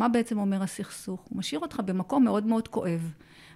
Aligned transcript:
מה 0.00 0.08
בעצם 0.08 0.38
אומר 0.38 0.62
הסכסוך? 0.62 1.20
הוא 1.28 1.38
משאיר 1.38 1.60
אותך 1.60 1.80
במקום 1.84 2.24
מאוד 2.24 2.46
מאוד 2.46 2.68
כואב. 2.68 3.12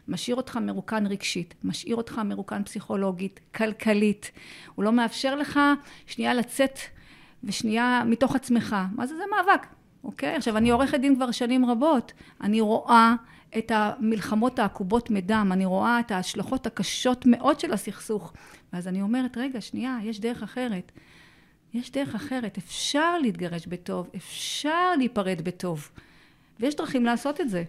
משאיר 0.08 0.36
אותך 0.36 0.56
מרוקן 0.56 1.06
רגשית, 1.06 1.54
משאיר 1.64 1.96
אותך 1.96 2.20
מרוקן 2.24 2.64
פסיכולוגית, 2.64 3.40
כלכלית. 3.54 4.30
הוא 4.74 4.84
לא 4.84 4.92
מאפשר 4.92 5.34
לך 5.34 5.60
שנייה 6.06 6.34
לצאת 6.34 6.78
ושנייה 7.44 8.02
מתוך 8.06 8.36
עצמך. 8.36 8.76
מה 8.92 9.06
זה? 9.06 9.16
זה 9.16 9.22
מאבק, 9.36 9.66
אוקיי? 10.04 10.36
עכשיו, 10.36 10.56
אני 10.56 10.70
עורכת 10.70 11.00
דין 11.00 11.16
כבר 11.16 11.30
שנים 11.30 11.66
רבות. 11.66 12.12
אני 12.40 12.60
רואה 12.60 13.14
את 13.58 13.72
המלחמות 13.74 14.58
העקובות 14.58 15.10
מדם, 15.10 15.50
אני 15.52 15.64
רואה 15.64 16.00
את 16.00 16.10
ההשלכות 16.10 16.66
הקשות 16.66 17.26
מאוד 17.26 17.60
של 17.60 17.72
הסכסוך. 17.72 18.32
ואז 18.72 18.88
אני 18.88 19.02
אומרת, 19.02 19.36
רגע, 19.36 19.60
שנייה, 19.60 19.98
יש 20.02 20.20
דרך 20.20 20.42
אחרת. 20.42 20.92
יש 21.74 21.90
דרך 21.90 22.14
אחרת. 22.14 22.58
אפשר 22.58 23.18
להתגרש 23.18 23.66
בטוב, 23.66 24.10
אפשר 24.16 24.96
להיפרד 24.98 25.40
בטוב. 25.44 25.90
ויש 26.60 26.76
דרכים 26.76 27.04
לעשות 27.04 27.40
את 27.40 27.50
זה. 27.50 27.64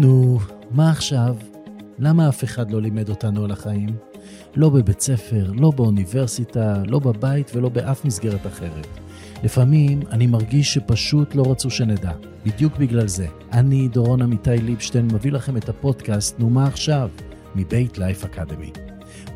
נו, 0.00 0.38
מה 0.70 0.90
עכשיו? 0.90 1.36
למה 1.98 2.28
אף 2.28 2.44
אחד 2.44 2.70
לא 2.70 2.82
לימד 2.82 3.08
אותנו 3.08 3.44
על 3.44 3.50
החיים? 3.50 3.88
לא 4.56 4.70
בבית 4.70 5.00
ספר, 5.00 5.52
לא 5.54 5.70
באוניברסיטה, 5.70 6.82
לא 6.86 6.98
בבית 6.98 7.50
ולא 7.54 7.68
באף 7.68 8.04
מסגרת 8.04 8.46
אחרת. 8.46 8.86
לפעמים 9.44 10.00
אני 10.10 10.26
מרגיש 10.26 10.74
שפשוט 10.74 11.34
לא 11.34 11.50
רצו 11.50 11.70
שנדע. 11.70 12.12
בדיוק 12.46 12.76
בגלל 12.76 13.08
זה. 13.08 13.26
אני, 13.52 13.88
דורון 13.88 14.22
עמיתי 14.22 14.58
ליבשטיין, 14.58 15.08
מביא 15.14 15.32
לכם 15.32 15.56
את 15.56 15.68
הפודקאסט 15.68 16.38
"נו 16.38 16.50
מה 16.50 16.66
עכשיו?" 16.66 17.08
מבית 17.56 17.98
לייף 17.98 18.24
אקדמי. 18.24 18.70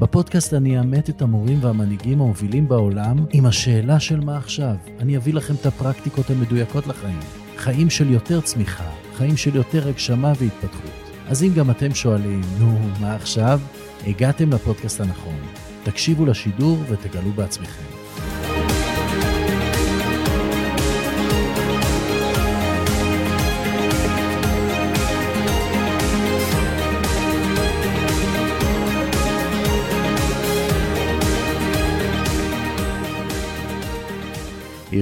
בפודקאסט 0.01 0.55
אני 0.55 0.78
אאמת 0.78 1.11
את 1.11 1.23
המורים 1.23 1.59
והמנהיגים 1.65 2.20
המובילים 2.20 2.69
בעולם 2.69 3.25
עם 3.33 3.47
השאלה 3.47 4.00
של 4.00 4.20
מה 4.20 4.36
עכשיו. 4.36 4.75
אני 4.98 5.17
אביא 5.17 5.34
לכם 5.34 5.55
את 5.55 5.67
הפרקטיקות 5.67 6.31
המדויקות 6.31 6.86
לחיים. 6.86 7.20
חיים 7.56 7.91
של 7.91 8.11
יותר 8.11 8.41
צמיחה, 8.41 8.91
חיים 9.14 9.36
של 9.36 9.56
יותר 9.56 9.89
הגשמה 9.89 10.33
והתפתחות. 10.39 11.11
אז 11.28 11.42
אם 11.42 11.50
גם 11.55 11.70
אתם 11.70 11.94
שואלים, 11.94 12.41
נו, 12.59 12.78
מה 13.00 13.14
עכשיו? 13.14 13.61
הגעתם 14.06 14.53
לפודקאסט 14.53 15.00
הנכון. 15.00 15.39
תקשיבו 15.84 16.27
לשידור 16.27 16.78
ותגלו 16.89 17.31
בעצמכם. 17.31 18.00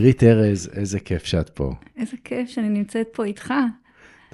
עירית 0.08 0.22
ארז, 0.22 0.70
איזה 0.74 1.00
כיף 1.00 1.24
שאת 1.24 1.48
פה. 1.48 1.72
איזה 1.96 2.16
כיף 2.24 2.48
שאני 2.48 2.68
נמצאת 2.68 3.08
פה 3.12 3.24
איתך. 3.24 3.54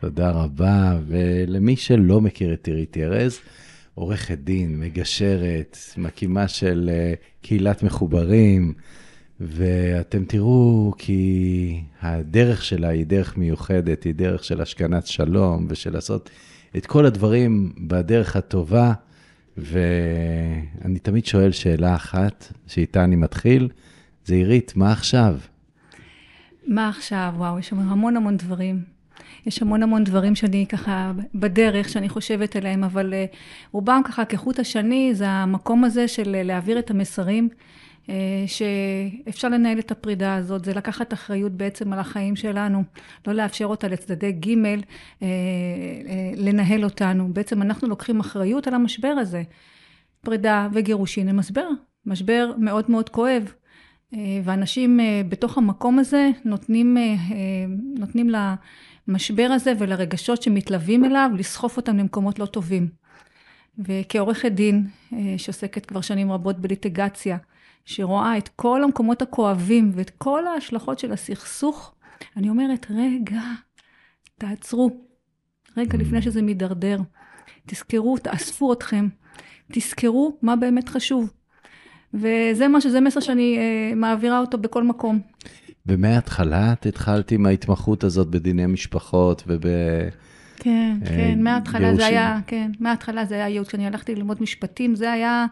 תודה 0.00 0.30
רבה, 0.30 0.98
ולמי 1.06 1.76
שלא 1.76 2.20
מכיר 2.20 2.52
את 2.52 2.66
עירית 2.66 2.96
ארז, 2.96 3.38
עורכת 3.94 4.38
דין, 4.38 4.80
מגשרת, 4.80 5.78
מקימה 5.96 6.48
של 6.48 6.90
אה, 6.92 7.14
קהילת 7.42 7.82
מחוברים, 7.82 8.72
ואתם 9.40 10.24
תראו 10.24 10.92
כי 10.98 11.82
הדרך 12.02 12.64
שלה 12.64 12.88
היא 12.88 13.06
דרך 13.06 13.36
מיוחדת, 13.36 14.04
היא 14.04 14.14
דרך 14.14 14.44
של 14.44 14.60
השכנת 14.60 15.06
שלום 15.06 15.66
ושל 15.68 15.92
לעשות 15.92 16.30
את 16.76 16.86
כל 16.86 17.06
הדברים 17.06 17.72
בדרך 17.78 18.36
הטובה, 18.36 18.92
ואני 19.56 20.98
תמיד 21.02 21.26
שואל 21.26 21.52
שאלה 21.52 21.94
אחת, 21.94 22.52
שאיתה 22.66 23.04
אני 23.04 23.16
מתחיל, 23.16 23.68
זה 24.24 24.34
עירית, 24.34 24.72
מה 24.76 24.92
עכשיו? 24.92 25.36
מה 26.66 26.88
עכשיו? 26.88 27.34
וואו, 27.36 27.58
יש 27.58 27.72
המון 27.72 28.16
המון 28.16 28.36
דברים. 28.36 28.94
יש 29.46 29.62
המון 29.62 29.82
המון 29.82 30.04
דברים 30.04 30.34
שאני 30.34 30.66
ככה 30.68 31.12
בדרך, 31.34 31.88
שאני 31.88 32.08
חושבת 32.08 32.56
עליהם, 32.56 32.84
אבל 32.84 33.12
uh, 33.12 33.36
רובם 33.72 34.00
ככה 34.04 34.24
כחוט 34.24 34.58
השני, 34.58 35.10
זה 35.14 35.28
המקום 35.28 35.84
הזה 35.84 36.08
של 36.08 36.22
uh, 36.22 36.46
להעביר 36.46 36.78
את 36.78 36.90
המסרים, 36.90 37.48
uh, 38.02 38.08
שאפשר 38.46 39.48
לנהל 39.48 39.78
את 39.78 39.90
הפרידה 39.90 40.34
הזאת, 40.34 40.64
זה 40.64 40.74
לקחת 40.74 41.12
אחריות 41.12 41.52
בעצם 41.52 41.92
על 41.92 41.98
החיים 41.98 42.36
שלנו, 42.36 42.82
לא 43.26 43.32
לאפשר 43.32 43.64
אותה 43.64 43.88
לצדדי 43.88 44.32
ג' 44.32 44.54
לנהל 46.36 46.84
אותנו. 46.84 47.32
בעצם 47.32 47.62
אנחנו 47.62 47.88
לוקחים 47.88 48.20
אחריות 48.20 48.66
על 48.66 48.74
המשבר 48.74 49.08
הזה. 49.08 49.42
פרידה 50.20 50.68
וגירושין 50.72 51.28
הם 51.28 51.36
משבר, 51.36 51.68
משבר 52.06 52.52
מאוד 52.58 52.90
מאוד 52.90 53.08
כואב. 53.08 53.52
ואנשים 54.44 55.00
בתוך 55.28 55.58
המקום 55.58 55.98
הזה 55.98 56.30
נותנים, 56.44 56.96
נותנים 57.98 58.30
למשבר 59.08 59.48
הזה 59.54 59.72
ולרגשות 59.78 60.42
שמתלווים 60.42 61.04
אליו, 61.04 61.30
לסחוף 61.38 61.76
אותם 61.76 61.96
למקומות 61.96 62.38
לא 62.38 62.46
טובים. 62.46 62.88
וכעורכת 63.78 64.52
דין 64.52 64.86
שעוסקת 65.36 65.86
כבר 65.86 66.00
שנים 66.00 66.32
רבות 66.32 66.58
בליטיגציה, 66.58 67.36
שרואה 67.84 68.38
את 68.38 68.48
כל 68.48 68.84
המקומות 68.84 69.22
הכואבים 69.22 69.90
ואת 69.94 70.10
כל 70.10 70.46
ההשלכות 70.46 70.98
של 70.98 71.12
הסכסוך, 71.12 71.94
אני 72.36 72.48
אומרת, 72.48 72.86
רגע, 72.90 73.42
תעצרו. 74.38 74.90
רגע 75.76 75.98
לפני 75.98 76.22
שזה 76.22 76.42
מידרדר. 76.42 76.98
תזכרו, 77.66 78.18
תאספו 78.18 78.72
אתכם. 78.72 79.08
תזכרו 79.72 80.38
מה 80.42 80.56
באמת 80.56 80.88
חשוב. 80.88 81.32
וזה 82.14 82.68
מה 82.68 82.80
שזה 82.80 83.00
מסר 83.00 83.20
שאני 83.20 83.58
uh, 83.58 83.94
מעבירה 83.94 84.40
אותו 84.40 84.58
בכל 84.58 84.82
מקום. 84.82 85.20
ומההתחלה 85.86 86.72
את 86.72 86.86
התחלת 86.86 87.32
עם 87.32 87.46
ההתמחות 87.46 88.04
הזאת 88.04 88.28
בדיני 88.28 88.66
משפחות 88.66 89.42
וב... 89.46 89.62
כן, 90.56 90.96
uh, 91.02 91.08
כן, 91.08 91.42
מההתחלה 91.42 91.94
זה 91.94 92.06
היה, 92.06 92.38
כן, 92.46 92.70
מההתחלה 92.80 93.24
זה 93.24 93.34
היה 93.34 93.48
ייעוץ. 93.48 93.68
כשאני 93.68 93.86
הלכתי 93.86 94.14
ללמוד 94.14 94.42
משפטים, 94.42 94.94
זה 94.94 95.12
היה 95.12 95.46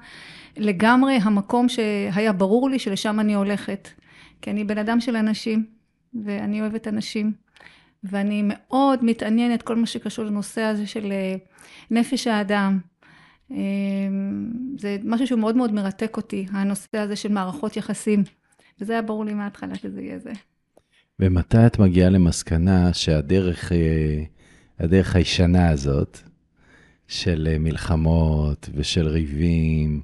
לגמרי 0.56 1.18
המקום 1.22 1.68
שהיה 1.68 2.32
ברור 2.32 2.70
לי 2.70 2.78
שלשם 2.78 3.20
אני 3.20 3.34
הולכת. 3.34 3.88
כי 4.42 4.50
אני 4.50 4.64
בן 4.64 4.78
אדם 4.78 5.00
של 5.00 5.16
אנשים, 5.16 5.64
ואני 6.24 6.60
אוהבת 6.60 6.88
אנשים, 6.88 7.32
ואני 8.04 8.42
מאוד 8.44 9.04
מתעניינת 9.04 9.62
כל 9.62 9.76
מה 9.76 9.86
שקשור 9.86 10.24
לנושא 10.24 10.60
הזה 10.60 10.86
של 10.86 11.12
אה, 11.12 11.34
נפש 11.90 12.26
האדם. 12.26 12.78
אמ, 13.52 14.50
זה 14.78 14.96
משהו 15.04 15.26
שהוא 15.26 15.40
מאוד 15.40 15.56
מאוד 15.56 15.72
מרתק 15.72 16.16
אותי, 16.16 16.46
הנושא 16.50 16.98
הזה 16.98 17.16
של 17.16 17.32
מערכות 17.32 17.76
יחסים. 17.76 18.24
וזה 18.80 18.92
היה 18.92 19.02
ברור 19.02 19.24
לי 19.24 19.34
מההתחלה 19.34 19.74
שזה 19.74 20.00
יהיה 20.00 20.18
זה. 20.18 20.32
ומתי 21.20 21.66
את 21.66 21.78
מגיעה 21.78 22.10
למסקנה 22.10 22.92
שהדרך, 22.92 23.72
אה, 23.72 24.24
הדרך 24.78 25.16
הישנה 25.16 25.68
הזאת, 25.68 26.18
של 27.08 27.48
אה, 27.50 27.58
מלחמות 27.58 28.68
ושל 28.74 29.08
ריבים, 29.08 30.00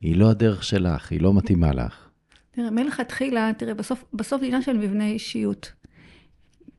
היא 0.00 0.16
לא 0.16 0.30
הדרך 0.30 0.64
שלך, 0.64 1.12
היא 1.12 1.20
לא 1.20 1.34
מתאימה 1.34 1.72
לך? 1.72 2.08
תראה, 2.50 2.70
מלכתחילה, 2.70 3.50
תראה, 3.56 3.74
בסוף, 3.74 4.04
בסוף 4.14 4.40
זה 4.40 4.46
עניין 4.46 4.62
של 4.62 4.78
מבנה 4.78 5.06
אישיות. 5.06 5.72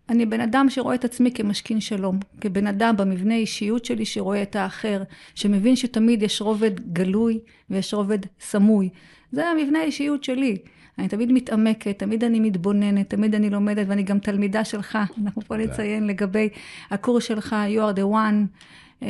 אני 0.09 0.25
בן 0.25 0.41
אדם 0.41 0.69
שרואה 0.69 0.95
את 0.95 1.05
עצמי 1.05 1.31
כמשכין 1.31 1.81
שלום, 1.81 2.19
כבן 2.41 2.67
אדם 2.67 2.97
במבנה 2.97 3.35
אישיות 3.35 3.85
שלי 3.85 4.05
שרואה 4.05 4.41
את 4.41 4.55
האחר, 4.55 5.03
שמבין 5.35 5.75
שתמיד 5.75 6.23
יש 6.23 6.41
רובד 6.41 6.93
גלוי 6.93 7.39
ויש 7.69 7.93
רובד 7.93 8.19
סמוי. 8.39 8.89
זה 9.31 9.47
המבנה 9.47 9.79
האישיות 9.79 10.23
שלי. 10.23 10.57
אני 10.97 11.07
תמיד 11.07 11.31
מתעמקת, 11.31 11.99
תמיד 11.99 12.23
אני 12.23 12.39
מתבוננת, 12.39 13.09
תמיד 13.09 13.35
אני 13.35 13.49
לומדת, 13.49 13.85
ואני 13.89 14.03
גם 14.03 14.19
תלמידה 14.19 14.63
שלך. 14.63 14.97
אנחנו 15.23 15.41
פה 15.41 15.57
נציין 15.57 16.07
לגבי 16.07 16.49
הקורס 16.91 17.23
שלך, 17.23 17.55
You 17.75 17.79
are 17.79 17.97
the 17.97 18.13
one, 18.13 18.57
אה, 19.03 19.07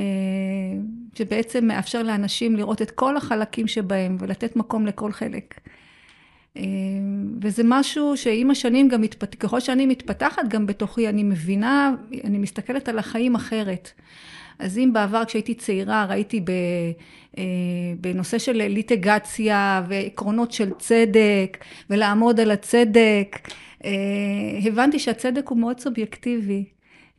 שבעצם 1.15 1.67
מאפשר 1.67 2.03
לאנשים 2.03 2.55
לראות 2.55 2.81
את 2.81 2.91
כל 2.91 3.17
החלקים 3.17 3.67
שבהם 3.67 4.17
ולתת 4.19 4.55
מקום 4.55 4.85
לכל 4.85 5.11
חלק. 5.11 5.59
וזה 7.41 7.63
משהו 7.65 8.17
שעם 8.17 8.51
השנים 8.51 8.87
גם 8.87 9.03
ככל 9.39 9.59
שאני 9.59 9.85
מתפתחת 9.85 10.43
גם 10.47 10.65
בתוכי, 10.65 11.09
אני 11.09 11.23
מבינה, 11.23 11.95
אני 12.23 12.37
מסתכלת 12.37 12.89
על 12.89 12.99
החיים 12.99 13.35
אחרת. 13.35 13.91
אז 14.59 14.77
אם 14.77 14.93
בעבר 14.93 15.25
כשהייתי 15.25 15.53
צעירה 15.53 16.05
ראיתי 16.09 16.39
ב, 16.39 16.49
אה, 17.37 17.43
בנושא 18.01 18.37
של 18.37 18.51
ליטיגציה 18.51 19.83
ועקרונות 19.87 20.51
של 20.51 20.69
צדק 20.79 21.57
ולעמוד 21.89 22.39
על 22.39 22.51
הצדק, 22.51 23.39
אה, 23.85 23.91
הבנתי 24.65 24.99
שהצדק 24.99 25.47
הוא 25.47 25.57
מאוד 25.57 25.79
סובייקטיבי, 25.79 26.65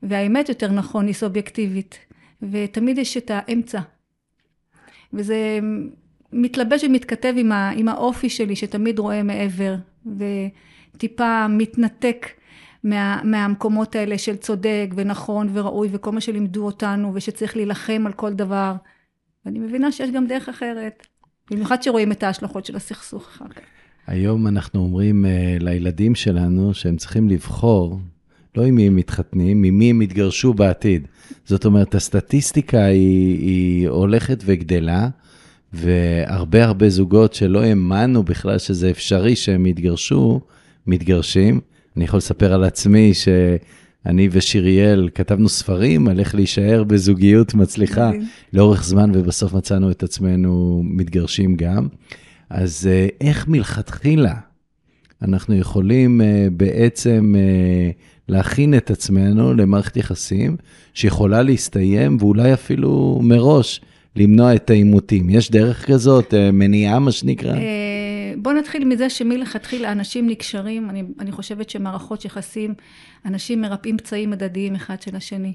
והאמת 0.02 0.48
יותר 0.48 0.72
נכון 0.72 1.06
היא 1.06 1.14
סובייקטיבית, 1.14 1.98
ותמיד 2.42 2.98
יש 2.98 3.16
את 3.16 3.30
האמצע. 3.34 3.80
וזה 5.12 5.60
מתלבש 6.34 6.84
ומתכתב 6.84 7.34
עם, 7.36 7.52
ה, 7.52 7.70
עם 7.70 7.88
האופי 7.88 8.28
שלי, 8.28 8.56
שתמיד 8.56 8.98
רואה 8.98 9.22
מעבר, 9.22 9.74
וטיפה 10.96 11.48
מתנתק 11.48 12.26
מה, 12.84 13.20
מהמקומות 13.24 13.96
האלה 13.96 14.18
של 14.18 14.36
צודק 14.36 14.90
ונכון 14.96 15.48
וראוי, 15.52 15.88
וכל 15.92 16.12
מה 16.12 16.20
שלימדו 16.20 16.66
אותנו, 16.66 17.10
ושצריך 17.14 17.56
להילחם 17.56 18.02
על 18.06 18.12
כל 18.12 18.32
דבר. 18.32 18.74
ואני 19.46 19.58
מבינה 19.58 19.92
שיש 19.92 20.10
גם 20.10 20.26
דרך 20.26 20.48
אחרת. 20.48 21.06
במיוחד 21.50 21.82
שרואים 21.82 22.12
את 22.12 22.22
ההשלכות 22.22 22.64
של 22.64 22.76
הסכסוך 22.76 23.28
אחר 23.28 23.48
כך. 23.48 23.60
היום 24.06 24.46
אנחנו 24.46 24.80
אומרים 24.80 25.24
uh, 25.24 25.62
לילדים 25.64 26.14
שלנו 26.14 26.74
שהם 26.74 26.96
צריכים 26.96 27.28
לבחור, 27.28 27.98
לא 28.56 28.64
עם 28.64 28.74
מי 28.74 28.86
הם 28.86 28.96
מתחתנים, 28.96 29.62
ממי 29.62 29.90
הם 29.90 30.02
יתגרשו 30.02 30.54
בעתיד. 30.54 31.06
זאת 31.44 31.64
אומרת, 31.64 31.94
הסטטיסטיקה 31.94 32.84
היא, 32.84 33.38
היא 33.38 33.88
הולכת 33.88 34.42
וגדלה, 34.46 35.08
והרבה 35.74 36.64
הרבה 36.64 36.88
זוגות 36.88 37.34
שלא 37.34 37.62
האמנו 37.62 38.22
בכלל 38.22 38.58
שזה 38.58 38.90
אפשרי 38.90 39.36
שהם 39.36 39.66
יתגרשו, 39.66 40.40
מתגרשים. 40.86 41.60
אני 41.96 42.04
יכול 42.04 42.18
לספר 42.18 42.52
על 42.52 42.64
עצמי 42.64 43.14
ש... 43.14 43.28
אני 44.06 44.28
ושיריאל 44.32 45.08
כתבנו 45.14 45.48
ספרים 45.48 46.08
על 46.08 46.20
איך 46.20 46.34
להישאר 46.34 46.84
בזוגיות 46.84 47.54
מצליחה 47.54 48.10
לאורך 48.52 48.84
זמן, 48.84 49.10
ובסוף 49.14 49.52
מצאנו 49.52 49.90
את 49.90 50.02
עצמנו 50.02 50.82
מתגרשים 50.84 51.56
גם. 51.56 51.88
אז 52.50 52.88
אה, 52.90 53.08
איך 53.20 53.48
מלכתחילה 53.48 54.34
אנחנו 55.22 55.54
יכולים 55.54 56.20
אה, 56.20 56.46
בעצם 56.52 57.34
אה, 57.38 57.90
להכין 58.28 58.74
את 58.74 58.90
עצמנו 58.90 59.54
למערכת 59.54 59.96
יחסים 59.96 60.56
שיכולה 60.94 61.42
להסתיים, 61.42 62.16
ואולי 62.20 62.54
אפילו 62.54 63.20
מראש 63.22 63.80
למנוע 64.16 64.54
את 64.54 64.70
העימותים? 64.70 65.30
יש 65.30 65.50
דרך 65.50 65.86
כזאת, 65.86 66.34
מניעה, 66.52 66.98
מה 66.98 67.12
שנקרא? 67.12 67.54
בואו 68.36 68.54
נתחיל 68.54 68.84
מזה 68.84 69.10
שמלכתחילה 69.10 69.92
אנשים 69.92 70.28
נקשרים, 70.28 70.90
אני, 70.90 71.02
אני 71.20 71.32
חושבת 71.32 71.70
שמערכות 71.70 72.24
יחסים, 72.24 72.74
אנשים 73.26 73.60
מרפאים 73.60 73.96
פצעים 73.96 74.32
הדדיים 74.32 74.74
אחד 74.74 75.02
של 75.02 75.16
השני. 75.16 75.52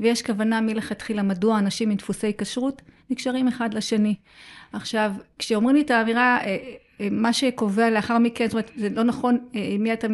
ויש 0.00 0.22
כוונה 0.22 0.60
מלכתחילה 0.60 1.22
מדוע 1.22 1.58
אנשים 1.58 1.90
עם 1.90 1.96
דפוסי 1.96 2.32
כשרות 2.38 2.82
נקשרים 3.10 3.48
אחד 3.48 3.74
לשני. 3.74 4.14
עכשיו, 4.72 5.12
כשאומרים 5.38 5.76
לי 5.76 5.82
את 5.82 5.90
האמירה, 5.90 6.38
אה, 6.44 6.56
אה, 7.00 7.08
מה 7.10 7.32
שקובע 7.32 7.90
לאחר 7.90 8.18
מכן, 8.18 8.46
זאת 8.46 8.52
אומרת, 8.52 8.70
זה 8.76 8.88
לא 8.88 9.02
נכון, 9.02 9.38
אה, 9.54 9.68
עם 9.70 9.82
מי 9.82 9.92
אתה, 9.92 10.06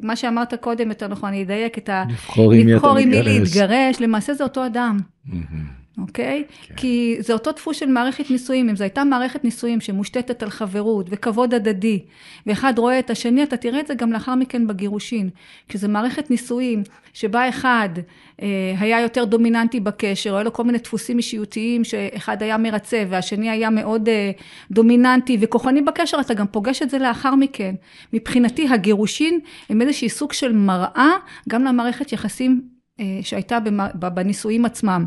מה 0.00 0.16
שאמרת 0.16 0.54
קודם 0.54 0.88
יותר 0.88 1.08
נכון, 1.08 1.28
אני 1.28 1.42
אדייק 1.42 1.78
את 1.78 1.88
ה... 1.88 2.04
לבחור 2.08 2.52
עם 2.52 2.66
מי 2.66 2.76
אתה 2.76 2.92
מתגרש. 2.92 2.94
לבחור 2.94 2.98
עם 2.98 3.10
מי 3.10 3.22
להתגרש, 3.22 4.00
למעשה 4.00 4.34
זה 4.34 4.44
אותו 4.44 4.66
אדם. 4.66 4.98
Mm-hmm. 5.26 5.77
אוקיי? 5.98 6.44
כן. 6.62 6.74
כי 6.74 7.16
זה 7.18 7.32
אותו 7.32 7.52
דפוס 7.52 7.76
של 7.76 7.86
מערכת 7.86 8.30
נישואים. 8.30 8.68
אם 8.68 8.76
זו 8.76 8.84
הייתה 8.84 9.04
מערכת 9.04 9.44
נישואים 9.44 9.80
שמושתתת 9.80 10.42
על 10.42 10.50
חברות 10.50 11.06
וכבוד 11.10 11.54
הדדי, 11.54 12.02
ואחד 12.46 12.78
רואה 12.78 12.98
את 12.98 13.10
השני, 13.10 13.42
אתה 13.42 13.56
תראה 13.56 13.80
את 13.80 13.86
זה 13.86 13.94
גם 13.94 14.12
לאחר 14.12 14.34
מכן 14.34 14.66
בגירושין. 14.66 15.30
כשזו 15.68 15.88
מערכת 15.88 16.30
נישואים 16.30 16.82
שבה 17.12 17.48
אחד 17.48 17.88
אה, 18.42 18.74
היה 18.78 19.00
יותר 19.00 19.24
דומיננטי 19.24 19.80
בקשר, 19.80 20.34
היה 20.34 20.44
לו 20.44 20.52
כל 20.52 20.64
מיני 20.64 20.78
דפוסים 20.78 21.18
אישיותיים, 21.18 21.84
שאחד 21.84 22.42
היה 22.42 22.58
מרצה 22.58 23.04
והשני 23.08 23.50
היה 23.50 23.70
מאוד 23.70 24.08
אה, 24.08 24.30
דומיננטי 24.70 25.36
וכוחני 25.40 25.82
בקשר, 25.82 26.20
אתה 26.20 26.34
גם 26.34 26.46
פוגש 26.46 26.82
את 26.82 26.90
זה 26.90 26.98
לאחר 26.98 27.34
מכן. 27.34 27.74
מבחינתי 28.12 28.68
הגירושין 28.68 29.40
הם 29.70 29.82
איזשהי 29.82 30.08
סוג 30.08 30.32
של 30.32 30.52
מראה 30.52 31.10
גם 31.48 31.64
למערכת 31.64 32.12
יחסים 32.12 32.62
אה, 33.00 33.18
שהייתה 33.22 33.58
בנישואים 33.94 34.64
עצמם. 34.64 35.04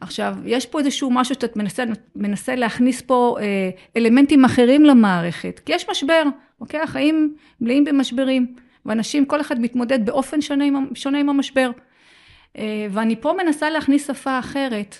עכשיו, 0.00 0.34
יש 0.44 0.66
פה 0.66 0.78
איזשהו 0.78 1.10
משהו 1.10 1.34
שאתה 1.34 1.46
מנסה, 1.56 1.84
מנסה 2.16 2.54
להכניס 2.54 3.00
פה 3.00 3.36
אה, 3.40 3.70
אלמנטים 3.96 4.44
אחרים 4.44 4.84
למערכת, 4.84 5.60
כי 5.66 5.72
יש 5.72 5.88
משבר, 5.90 6.22
אוקיי? 6.60 6.80
החיים 6.80 7.34
מלאים 7.60 7.84
במשברים, 7.84 8.54
ואנשים, 8.86 9.26
כל 9.26 9.40
אחד 9.40 9.60
מתמודד 9.60 10.06
באופן 10.06 10.40
שונה 10.40 10.64
עם, 10.64 10.86
שונה 10.94 11.18
עם 11.18 11.28
המשבר. 11.28 11.70
אה, 12.58 12.86
ואני 12.90 13.20
פה 13.20 13.32
מנסה 13.44 13.70
להכניס 13.70 14.06
שפה 14.06 14.38
אחרת, 14.38 14.96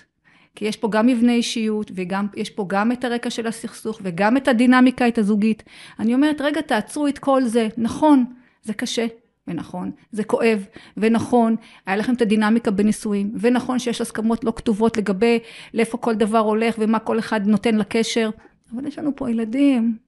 כי 0.55 0.65
יש 0.65 0.77
פה 0.77 0.89
גם 0.91 1.07
מבנה 1.07 1.33
אישיות, 1.33 1.91
ויש 1.95 2.51
פה 2.51 2.65
גם 2.69 2.93
את 2.93 3.05
הרקע 3.05 3.31
של 3.31 3.47
הסכסוך, 3.47 4.01
וגם 4.03 4.37
את 4.37 4.49
הדינמיקה, 4.49 5.09
את 5.09 5.19
הזוגית. 5.19 5.63
אני 5.99 6.15
אומרת, 6.15 6.41
רגע, 6.41 6.61
תעצרו 6.61 7.09
את 7.09 7.19
כל 7.19 7.45
זה. 7.45 7.69
נכון, 7.77 8.25
זה 8.63 8.75
קשה, 8.75 9.07
ונכון, 9.49 9.91
זה 10.13 10.25
כואב, 10.25 10.67
ונכון, 10.97 11.57
היה 11.87 11.97
לכם 11.97 12.15
את 12.15 12.23
הדינמיקה 12.23 12.71
בנישואים, 12.71 13.33
ונכון 13.41 13.79
שיש 13.79 14.01
הסכמות 14.01 14.45
לא 14.45 14.53
כתובות 14.57 14.97
לגבי 14.97 15.39
לאיפה 15.75 15.99
כל 15.99 16.15
דבר 16.15 16.39
הולך 16.39 16.75
ומה 16.79 16.99
כל 16.99 17.19
אחד 17.19 17.47
נותן 17.47 17.75
לקשר, 17.75 18.31
אבל 18.75 18.87
יש 18.87 18.99
לנו 18.99 19.17
פה 19.17 19.31
ילדים. 19.31 19.99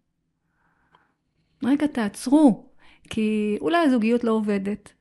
רגע, 1.65 1.87
תעצרו, 1.87 2.65
כי 3.11 3.59
אולי 3.61 3.79
הזוגיות 3.79 4.25
לא 4.25 4.31
עובדת, 4.31 4.93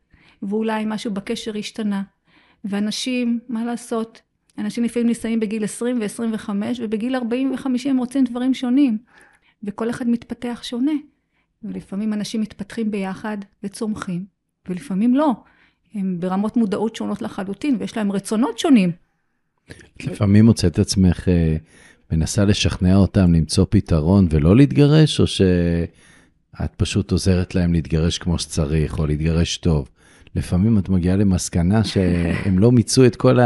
ואולי 0.44 0.84
משהו 0.88 1.12
בקשר 1.12 1.58
השתנה, 1.58 2.04
ואנשים, 2.66 3.40
מה 3.50 3.66
לעשות, 3.66 4.22
אנשים 4.58 4.84
לפעמים 4.84 5.08
נישאים 5.08 5.40
בגיל 5.40 5.64
20 5.64 6.02
ו-25, 6.02 6.50
ובגיל 6.80 7.16
40 7.16 7.52
ו-50 7.52 8.00
רוצים 8.00 8.24
דברים 8.24 8.54
שונים, 8.54 8.98
וכל 9.64 9.90
אחד 9.90 10.10
מתפתח 10.10 10.60
שונה. 10.64 10.92
ולפעמים 11.64 12.14
אנשים 12.14 12.42
מתפתחים 12.42 12.92
ביחד 12.92 13.38
וצומחים, 13.64 14.26
ולפעמים 14.68 15.16
לא. 15.16 15.32
הם 15.94 16.20
ברמות 16.20 16.58
מודעות 16.58 16.96
שונות 16.96 17.22
לחלוטין, 17.22 17.76
ויש 17.80 17.98
להם 17.98 18.12
רצונות 18.12 18.60
שונים. 18.60 18.92
לפעמים 20.04 20.46
מוצאת 20.46 20.80
עצמך 20.80 21.28
אה, 21.28 21.58
מנסה 22.12 22.46
לשכנע 22.46 22.96
אותם 22.96 23.34
למצוא 23.34 23.66
פתרון 23.70 24.28
ולא 24.30 24.56
להתגרש, 24.56 25.20
או 25.20 25.28
שאת 25.28 26.76
פשוט 26.78 27.12
עוזרת 27.12 27.56
להם 27.56 27.74
להתגרש 27.74 28.18
כמו 28.18 28.40
שצריך, 28.40 29.00
או 29.00 29.08
להתגרש 29.08 29.58
טוב. 29.58 29.90
לפעמים 30.36 30.78
את 30.78 30.90
מגיעה 30.90 31.16
למסקנה 31.16 31.84
שהם 31.84 32.60
לא 32.60 32.72
מיצו 32.72 33.06
את 33.06 33.16
כל 33.16 33.40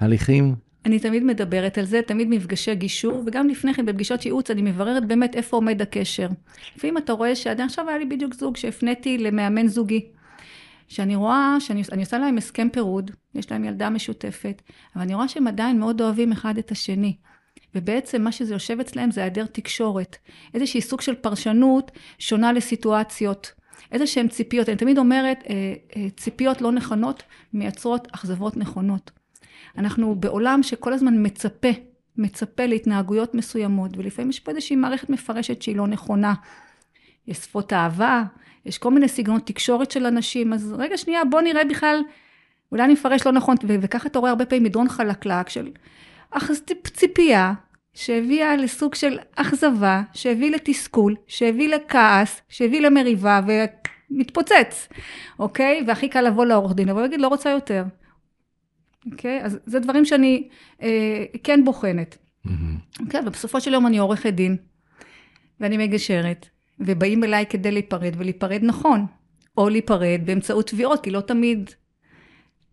ההליכים. 0.00 0.54
אני 0.86 0.98
תמיד 0.98 1.24
מדברת 1.24 1.78
על 1.78 1.84
זה, 1.84 2.00
תמיד 2.02 2.28
מפגשי 2.28 2.74
גישור, 2.74 3.22
וגם 3.26 3.48
לפני 3.48 3.74
כן 3.74 3.86
בפגישות 3.86 4.24
ייעוץ 4.26 4.50
אני 4.50 4.62
מבררת 4.62 5.06
באמת 5.06 5.36
איפה 5.36 5.56
עומד 5.56 5.82
הקשר. 5.82 6.28
לפעמים 6.76 6.98
אתה 6.98 7.12
רואה 7.12 7.36
שעדיין 7.36 7.68
עכשיו 7.68 7.88
היה 7.88 7.98
לי 7.98 8.04
בדיוק 8.04 8.34
זוג 8.34 8.56
שהפניתי 8.56 9.18
למאמן 9.18 9.66
זוגי. 9.66 10.06
שאני 10.88 11.16
רואה, 11.16 11.56
שאני 11.60 12.02
עושה 12.02 12.18
להם 12.18 12.38
הסכם 12.38 12.68
פירוד, 12.70 13.10
יש 13.34 13.50
להם 13.50 13.64
ילדה 13.64 13.90
משותפת, 13.90 14.62
אבל 14.96 15.02
אני 15.02 15.14
רואה 15.14 15.28
שהם 15.28 15.46
עדיין 15.46 15.78
מאוד 15.78 16.00
אוהבים 16.00 16.32
אחד 16.32 16.58
את 16.58 16.70
השני. 16.70 17.16
ובעצם 17.74 18.22
מה 18.22 18.32
שזה 18.32 18.54
יושב 18.54 18.80
אצלם 18.80 19.10
זה 19.10 19.20
היעדר 19.20 19.46
תקשורת. 19.46 20.16
איזושהי 20.54 20.80
סוג 20.80 21.00
של 21.00 21.14
פרשנות 21.14 21.90
שונה 22.18 22.52
לסיטואציות. 22.52 23.52
איזה 23.92 24.06
שהן 24.06 24.28
ציפיות. 24.28 24.68
אני 24.68 24.76
תמיד 24.76 24.98
אומרת, 24.98 25.38
אה, 25.48 25.74
אה, 25.96 26.06
ציפיות 26.16 26.60
לא 26.60 26.72
נכונות 26.72 27.22
מייצרות 27.52 28.08
אכזבות 28.12 28.56
נכונות. 28.56 29.10
אנחנו 29.78 30.14
בעולם 30.14 30.62
שכל 30.62 30.92
הזמן 30.92 31.26
מצפה, 31.26 31.68
מצפה 32.16 32.66
להתנהגויות 32.66 33.34
מסוימות, 33.34 33.90
ולפעמים 33.96 34.30
יש 34.30 34.40
פה 34.40 34.50
איזושהי 34.50 34.76
מערכת 34.76 35.10
מפרשת 35.10 35.62
שהיא 35.62 35.76
לא 35.76 35.86
נכונה. 35.86 36.34
יש 37.26 37.36
שפות 37.36 37.72
אהבה, 37.72 38.24
יש 38.66 38.78
כל 38.78 38.90
מיני 38.90 39.08
סגנונות 39.08 39.46
תקשורת 39.46 39.90
של 39.90 40.06
אנשים, 40.06 40.52
אז 40.52 40.74
רגע 40.78 40.96
שנייה, 40.96 41.24
בוא 41.24 41.40
נראה 41.40 41.64
בכלל, 41.64 42.02
אולי 42.72 42.84
אני 42.84 42.92
מפרש 42.92 43.26
לא 43.26 43.32
נכון, 43.32 43.56
וככה 43.82 44.08
אתה 44.08 44.18
רואה 44.18 44.30
הרבה 44.30 44.46
פעמים 44.46 44.62
מדרון 44.62 44.88
חלקלק 44.88 45.48
של 45.48 45.70
ציפייה, 46.86 47.52
שהביאה 47.94 48.56
לסוג 48.56 48.94
של 48.94 49.18
אכזבה, 49.36 50.02
שהביא 50.12 50.50
לתסכול, 50.50 51.14
שהביא 51.26 51.68
לכעס, 51.68 52.42
שהביא 52.48 52.80
למריבה 52.80 53.40
ומתפוצץ, 54.10 54.88
אוקיי? 55.38 55.84
והכי 55.86 56.08
קל 56.08 56.22
לבוא 56.22 56.44
לעורך 56.44 56.74
דין, 56.74 56.88
אבל 56.88 57.02
להגיד, 57.02 57.20
לא 57.20 57.28
רוצה 57.28 57.50
יותר. 57.50 57.84
אוקיי? 59.12 59.42
אז 59.42 59.58
זה 59.66 59.80
דברים 59.80 60.04
שאני 60.04 60.48
אה, 60.82 61.24
כן 61.44 61.64
בוחנת. 61.64 62.18
Mm-hmm. 62.46 62.50
אוקיי? 63.00 63.20
ובסופו 63.26 63.60
של 63.60 63.72
יום 63.72 63.86
אני 63.86 63.98
עורכת 63.98 64.32
דין, 64.32 64.56
ואני 65.60 65.76
מגשרת, 65.76 66.48
ובאים 66.80 67.24
אליי 67.24 67.46
כדי 67.46 67.70
להיפרד, 67.70 68.14
ולהיפרד 68.16 68.60
נכון. 68.62 69.06
או 69.56 69.68
להיפרד 69.68 70.20
באמצעות 70.24 70.66
תביעות, 70.66 71.02
כי 71.02 71.10
לא 71.10 71.20
תמיד, 71.20 71.70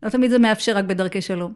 לא 0.03 0.09
תמיד 0.09 0.31
זה 0.31 0.39
מאפשר 0.39 0.77
רק 0.77 0.85
בדרכי 0.85 1.21
שלום. 1.21 1.53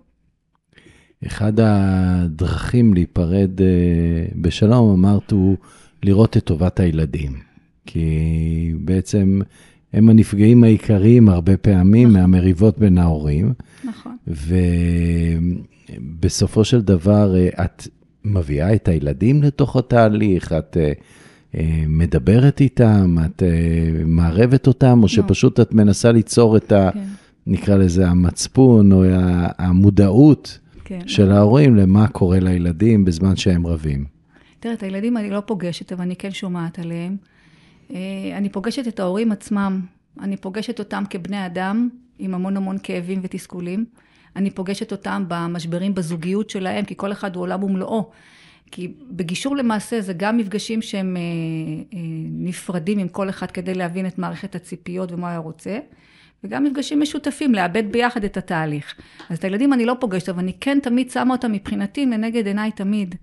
אחד 1.27 1.53
הדרכים 1.59 2.93
להיפרד 2.93 3.61
אה, 3.61 4.25
בשלום, 4.35 5.05
אמרת, 5.05 5.31
הוא 5.31 5.57
לראות 6.03 6.37
את 6.37 6.43
טובת 6.43 6.79
הילדים. 6.79 7.47
כי 7.85 8.73
בעצם 8.79 9.39
הם 9.93 10.09
הנפגעים 10.09 10.63
העיקריים 10.63 11.29
הרבה 11.29 11.57
פעמים 11.57 12.09
נכון. 12.09 12.21
מהמריבות 12.21 12.79
בין 12.79 12.97
ההורים. 12.97 13.53
נכון. 13.83 14.17
ובסופו 15.89 16.65
של 16.65 16.81
דבר, 16.81 17.35
אה, 17.35 17.65
את 17.65 17.87
מביאה 18.25 18.73
את 18.73 18.87
הילדים 18.87 19.43
לתוך 19.43 19.75
התהליך, 19.75 20.53
את 20.53 20.77
אה, 20.79 20.91
אה, 21.55 21.83
מדברת 21.87 22.61
איתם, 22.61 23.15
את 23.25 23.43
מערבת 24.05 24.67
אותם, 24.67 24.97
או 24.97 25.01
לא. 25.01 25.07
שפשוט 25.07 25.59
את 25.59 25.73
מנסה 25.73 26.11
ליצור 26.11 26.57
את 26.57 26.71
ה... 26.71 26.89
כן. 26.93 27.03
נקרא 27.49 27.75
לזה 27.75 28.07
המצפון, 28.07 28.91
או 28.91 29.03
המודעות 29.57 30.59
כן. 30.83 30.99
של 31.07 31.31
ההורים 31.31 31.75
למה 31.75 32.07
קורה 32.07 32.39
לילדים 32.39 33.05
בזמן 33.05 33.35
שהם 33.35 33.67
רבים. 33.67 34.05
תראה, 34.59 34.73
את 34.73 34.83
הילדים 34.83 35.17
אני 35.17 35.29
לא 35.29 35.39
פוגשת, 35.45 35.91
אבל 35.91 36.01
אני 36.01 36.15
כן 36.15 36.31
שומעת 36.31 36.79
עליהם. 36.79 37.15
אני 38.33 38.49
פוגשת 38.51 38.87
את 38.87 38.99
ההורים 38.99 39.31
עצמם, 39.31 39.81
אני 40.19 40.37
פוגשת 40.37 40.79
אותם 40.79 41.03
כבני 41.09 41.45
אדם, 41.45 41.89
עם 42.19 42.33
המון 42.33 42.57
המון 42.57 42.77
כאבים 42.83 43.19
ותסכולים. 43.23 43.85
אני 44.35 44.51
פוגשת 44.51 44.91
אותם 44.91 45.23
במשברים 45.27 45.95
בזוגיות 45.95 46.49
שלהם, 46.49 46.85
כי 46.85 46.93
כל 46.97 47.11
אחד 47.11 47.35
הוא 47.35 47.43
עולם 47.43 47.63
ומלואו. 47.63 48.11
כי 48.71 48.93
בגישור 49.11 49.55
למעשה 49.55 50.01
זה 50.01 50.13
גם 50.13 50.37
מפגשים 50.37 50.81
שהם 50.81 51.17
אה, 51.17 51.21
אה, 51.93 51.99
נפרדים 52.29 52.99
עם 52.99 53.07
כל 53.07 53.29
אחד 53.29 53.51
כדי 53.51 53.73
להבין 53.73 54.07
את 54.07 54.17
מערכת 54.17 54.55
הציפיות 54.55 55.11
ומה 55.11 55.35
הוא 55.35 55.43
רוצה, 55.43 55.79
וגם 56.43 56.63
מפגשים 56.63 57.01
משותפים, 57.01 57.55
לאבד 57.55 57.91
ביחד 57.91 58.23
את 58.23 58.37
התהליך. 58.37 58.95
אז 59.29 59.37
את 59.37 59.43
הילדים 59.43 59.73
אני 59.73 59.85
לא 59.85 59.95
פוגשת, 59.99 60.29
אבל 60.29 60.39
אני 60.39 60.53
כן 60.61 60.79
תמיד 60.83 61.11
שמה 61.11 61.33
אותם 61.33 61.51
מבחינתי 61.51 62.05
לנגד 62.05 62.47
עיניי 62.47 62.71
תמיד. 62.71 63.15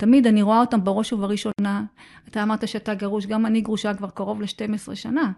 תמיד 0.00 0.26
אני 0.26 0.42
רואה 0.42 0.60
אותם 0.60 0.84
בראש 0.84 1.12
ובראשונה. 1.12 1.84
אתה 2.28 2.42
אמרת 2.42 2.68
שאתה 2.68 2.94
גרוש, 2.94 3.26
גם 3.26 3.46
אני 3.46 3.60
גרושה 3.60 3.94
כבר 3.94 4.10
קרוב 4.10 4.42
ל-12 4.42 4.94
שנה. 4.94 5.32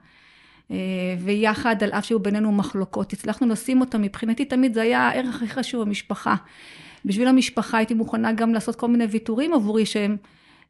אה, 0.70 0.76
ויחד, 1.18 1.82
על 1.82 1.90
אף 1.90 2.04
שהיו 2.04 2.20
בינינו 2.20 2.52
מחלוקות, 2.52 3.12
הצלחנו 3.12 3.46
לשים 3.46 3.80
אותם, 3.80 4.02
מבחינתי 4.02 4.44
תמיד 4.44 4.74
זה 4.74 4.82
היה 4.82 5.08
הערך 5.08 5.34
הכי 5.34 5.48
חשוב, 5.48 5.82
המשפחה. 5.82 6.34
בשביל 7.04 7.28
המשפחה 7.28 7.78
הייתי 7.78 7.94
מוכנה 7.94 8.32
גם 8.32 8.54
לעשות 8.54 8.76
כל 8.76 8.88
מיני 8.88 9.04
ויתורים 9.04 9.54
עבורי 9.54 9.86
שהם 9.86 10.16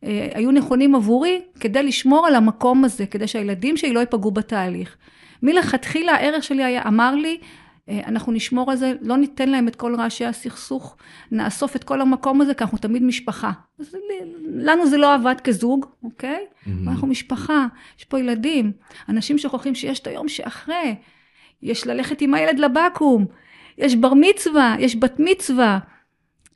אה, 0.04 0.28
היו 0.34 0.50
נכונים 0.50 0.94
עבורי 0.94 1.40
כדי 1.60 1.82
לשמור 1.82 2.26
על 2.26 2.34
המקום 2.34 2.84
הזה, 2.84 3.06
כדי 3.06 3.26
שהילדים 3.26 3.76
שלי 3.76 3.92
לא 3.92 4.00
ייפגעו 4.00 4.30
בתהליך. 4.30 4.96
מלכתחילה 5.42 6.12
הערך 6.12 6.44
שלי 6.44 6.64
היה, 6.64 6.82
אמר 6.88 7.14
לי, 7.14 7.38
אנחנו 7.90 8.32
נשמור 8.32 8.70
על 8.70 8.76
זה, 8.76 8.92
לא 9.00 9.16
ניתן 9.16 9.48
להם 9.48 9.68
את 9.68 9.76
כל 9.76 9.94
רעשי 9.94 10.24
הסכסוך, 10.24 10.96
נאסוף 11.32 11.76
את 11.76 11.84
כל 11.84 12.00
המקום 12.00 12.40
הזה, 12.40 12.54
כי 12.54 12.64
אנחנו 12.64 12.78
תמיד 12.78 13.02
משפחה. 13.02 13.50
אז 13.78 13.96
לנו 14.54 14.86
זה 14.86 14.96
לא 14.96 15.14
עבד 15.14 15.34
כזוג, 15.44 15.86
אוקיי? 16.04 16.44
Mm-hmm. 16.44 16.70
אנחנו 16.88 17.06
משפחה, 17.06 17.66
יש 17.98 18.04
פה 18.04 18.20
ילדים. 18.20 18.72
אנשים 19.08 19.38
שוכחים 19.38 19.74
שיש 19.74 20.00
את 20.00 20.06
היום 20.06 20.28
שאחרי, 20.28 20.94
יש 21.62 21.86
ללכת 21.86 22.20
עם 22.20 22.34
הילד 22.34 22.58
לבקו"ם, 22.58 23.24
יש 23.78 23.96
בר 23.96 24.12
מצווה, 24.14 24.76
יש 24.78 24.96
בת 24.96 25.14
מצווה. 25.18 25.78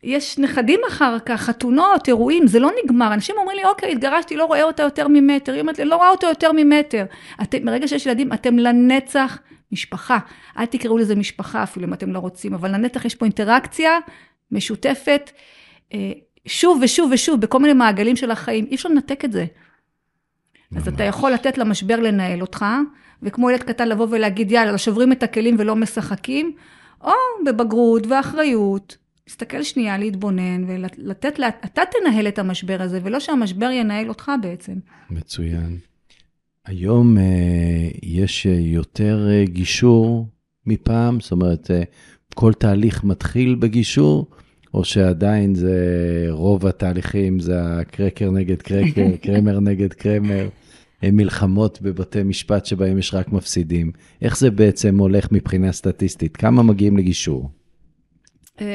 יש 0.03 0.39
נכדים 0.39 0.81
אחר 0.89 1.19
כך, 1.19 1.41
חתונות, 1.41 2.09
אירועים, 2.09 2.47
זה 2.47 2.59
לא 2.59 2.71
נגמר. 2.85 3.15
אנשים 3.15 3.35
אומרים 3.39 3.57
לי, 3.57 3.65
אוקיי, 3.65 3.93
התגרשתי, 3.93 4.37
לא 4.37 4.45
רואה 4.45 4.63
אותה 4.63 4.83
יותר 4.83 5.07
ממטר. 5.09 5.53
היא 5.53 5.61
אומרת 5.61 5.79
לי, 5.79 5.85
לא 5.85 5.97
רואה 5.97 6.11
אותו 6.11 6.27
יותר 6.27 6.51
ממטר. 6.53 7.05
אתם, 7.43 7.65
מרגע 7.65 7.89
שיש 7.89 8.07
ילדים, 8.07 8.33
אתם 8.33 8.59
לנצח 8.59 9.39
משפחה. 9.73 10.19
אל 10.59 10.67
תקראו 10.67 10.99
לזה 10.99 11.15
משפחה 11.15 11.63
אפילו 11.63 11.87
אם 11.87 11.93
אתם 11.93 12.13
לא 12.13 12.19
רוצים, 12.19 12.55
אבל 12.55 12.75
לנצח 12.75 13.05
יש 13.05 13.15
פה 13.15 13.25
אינטראקציה 13.25 13.99
משותפת, 14.51 15.31
אה, 15.95 16.13
שוב 16.47 16.81
ושוב 16.83 17.11
ושוב, 17.13 17.41
בכל 17.41 17.59
מיני 17.59 17.73
מעגלים 17.73 18.17
של 18.17 18.31
החיים. 18.31 18.67
אי 18.71 18.75
אפשר 18.75 18.89
לנתק 18.89 19.25
את 19.25 19.33
זה. 19.33 19.47
אז 20.77 20.89
אתה 20.89 21.05
יכול 21.05 21.33
לתת 21.33 21.59
למשבר 21.59 22.01
לנהל 22.01 22.41
אותך, 22.41 22.65
וכמו 23.23 23.51
ילד 23.51 23.63
קטן 23.63 23.89
לבוא 23.89 24.07
ולהגיד, 24.11 24.51
יאללה, 24.51 24.79
שוברים 24.79 25.13
את 25.13 25.23
הכלים 25.23 25.57
ולא 25.59 25.77
משחקים, 25.77 26.53
או 27.05 27.13
בבגרות 27.47 28.07
ואחריות, 28.07 28.97
להסתכל 29.27 29.63
שנייה, 29.63 29.99
להתבונן 29.99 30.65
ולתת, 30.69 31.39
לה, 31.39 31.49
אתה 31.49 31.83
תנהל 31.91 32.29
את 32.29 32.39
המשבר 32.39 32.83
הזה, 32.83 33.01
ולא 33.03 33.21
שהמשבר 33.21 33.71
ינהל 33.71 34.09
אותך 34.09 34.33
בעצם. 34.43 34.73
מצוין. 35.11 35.79
היום 36.67 37.17
uh, 37.17 37.21
יש 38.03 38.47
uh, 38.47 38.51
יותר 38.51 39.29
uh, 39.29 39.51
גישור 39.51 40.29
מפעם? 40.67 41.21
זאת 41.21 41.33
אומרת, 41.33 41.71
כל 42.35 42.53
תהליך 42.53 43.05
מתחיל 43.05 43.55
בגישור, 43.55 44.27
או 44.75 44.85
שעדיין 44.85 45.55
זה 45.55 45.77
רוב 46.31 46.67
התהליכים 46.67 47.41
זה 47.41 47.63
הקרקר 47.63 48.31
נגד 48.31 48.63
קרקר, 48.63 49.07
קרמר 49.23 49.61
נגד 49.61 49.93
קרמר, 49.93 50.49
מלחמות 51.03 51.83
בבתי 51.83 52.23
משפט 52.23 52.67
שבהם 52.67 52.99
יש 52.99 53.15
רק 53.15 53.33
מפסידים. 53.33 53.93
איך 54.23 54.39
זה 54.39 54.51
בעצם 54.51 54.99
הולך 54.99 55.33
מבחינה 55.33 55.73
סטטיסטית? 55.73 56.37
כמה 56.37 56.63
מגיעים 56.63 56.97
לגישור? 56.97 57.51
אמ, 58.61 58.67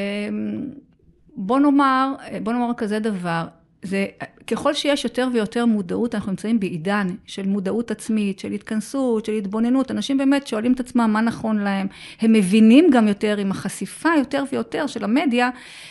בוא 1.36 1.60
נאמר, 1.60 2.14
בוא 2.44 2.54
נאמר 2.54 2.72
כזה 2.78 3.00
דבר, 3.00 3.48
זה, 3.84 4.06
ככל 4.48 4.74
שיש 4.74 5.04
יותר 5.04 5.28
ויותר 5.34 5.66
מודעות, 5.66 6.16
אנחנו 6.16 6.32
נמצאים 6.32 6.60
בעידן 6.60 7.08
של 7.26 7.48
מודעות 7.48 7.92
עצמית, 7.92 8.40
של 8.40 8.52
התכנסות, 8.52 9.26
של 9.26 9.32
התבוננות, 9.32 9.92
אנשים 9.92 10.18
באמת 10.18 10.48
שואלים 10.48 10.74
את 10.74 10.80
עצמם 10.80 11.10
מה 11.14 11.22
נכון 11.22 11.58
להם, 11.58 11.88
הם 12.22 12.34
מבינים 12.34 12.90
גם 12.92 13.08
יותר 13.08 13.38
עם 13.38 13.52
החשיפה 13.52 14.10
יותר 14.18 14.44
ויותר 14.52 14.88
של 14.88 15.04
המדיה, 15.04 15.50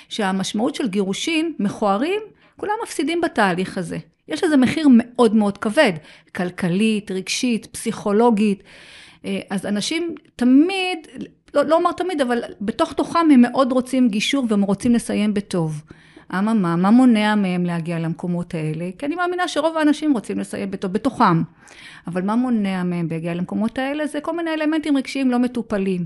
שהמשמעות 0.08 0.74
של 0.74 0.88
גירושים 0.88 1.54
מכוערים, 1.58 2.20
כולם 2.56 2.72
מפסידים 2.82 3.20
בתהליך 3.20 3.78
הזה. 3.78 3.98
יש 4.28 4.44
לזה 4.44 4.56
מחיר 4.56 4.88
מאוד 4.90 5.34
מאוד 5.34 5.58
כבד, 5.58 5.92
כלכלית, 6.34 7.10
רגשית, 7.10 7.66
פסיכולוגית. 7.66 8.62
אה, 9.24 9.40
אז 9.50 9.66
אנשים 9.66 10.14
תמיד, 10.36 10.98
לא, 11.54 11.64
לא 11.64 11.76
אומר 11.76 11.92
תמיד, 11.92 12.20
אבל 12.20 12.42
בתוך 12.60 12.92
תוכם 12.92 13.18
הם 13.32 13.40
מאוד 13.40 13.72
רוצים 13.72 14.08
גישור 14.08 14.46
והם 14.48 14.62
רוצים 14.62 14.92
לסיים 14.94 15.34
בטוב. 15.34 15.82
אממה, 16.38 16.76
מה 16.76 16.90
מונע 16.90 17.34
מהם 17.34 17.64
להגיע 17.64 17.98
למקומות 17.98 18.54
האלה? 18.54 18.90
כי 18.98 19.06
אני 19.06 19.14
מאמינה 19.14 19.48
שרוב 19.48 19.76
האנשים 19.76 20.12
רוצים 20.12 20.38
לסיים 20.38 20.70
בטוב, 20.70 20.92
בתוכם. 20.92 21.42
אבל 22.06 22.22
מה 22.22 22.36
מונע 22.36 22.82
מהם 22.82 23.06
להגיע 23.10 23.34
למקומות 23.34 23.78
האלה? 23.78 24.06
זה 24.06 24.20
כל 24.20 24.36
מיני 24.36 24.50
אלמנטים 24.50 24.96
רגשיים 24.96 25.30
לא 25.30 25.38
מטופלים. 25.38 26.04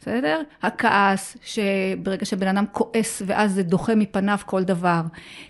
בסדר? 0.00 0.40
הכעס, 0.62 1.36
שברגע 1.42 2.24
שבן 2.24 2.48
אדם 2.48 2.64
כועס 2.72 3.22
ואז 3.26 3.54
זה 3.54 3.62
דוחה 3.62 3.94
מפניו 3.94 4.38
כל 4.46 4.64
דבר. 4.64 5.02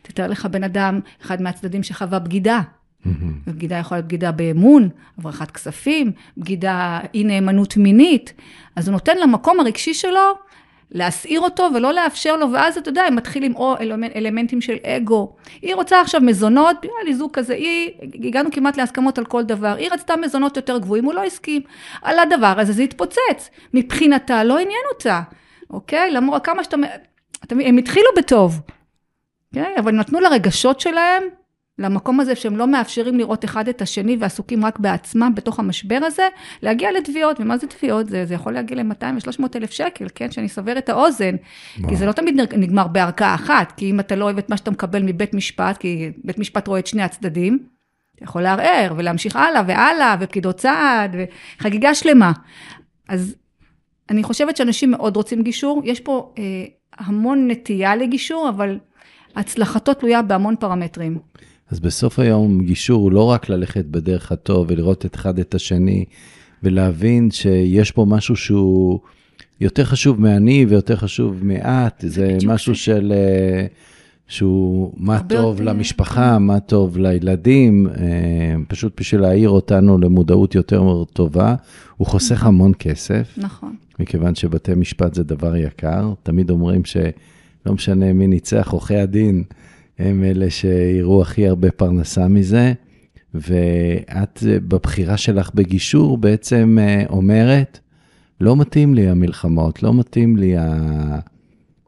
תתאר 0.02 0.26
לך 0.26 0.46
בן 0.46 0.64
אדם, 0.64 1.00
אחד 1.22 1.42
מהצדדים 1.42 1.82
שחווה 1.82 2.18
בגידה. 2.18 2.60
Mm-hmm. 2.60 3.10
בגידה 3.46 3.76
יכולה 3.76 3.98
להיות 3.98 4.06
בגידה 4.08 4.32
באמון, 4.32 4.88
הברחת 5.18 5.50
כספים, 5.50 6.12
בגידה 6.36 7.00
אי 7.14 7.24
נאמנות 7.24 7.76
מינית. 7.76 8.32
אז 8.76 8.88
הוא 8.88 8.92
נותן 8.92 9.18
למקום 9.22 9.60
הרגשי 9.60 9.94
שלו 9.94 10.20
להסעיר 10.92 11.40
אותו 11.40 11.68
ולא 11.74 11.92
לאפשר 11.92 12.36
לו, 12.36 12.52
ואז 12.52 12.78
אתה 12.78 12.88
יודע, 12.88 13.02
הם 13.02 13.16
מתחילים 13.16 13.56
או 13.56 13.76
אלמנט, 13.80 14.16
אלמנטים 14.16 14.60
של 14.60 14.76
אגו. 14.82 15.36
היא 15.62 15.74
רוצה 15.74 16.00
עכשיו 16.00 16.20
מזונות, 16.20 16.76
היה 16.82 16.92
לי 17.04 17.14
זוג 17.14 17.30
כזה, 17.32 17.54
היא, 17.54 17.90
הגענו 18.24 18.50
כמעט 18.52 18.76
להסכמות 18.76 19.18
על 19.18 19.24
כל 19.24 19.42
דבר, 19.42 19.74
היא 19.78 19.88
רצתה 19.92 20.16
מזונות 20.16 20.56
יותר 20.56 20.78
גבוהים, 20.78 21.04
הוא 21.04 21.14
לא 21.14 21.24
הסכים. 21.24 21.62
על 22.02 22.18
הדבר 22.18 22.54
הזה 22.56 22.72
זה 22.72 22.82
התפוצץ. 22.82 23.50
מבחינתה 23.74 24.44
לא 24.44 24.54
עניין 24.54 24.84
אותה, 24.94 25.20
אוקיי? 25.70 26.10
למרות 26.10 26.44
כמה 26.44 26.64
שאתה... 26.64 26.76
הם 27.50 27.76
התחילו 27.76 28.08
בטוב, 28.16 28.60
אוקיי? 29.48 29.78
אבל 29.78 29.92
נתנו 29.92 30.20
לרגשות 30.20 30.80
שלהם 30.80 31.22
למקום 31.78 32.20
הזה 32.20 32.34
שהם 32.34 32.56
לא 32.56 32.66
מאפשרים 32.66 33.18
לראות 33.18 33.44
אחד 33.44 33.68
את 33.68 33.82
השני 33.82 34.16
ועסוקים 34.20 34.64
רק 34.64 34.78
בעצמם 34.78 35.32
בתוך 35.34 35.58
המשבר 35.58 35.98
הזה, 36.02 36.22
להגיע 36.62 36.92
לתביעות, 36.92 37.40
ומה 37.40 37.58
זה 37.58 37.66
תביעות? 37.66 38.08
זה, 38.08 38.26
זה 38.26 38.34
יכול 38.34 38.52
להגיע 38.52 38.82
ל-200 38.82 39.04
ו-300 39.28 39.44
אלף 39.56 39.70
שקל, 39.70 40.06
כן? 40.14 40.30
שאני 40.30 40.46
אסבר 40.46 40.78
את 40.78 40.88
האוזן. 40.88 41.34
מה? 41.78 41.88
כי 41.88 41.96
זה 41.96 42.06
לא 42.06 42.12
תמיד 42.12 42.40
נגמר 42.56 42.86
בערכאה 42.86 43.34
אחת, 43.34 43.72
כי 43.76 43.90
אם 43.90 44.00
אתה 44.00 44.16
לא 44.16 44.24
אוהב 44.24 44.38
את 44.38 44.50
מה 44.50 44.56
שאתה 44.56 44.70
מקבל 44.70 45.02
מבית 45.02 45.34
משפט, 45.34 45.76
כי 45.76 46.10
בית 46.24 46.38
משפט 46.38 46.68
רואה 46.68 46.78
את 46.78 46.86
שני 46.86 47.02
הצדדים, 47.02 47.58
אתה 48.14 48.24
יכול 48.24 48.42
לערער 48.42 48.94
ולהמשיך 48.96 49.36
הלאה 49.36 49.62
והלאה, 49.66 50.16
ופקידות 50.20 50.60
סעד, 50.60 51.16
וחגיגה 51.58 51.94
שלמה. 51.94 52.32
אז 53.08 53.34
אני 54.10 54.22
חושבת 54.22 54.56
שאנשים 54.56 54.90
מאוד 54.90 55.16
רוצים 55.16 55.42
גישור, 55.42 55.82
יש 55.84 56.00
פה 56.00 56.32
אה, 56.38 56.42
המון 56.98 57.50
נטייה 57.50 57.96
לגישור, 57.96 58.48
אבל 58.48 58.78
הצלחתו 59.36 59.94
תלויה 59.94 60.22
בהמון 60.22 60.56
פרמטרים. 60.56 61.18
אז 61.70 61.80
בסוף 61.80 62.18
היום 62.18 62.64
גישור 62.64 63.02
הוא 63.02 63.12
לא 63.12 63.22
רק 63.22 63.48
ללכת 63.48 63.84
בדרך 63.84 64.32
הטוב 64.32 64.66
ולראות 64.70 65.06
את 65.06 65.14
אחד 65.14 65.38
את 65.38 65.54
השני, 65.54 66.04
ולהבין 66.62 67.30
שיש 67.30 67.90
פה 67.90 68.06
משהו 68.08 68.36
שהוא 68.36 69.00
יותר 69.60 69.84
חשוב 69.84 70.20
מאני 70.20 70.66
ויותר 70.68 70.96
חשוב 70.96 71.44
מאת, 71.44 72.04
זה 72.06 72.36
משהו 72.46 72.74
של... 72.74 73.12
אה, 73.16 73.66
שהוא 74.28 74.92
מה 74.96 75.20
טוב 75.28 75.60
יותר... 75.60 75.72
למשפחה, 75.72 76.38
מה 76.38 76.60
טוב 76.60 76.98
לילדים, 76.98 77.86
אה, 77.86 78.54
פשוט 78.68 79.00
בשביל 79.00 79.20
להעיר 79.20 79.48
אותנו 79.48 79.98
למודעות 79.98 80.54
יותר 80.54 81.04
טובה. 81.12 81.54
הוא 81.96 82.06
חוסך 82.06 82.32
נכון. 82.32 82.48
המון 82.48 82.72
כסף. 82.78 83.34
נכון. 83.36 83.76
מכיוון 83.98 84.34
שבתי 84.34 84.74
משפט 84.74 85.14
זה 85.14 85.24
דבר 85.24 85.56
יקר. 85.56 86.12
תמיד 86.22 86.50
אומרים 86.50 86.84
שלא 86.84 87.72
משנה 87.72 88.12
מי 88.12 88.26
ניצח, 88.26 88.68
עורכי 88.72 88.96
הדין 88.96 89.44
הם 89.98 90.24
אלה 90.24 90.50
שיראו 90.50 91.22
הכי 91.22 91.48
הרבה 91.48 91.70
פרנסה 91.70 92.28
מזה, 92.28 92.72
ואת 93.34 94.42
בבחירה 94.42 95.16
שלך 95.16 95.50
בגישור 95.54 96.18
בעצם 96.18 96.78
אה, 96.80 97.04
אומרת, 97.08 97.78
לא 98.40 98.56
מתאים 98.56 98.94
לי 98.94 99.08
המלחמות, 99.08 99.82
לא 99.82 99.94
מתאים 99.94 100.36
לי 100.36 100.54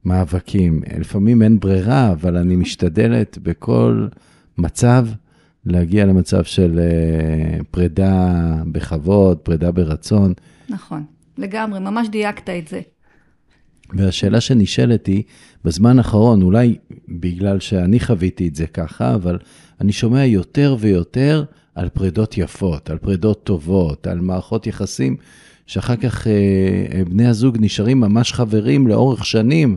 המאבקים. 0.05 0.83
לפעמים 0.99 1.43
אין 1.43 1.61
ברירה, 1.61 2.13
אבל 2.13 2.37
אני 2.37 2.57
משתדלת 2.57 3.39
בכל 3.43 4.07
מצב 4.59 5.07
להגיע 5.67 6.07
למצב 6.07 6.45
של 6.45 6.79
אה, 6.79 7.59
פרידה 7.71 8.55
בכבוד, 8.73 9.39
פרידה 9.39 9.73
ברצון. 9.73 10.33
נכון, 10.69 11.05
לגמרי, 11.39 11.81
ממש 11.81 12.09
דייקת 12.09 12.51
את 12.51 12.69
זה. 12.69 12.81
והשאלה 13.95 14.41
שנשאלת 14.41 15.07
היא, 15.07 15.23
בזמן 15.65 15.99
האחרון, 15.99 16.43
אולי 16.43 16.77
בגלל 17.09 17.61
שאני 17.61 18.01
חוויתי 18.01 18.49
את 18.49 18.55
זה 18.55 18.67
ככה, 18.67 19.15
אבל 19.15 19.39
אני 19.81 19.93
שומע 19.93 20.25
יותר 20.25 20.77
ויותר 20.81 21.45
על 21.75 21.89
פרידות 21.89 22.39
יפות, 22.39 22.91
על 22.91 22.99
פרידות 22.99 23.45
טובות, 23.45 24.07
על 24.07 24.21
מערכות 24.21 24.67
יחסים 24.67 25.17
שאחר 25.67 25.97
כך 25.97 26.27
אה, 26.27 26.33
אה, 26.93 27.05
בני 27.05 27.27
הזוג 27.27 27.57
נשארים 27.61 28.01
ממש 28.01 28.33
חברים 28.33 28.87
לאורך 28.87 29.27
שנים. 29.27 29.77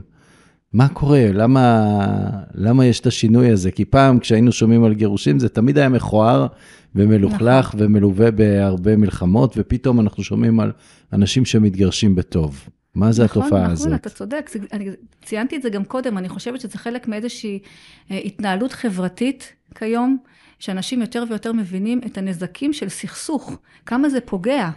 מה 0.73 0.87
קורה? 0.87 1.25
למה, 1.33 1.85
למה 2.55 2.85
יש 2.85 2.99
את 2.99 3.07
השינוי 3.07 3.49
הזה? 3.49 3.71
כי 3.71 3.85
פעם 3.85 4.19
כשהיינו 4.19 4.51
שומעים 4.51 4.83
על 4.83 4.93
גירושים 4.93 5.39
זה 5.39 5.49
תמיד 5.49 5.77
היה 5.77 5.89
מכוער 5.89 6.47
ומלוכלך 6.95 7.67
נכון. 7.67 7.81
ומלווה 7.83 8.31
בהרבה 8.31 8.95
מלחמות, 8.95 9.53
ופתאום 9.57 9.99
אנחנו 9.99 10.23
שומעים 10.23 10.59
על 10.59 10.71
אנשים 11.13 11.45
שמתגרשים 11.45 12.15
בטוב. 12.15 12.69
מה 12.95 13.11
זה 13.11 13.23
נכון, 13.23 13.41
התופעה 13.41 13.59
נכון, 13.59 13.71
הזאת? 13.71 13.87
נכון, 13.87 13.95
אתה 13.95 14.09
צודק. 14.09 14.49
אני 14.73 14.89
ציינתי 15.25 15.55
את 15.55 15.61
זה 15.61 15.69
גם 15.69 15.85
קודם, 15.85 16.17
אני 16.17 16.29
חושבת 16.29 16.61
שזה 16.61 16.77
חלק 16.77 17.07
מאיזושהי 17.07 17.59
אה, 18.11 18.17
התנהלות 18.17 18.71
חברתית 18.71 19.53
כיום, 19.75 20.17
שאנשים 20.59 21.01
יותר 21.01 21.23
ויותר 21.29 21.53
מבינים 21.53 22.01
את 22.05 22.17
הנזקים 22.17 22.73
של 22.73 22.89
סכסוך, 22.89 23.57
כמה 23.85 24.09
זה 24.09 24.21
פוגע. 24.21 24.69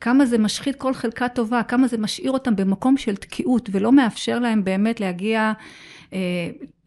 כמה 0.00 0.26
זה 0.26 0.38
משחית 0.38 0.76
כל 0.76 0.94
חלקה 0.94 1.28
טובה, 1.28 1.62
כמה 1.62 1.88
זה 1.88 1.98
משאיר 1.98 2.30
אותם 2.30 2.56
במקום 2.56 2.96
של 2.96 3.16
תקיעות 3.16 3.68
ולא 3.72 3.92
מאפשר 3.92 4.38
להם 4.38 4.64
באמת 4.64 5.00
להגיע, 5.00 5.52
אה, 6.12 6.18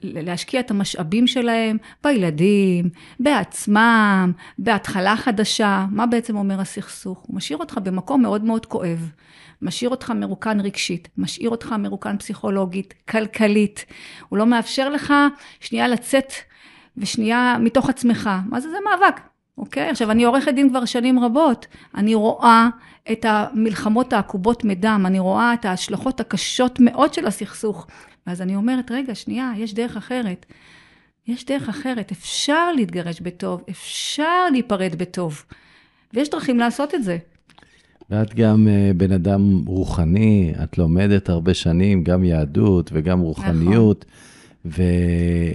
להשקיע 0.04 0.60
את 0.60 0.72
המשאבים 0.72 1.28
שלהם 1.28 1.78
בילדים, 2.04 2.90
בעצמם, 3.20 4.32
בהתחלה 4.60 5.18
חדשה. 5.18 5.86
מה 5.92 6.06
בעצם 6.06 6.38
אומר 6.38 6.62
הסכסוך? 6.62 7.20
הוא 7.20 7.36
משאיר 7.36 7.58
אותך 7.58 7.78
במקום 7.84 8.22
מאוד 8.22 8.44
מאוד 8.44 8.66
כואב. 8.66 9.12
משאיר 9.62 9.90
אותך 9.90 10.10
מרוקן 10.10 10.60
רגשית, 10.60 11.10
משאיר 11.18 11.50
אותך 11.50 11.76
מרוקן 11.80 12.18
פסיכולוגית, 12.18 12.94
כלכלית. 13.10 13.86
הוא 14.30 14.40
לא 14.40 14.46
מאפשר 14.46 14.90
לך 14.90 15.14
שנייה 15.60 15.88
לצאת 15.88 16.34
ושנייה 16.98 17.58
מתוך 17.60 17.90
עצמך. 17.90 18.30
מה 18.50 18.60
זה? 18.60 18.70
זה 18.70 18.78
מאבק. 18.86 19.22
אוקיי? 19.58 19.90
עכשיו, 19.90 20.12
אני 20.12 20.24
עורכת 20.24 20.54
דין 20.54 20.70
כבר 20.70 20.86
שנים 20.86 21.20
רבות. 21.20 21.68
אני 21.96 22.16
רואה 22.16 22.70
את 23.12 23.26
המלחמות 23.30 24.14
העקובות 24.14 24.64
מדם, 24.64 25.04
אני 25.06 25.20
רואה 25.20 25.54
את 25.54 25.66
ההשלכות 25.66 26.20
הקשות 26.20 26.80
מאוד 26.80 27.14
של 27.14 27.28
הסכסוך. 27.28 27.88
ואז 28.28 28.42
אני 28.42 28.56
אומרת, 28.56 28.92
רגע, 28.92 29.16
שנייה, 29.16 29.52
יש 29.58 29.74
דרך 29.74 29.98
אחרת. 29.98 30.46
יש 31.28 31.46
דרך 31.46 31.70
אחרת, 31.70 32.12
אפשר 32.12 32.72
להתגרש 32.72 33.22
בטוב, 33.22 33.64
אפשר 33.70 34.50
להיפרד 34.52 34.96
בטוב. 34.98 35.44
ויש 36.14 36.30
דרכים 36.30 36.60
לעשות 36.60 36.96
את 36.96 37.04
זה. 37.04 37.18
ואת 38.10 38.36
גם 38.36 38.68
uh, 38.68 38.98
בן 38.98 39.12
אדם 39.12 39.64
רוחני, 39.66 40.54
את 40.64 40.78
לומדת 40.78 41.30
הרבה 41.30 41.54
שנים, 41.54 42.04
גם 42.04 42.24
יהדות 42.24 42.90
וגם 42.94 43.20
רוחניות. 43.20 44.06
נכון. 44.08 44.22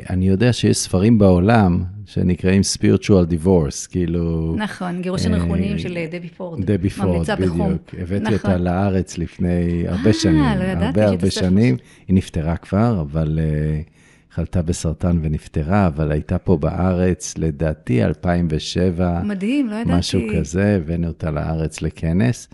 ואני 0.08 0.28
יודע 0.28 0.52
שיש 0.52 0.76
ספרים 0.76 1.18
בעולם 1.18 1.84
שנקראים 2.06 2.62
spiritual 2.76 3.32
divorce, 3.32 3.90
כאילו... 3.90 4.54
נכון, 4.58 5.02
גירושים 5.02 5.34
אה, 5.34 5.38
רכוניים 5.38 5.78
של 5.78 5.96
אה, 5.96 6.06
דבי 6.10 6.28
פורד. 6.28 6.64
דבי 6.64 6.90
פורד, 6.90 7.30
בדיוק. 7.30 7.94
הבאתי 7.98 8.22
נכון. 8.22 8.32
אותה 8.32 8.56
לארץ 8.56 9.18
לפני 9.18 9.84
הרבה 9.88 10.12
שנים. 10.12 10.42
אה, 10.42 10.56
לא 10.56 10.64
ידעתי 10.64 10.86
הרבה 10.86 11.06
הרבה 11.06 11.30
שנים. 11.30 11.76
היא 12.08 12.16
נפטרה 12.16 12.56
כבר, 12.56 13.00
אבל 13.00 13.38
uh, 13.38 14.34
חלתה 14.34 14.62
בסרטן 14.62 15.18
ונפטרה, 15.22 15.86
אבל 15.86 16.12
הייתה 16.12 16.38
פה 16.38 16.56
בארץ, 16.56 17.34
לדעתי, 17.38 18.04
2007. 18.04 19.22
מדהים, 19.24 19.66
לא 19.66 19.74
ידעתי. 19.74 19.98
משהו 19.98 20.20
כזה, 20.38 20.76
הבאנו 20.76 21.06
אותה 21.06 21.30
לארץ 21.30 21.82
לכנס. 21.82 22.48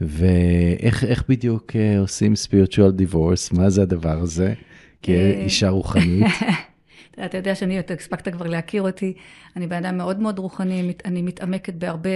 ואיך 0.00 1.24
בדיוק 1.28 1.70
uh, 1.70 2.00
עושים 2.00 2.32
spiritual 2.32 3.00
divorce? 3.00 3.56
מה 3.58 3.70
זה 3.70 3.82
הדבר 3.82 4.18
הזה? 4.18 4.54
כאישה 5.02 5.68
רוחנית? 5.68 6.26
אתה 7.24 7.36
יודע 7.36 7.54
שאני, 7.54 7.78
אתה 7.78 7.94
הספקת 7.94 8.32
כבר 8.32 8.46
להכיר 8.46 8.82
אותי, 8.82 9.14
אני 9.56 9.66
בן 9.66 9.84
אדם 9.84 9.96
מאוד 9.96 10.20
מאוד 10.20 10.38
רוחני, 10.38 10.92
אני 11.04 11.22
מתעמקת 11.22 11.74
בהרבה, 11.74 12.10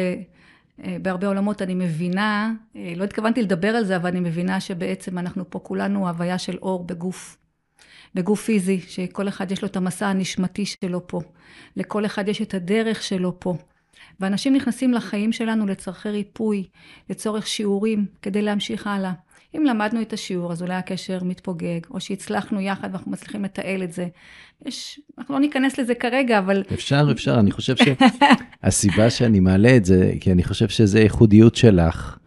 אה, 0.85 0.97
בהרבה 1.03 1.27
עולמות, 1.27 1.63
אני 1.63 1.75
מבינה, 1.75 2.53
אה, 2.77 2.93
לא 2.97 3.05
התכוונתי 3.05 3.43
לדבר 3.43 3.69
על 3.69 3.85
זה, 3.85 3.97
אבל 3.97 4.09
אני 4.09 4.21
מבינה 4.21 4.61
שבעצם 4.61 5.19
אנחנו 5.19 5.51
פה 5.51 5.59
כולנו 5.59 6.09
הוויה 6.09 6.39
של 6.39 6.59
אור 6.59 6.87
בגוף, 6.87 7.37
בגוף 8.15 8.45
פיזי, 8.45 8.81
שכל 8.81 9.29
אחד 9.29 9.51
יש 9.51 9.63
לו 9.63 9.69
את 9.69 9.77
המסע 9.77 10.07
הנשמתי 10.07 10.67
שלו 10.67 11.07
פה, 11.07 11.21
לכל 11.77 12.07
אחד 12.07 12.29
יש 12.29 12.43
את 12.43 12.55
הדרך 12.55 13.03
שלו 13.03 13.41
פה. 13.41 13.57
ואנשים 14.21 14.55
נכנסים 14.55 14.95
לחיים 14.95 15.33
שלנו 15.33 15.67
לצורכי 15.67 16.09
ריפוי, 16.09 16.69
לצורך 17.11 17.47
שיעורים, 17.47 18.07
כדי 18.23 18.43
להמשיך 18.43 18.87
הלאה. 18.87 19.12
אם 19.57 19.65
למדנו 19.65 20.03
את 20.03 20.12
השיעור, 20.12 20.53
אז 20.53 20.62
אולי 20.62 20.75
הקשר 20.75 21.25
מתפוגג, 21.25 21.81
או 21.91 22.01
שהצלחנו 22.01 22.61
יחד 22.61 22.88
ואנחנו 22.93 23.11
מצליחים 23.11 23.45
לתעל 23.45 23.83
את 23.83 23.93
זה. 23.93 24.07
יש, 24.67 25.01
אנחנו 25.19 25.35
לא 25.35 25.41
ניכנס 25.41 25.79
לזה 25.79 25.95
כרגע, 25.95 26.38
אבל... 26.38 26.62
אפשר, 26.75 27.09
אפשר. 27.12 27.41
אני 27.41 27.51
חושב 27.51 27.75
שהסיבה 27.77 29.11
שאני 29.17 29.41
מעלה 29.41 29.77
את 29.77 29.85
זה, 29.85 30.12
כי 30.21 30.33
אני 30.33 30.45
חושב 30.45 30.69
שזה 30.69 31.01
ייחודיות 31.01 31.57
שלך, 31.57 32.19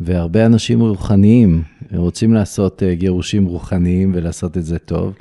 והרבה 0.00 0.46
אנשים 0.46 0.80
רוחניים 0.80 1.62
רוצים 1.94 2.34
לעשות 2.34 2.82
אה, 2.82 2.94
גירושים 2.94 3.46
רוחניים 3.46 4.12
ולעשות 4.14 4.56
את 4.56 4.64
זה 4.64 4.78
טוב. 4.78 5.14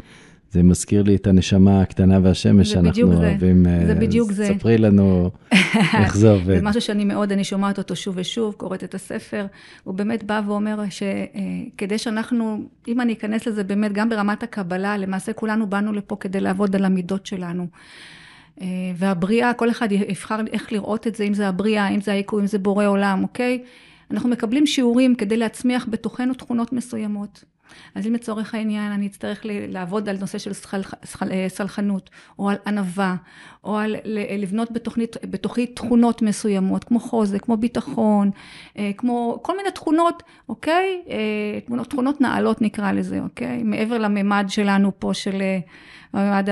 זה 0.56 0.63
מזכיר 0.63 1.04
לי 1.04 1.15
את 1.15 1.28
הנשמה 1.28 1.82
הקטנה 1.82 2.20
והשמש 2.24 2.72
שאנחנו 2.72 3.13
אוהבים. 3.13 3.63
זה 3.63 3.94
אה, 3.94 3.96
בדיוק 3.96 4.32
זה. 4.32 4.46
ספרי 4.46 4.78
לנו 4.78 5.32
איך 6.04 6.18
זה 6.18 6.32
עובד. 6.32 6.56
זה 6.56 6.62
משהו 6.62 6.82
שאני 6.82 7.06
מאוד, 7.06 7.32
אני 7.32 7.44
שומעת 7.44 7.78
אותו 7.78 7.96
שוב 7.96 8.15
ושוב, 8.18 8.54
קוראת 8.54 8.84
את 8.84 8.96
הספר. 8.96 9.46
הוא 9.84 9.94
באמת 9.94 10.24
בא 10.24 10.41
ואומר 10.46 10.80
שכדי 10.89 11.94
אה, 11.94 11.98
שאנחנו, 11.98 12.63
אם 12.88 13.02
אני 13.02 13.13
אכנס 13.13 13.48
לזה 13.48 13.63
באמת, 13.63 13.94
גם 13.94 14.10
ברמת 14.10 14.44
הקבלה, 14.44 14.98
למעשה 14.98 15.34
כולנו 15.34 15.68
באנו 15.68 15.94
לפה 15.94 16.15
כדי 16.20 16.39
לעבוד 16.39 16.76
על 16.76 16.86
המידות 16.86 17.26
שלנו. 17.26 17.68
אה, 18.62 18.68
והבריאה, 18.96 19.54
כל 19.54 19.70
אחד 19.70 19.91
יבחר 19.91 20.39
איך 20.54 20.74
לראות 20.74 21.08
את 21.08 21.15
זה, 21.15 21.24
אם 21.24 21.34
זה 21.34 21.48
הבריאה, 21.48 21.89
אם 21.89 22.02
זה 22.02 22.12
העיקוי, 22.12 22.41
אם 22.41 22.48
זה 22.48 22.60
בורא 22.60 22.86
עולם, 22.86 23.24
אוקיי? 23.24 23.63
אנחנו 24.12 24.30
מקבלים 24.30 24.65
שיעורים 24.68 25.15
כדי 25.15 25.38
להצמיח 25.38 25.88
בתוכנו 25.89 26.34
תכונות 26.34 26.74
מסוימות. 26.74 27.55
אז 27.95 28.08
אם 28.08 28.13
לצורך 28.13 28.56
העניין 28.56 28.91
אני 28.91 29.08
אצטרך 29.08 29.41
לעבוד 29.45 30.10
על 30.10 30.17
נושא 30.19 30.38
של 30.38 30.51
אה, 31.32 31.45
סלחנות, 31.49 32.10
או 32.39 32.49
על 32.49 32.56
ענווה, 32.67 33.15
או 33.63 33.78
על 33.78 33.95
לבנות 34.38 34.71
בתוכנית, 34.71 35.15
בתוכי 35.30 35.67
תכונות 35.67 36.21
מסוימות, 36.21 36.84
כמו 36.84 36.99
חוזק, 36.99 37.41
כמו 37.41 37.58
ביטחון, 37.58 38.32
אה, 38.78 38.91
כמו 38.97 39.39
כל 39.41 39.58
מיני 39.58 39.71
תכונות, 39.71 40.23
אוקיי? 40.49 41.04
אה, 41.10 41.84
תכונות 41.84 42.21
נעלות 42.21 42.62
נקרא 42.62 42.91
לזה, 42.91 43.19
אוקיי? 43.19 43.63
מעבר 43.63 43.97
לממד 43.97 44.45
שלנו 44.47 44.91
פה 44.99 45.13
של... 45.13 45.41
הממד 46.13 46.49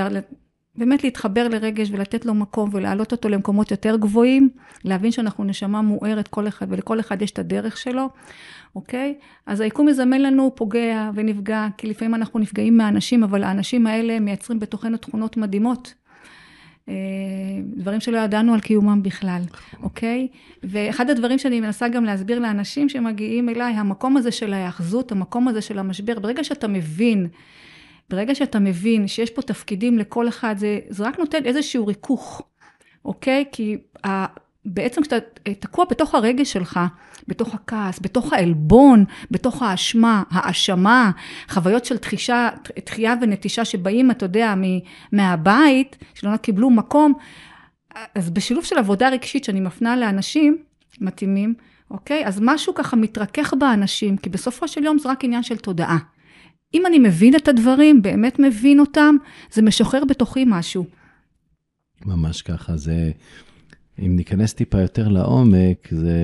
באמת 0.75 1.03
להתחבר 1.03 1.47
לרגש 1.47 1.89
ולתת 1.91 2.25
לו 2.25 2.33
מקום 2.33 2.69
ולהעלות 2.73 3.11
אותו 3.11 3.29
למקומות 3.29 3.71
יותר 3.71 3.95
גבוהים, 3.95 4.49
להבין 4.83 5.11
שאנחנו 5.11 5.43
נשמה 5.43 5.81
מוארת 5.81 6.27
כל 6.27 6.47
אחד 6.47 6.65
ולכל 6.69 6.99
אחד 6.99 7.21
יש 7.21 7.31
את 7.31 7.39
הדרך 7.39 7.77
שלו, 7.77 8.09
אוקיי? 8.75 9.15
אז 9.45 9.59
היקום 9.59 9.87
מזמן 9.87 10.21
לנו 10.21 10.51
פוגע 10.55 11.11
ונפגע, 11.15 11.67
כי 11.77 11.87
לפעמים 11.87 12.15
אנחנו 12.15 12.39
נפגעים 12.39 12.77
מהאנשים, 12.77 13.23
אבל 13.23 13.43
האנשים 13.43 13.87
האלה 13.87 14.19
מייצרים 14.19 14.59
בתוכנו 14.59 14.97
תכונות 14.97 15.37
מדהימות. 15.37 15.93
אה, 16.89 16.93
דברים 17.75 17.99
שלא 17.99 18.17
ידענו 18.17 18.53
על 18.53 18.59
קיומם 18.59 19.03
בכלל, 19.03 19.41
אוקיי? 19.83 20.27
ואחד 20.63 21.09
הדברים 21.09 21.39
שאני 21.39 21.61
מנסה 21.61 21.87
גם 21.87 22.03
להסביר 22.03 22.39
לאנשים 22.39 22.89
שמגיעים 22.89 23.49
אליי, 23.49 23.73
המקום 23.73 24.17
הזה 24.17 24.31
של 24.31 24.53
ההאחזות, 24.53 25.11
המקום 25.11 25.47
הזה 25.47 25.61
של 25.61 25.79
המשבר, 25.79 26.19
ברגע 26.19 26.43
שאתה 26.43 26.67
מבין 26.67 27.27
ברגע 28.09 28.35
שאתה 28.35 28.59
מבין 28.59 29.07
שיש 29.07 29.29
פה 29.29 29.41
תפקידים 29.41 29.97
לכל 29.97 30.27
אחד, 30.27 30.55
זה, 30.57 30.79
זה 30.89 31.03
רק 31.03 31.19
נותן 31.19 31.45
איזשהו 31.45 31.87
ריכוך, 31.87 32.41
אוקיי? 33.05 33.45
כי 33.51 33.77
ה, 34.05 34.25
בעצם 34.65 35.01
כשאתה 35.01 35.17
תקוע 35.59 35.85
בתוך 35.89 36.15
הרגש 36.15 36.53
שלך, 36.53 36.79
בתוך 37.27 37.53
הכעס, 37.53 37.99
בתוך 38.01 38.33
העלבון, 38.33 39.05
בתוך 39.31 39.61
האשמה, 39.61 40.23
האשמה, 40.29 41.11
חוויות 41.49 41.85
של 41.85 41.97
תחישה, 41.97 42.49
תחייה 42.83 43.15
ונטישה 43.21 43.65
שבאים, 43.65 44.11
אתה 44.11 44.25
יודע, 44.25 44.53
מהבית, 45.11 45.97
שלא 46.13 46.37
קיבלו 46.37 46.69
מקום, 46.69 47.13
אז 48.15 48.29
בשילוב 48.29 48.63
של 48.63 48.77
עבודה 48.77 49.09
רגשית 49.09 49.43
שאני 49.43 49.59
מפנה 49.59 49.95
לאנשים 49.95 50.57
מתאימים, 51.01 51.53
אוקיי? 51.91 52.25
אז 52.25 52.39
משהו 52.41 52.73
ככה 52.73 52.95
מתרכך 52.95 53.53
באנשים, 53.59 54.17
כי 54.17 54.29
בסופו 54.29 54.67
של 54.67 54.83
יום 54.83 54.99
זה 54.99 55.09
רק 55.09 55.23
עניין 55.23 55.43
של 55.43 55.57
תודעה. 55.57 55.97
אם 56.73 56.85
אני 56.85 56.99
מבין 56.99 57.35
את 57.35 57.47
הדברים, 57.47 58.01
באמת 58.01 58.39
מבין 58.39 58.79
אותם, 58.79 59.15
זה 59.51 59.61
משחרר 59.61 60.05
בתוכי 60.05 60.43
משהו. 60.47 60.85
ממש 62.05 62.41
ככה, 62.41 62.77
זה... 62.77 63.11
אם 63.99 64.15
ניכנס 64.15 64.53
טיפה 64.53 64.81
יותר 64.81 65.07
לעומק, 65.07 65.87
זה 65.91 66.21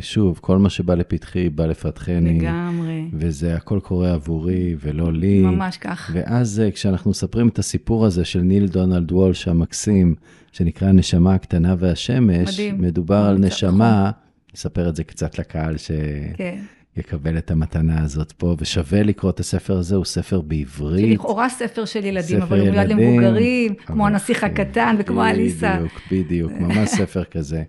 שוב, 0.00 0.38
כל 0.42 0.58
מה 0.58 0.70
שבא 0.70 0.94
לפתחי 0.94 1.48
בא 1.48 1.66
לפתחני. 1.66 2.40
לגמרי. 2.40 3.04
וזה 3.12 3.56
הכל 3.56 3.80
קורה 3.82 4.12
עבורי 4.12 4.76
ולא 4.80 5.12
לי. 5.12 5.42
ממש 5.42 5.76
כך. 5.76 6.10
ואז 6.14 6.60
אה, 6.60 6.70
כשאנחנו 6.70 7.10
מספרים 7.10 7.48
את 7.48 7.58
הסיפור 7.58 8.06
הזה 8.06 8.24
של 8.24 8.40
ניל 8.40 8.68
דונלד 8.68 9.12
וולש 9.12 9.48
המקסים, 9.48 10.14
שנקרא 10.52 10.88
הנשמה 10.88 11.34
הקטנה 11.34 11.74
והשמש, 11.78 12.54
מדהים. 12.54 12.80
מדובר 12.80 13.16
על 13.16 13.38
נשמה, 13.38 14.10
נספר 14.54 14.88
את 14.88 14.96
זה 14.96 15.04
קצת 15.04 15.38
לקהל 15.38 15.76
ש... 15.76 15.90
כן. 16.36 16.58
יקבל 16.96 17.38
את 17.38 17.50
המתנה 17.50 18.02
הזאת 18.02 18.32
פה, 18.32 18.56
ושווה 18.58 19.02
לקרוא 19.02 19.30
את 19.30 19.40
הספר 19.40 19.78
הזה, 19.78 19.96
הוא 19.96 20.04
ספר 20.04 20.40
בעברית. 20.40 21.10
שלכאורה 21.10 21.48
ספר 21.48 21.84
של 21.84 22.04
ילדים, 22.04 22.40
ספר 22.40 22.44
אבל 22.44 22.60
הוא 22.60 22.70
מיועד 22.70 22.88
למבוגרים, 22.88 23.74
כמו 23.74 24.06
הנסיך 24.06 24.44
הקטן 24.44 24.96
וכמו 24.98 25.24
אליסה. 25.24 25.76
בדיוק, 25.76 26.00
בדיוק, 26.10 26.52
ממש 26.52 26.88
ספר 26.88 27.24
כזה. 27.24 27.62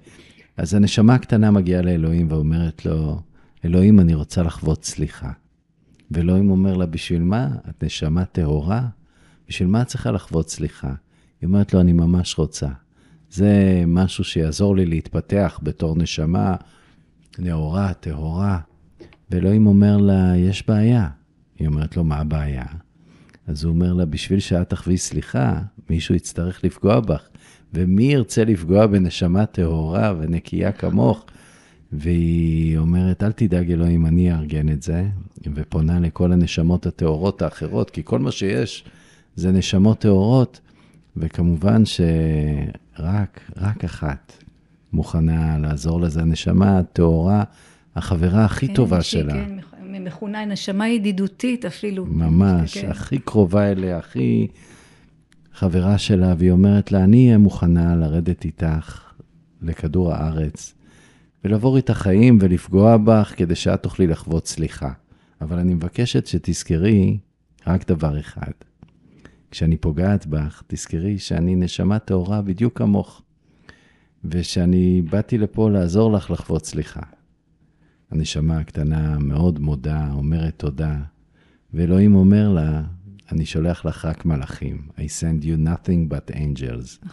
אז 0.58 0.74
הנשמה 0.74 1.16
הקטנה 1.16 1.52
מגיעה 1.52 1.82
לאלוהים 1.82 2.28
ואומרת 2.30 2.86
לו, 2.86 3.22
אלוהים, 3.66 4.00
אני 4.00 4.14
רוצה 4.14 4.44
לחוות 4.44 4.86
סליחה. 4.86 5.32
ואלוהים 6.12 6.52
אומר 6.52 6.78
לה, 6.78 6.86
בשביל 6.86 7.22
מה? 7.22 7.48
את 7.70 7.84
נשמה 7.84 8.26
טהורה? 8.26 8.82
בשביל 9.48 9.68
מה 9.68 9.82
את 9.82 9.88
צריכה 9.88 10.12
לחוות 10.12 10.50
סליחה? 10.50 10.94
היא 11.42 11.48
אומרת 11.48 11.74
לו, 11.74 11.82
אני 11.82 11.94
ממש 11.94 12.38
רוצה. 12.38 12.68
זה 13.30 13.84
משהו 13.88 14.24
שיעזור 14.24 14.76
לי 14.76 14.86
להתפתח 14.86 15.60
בתור 15.64 15.96
נשמה 15.96 16.56
נאורה, 17.40 17.94
טהורה. 17.94 18.60
ואלוהים 19.32 19.68
אומר 19.68 19.98
לה, 19.98 20.34
יש 20.38 20.68
בעיה. 20.68 21.10
היא 21.60 21.68
אומרת 21.68 21.98
לו, 21.98 22.04
מה 22.04 22.16
הבעיה? 22.18 22.66
אז 23.48 23.64
הוא 23.64 23.74
אומר 23.74 23.94
לה, 23.94 24.06
בשביל 24.06 24.40
שאת 24.40 24.70
תחווי 24.70 24.98
סליחה, 24.98 25.60
מישהו 25.90 26.16
יצטרך 26.16 26.64
לפגוע 26.64 27.00
בך. 27.00 27.30
ומי 27.74 28.04
ירצה 28.04 28.44
לפגוע 28.44 28.88
בנשמה 28.88 29.46
טהורה 29.46 30.14
ונקייה 30.20 30.72
כמוך? 30.72 31.26
והיא 31.92 32.78
אומרת, 32.78 33.24
אל 33.24 33.32
תדאג 33.32 33.72
אלוהים, 33.72 34.06
אני 34.06 34.34
אארגן 34.34 34.70
את 34.70 34.82
זה, 34.82 35.08
ופונה 35.56 36.00
לכל 36.00 36.32
הנשמות 36.32 36.86
הטהורות 36.86 37.42
האחרות, 37.42 37.90
כי 37.90 38.02
כל 38.04 38.20
מה 38.20 38.32
שיש 38.32 38.84
זה 39.36 39.52
נשמות 39.52 40.00
טהורות, 40.00 40.62
וכמובן 41.18 41.84
שרק, 41.86 43.52
רק 43.58 43.84
אחת 43.84 44.34
מוכנה 44.94 45.58
לעזור 45.58 46.02
לזה, 46.02 46.22
הנשמה 46.22 46.80
הטהורה, 46.80 47.44
החברה 47.96 48.46
הכי 48.46 48.68
כן, 48.68 48.74
טובה 48.74 49.02
שלה. 49.02 49.34
כן, 49.34 49.58
מכונה 50.04 50.46
נשמה 50.46 50.88
ידידותית 50.88 51.66
אפילו. 51.66 52.06
ממש, 52.06 52.78
כן. 52.78 52.90
הכי 52.90 53.20
קרובה 53.20 53.72
אליה, 53.72 53.98
הכי 53.98 54.48
חברה 55.54 55.98
שלה, 55.98 56.34
והיא 56.38 56.52
אומרת 56.52 56.92
לה, 56.92 57.04
אני 57.04 57.26
אהיה 57.26 57.38
מוכנה 57.38 57.96
לרדת 57.96 58.46
איתך 58.46 59.12
לכדור 59.62 60.14
הארץ, 60.14 60.74
ולעבור 61.44 61.78
איתך 61.78 61.94
חיים 61.94 62.38
ולפגוע 62.42 62.98
בך 62.98 63.34
כדי 63.38 63.56
שאת 63.56 63.84
תוכלי 63.84 64.08
לחוות 64.08 64.48
סליחה. 64.48 64.92
אבל 65.42 65.60
אני 65.60 65.74
מבקשת 65.74 66.28
שתזכרי 66.28 67.18
רק 67.68 67.88
דבר 67.88 68.20
אחד. 68.20 68.52
כשאני 69.52 69.78
פוגעת 69.78 70.26
בך, 70.26 70.64
תזכרי 70.68 71.20
שאני 71.20 71.56
נשמה 71.56 72.00
טהורה 72.00 72.42
בדיוק 72.42 72.78
כמוך, 72.78 73.22
ושאני 74.26 75.02
באתי 75.02 75.38
לפה 75.38 75.70
לעזור 75.70 76.12
לך 76.12 76.32
לחוות 76.32 76.66
סליחה. 76.66 77.02
הנשמה 78.12 78.58
הקטנה 78.58 79.20
מאוד 79.20 79.60
מודה, 79.60 80.10
אומרת 80.14 80.54
תודה, 80.58 80.98
ואלוהים 81.74 82.16
אומר 82.16 82.50
לה, 82.50 82.84
אני 83.32 83.46
שולח 83.46 83.86
לך 83.86 84.06
רק 84.06 84.26
מלאכים. 84.26 84.88
I 84.98 85.02
send 85.02 85.44
you 85.44 85.68
nothing 85.68 86.14
but 86.14 86.36
angels. 86.36 87.08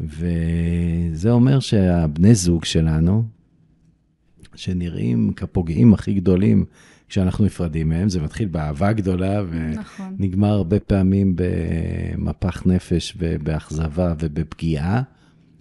וזה 0.00 1.30
אומר 1.30 1.60
שהבני 1.60 2.34
זוג 2.34 2.64
שלנו, 2.64 3.24
שנראים 4.54 5.32
כפוגעים 5.36 5.94
הכי 5.94 6.14
גדולים 6.14 6.64
כשאנחנו 7.08 7.44
נפרדים 7.44 7.88
מהם, 7.88 8.08
זה 8.08 8.20
מתחיל 8.22 8.48
באהבה 8.48 8.92
גדולה, 8.92 9.42
נכון. 9.74 10.16
ונגמר 10.18 10.48
נכון. 10.48 10.58
הרבה 10.58 10.80
פעמים 10.80 11.36
במפח 11.36 12.66
נפש 12.66 13.16
ובאכזבה 13.18 14.14
ובפגיעה, 14.18 15.02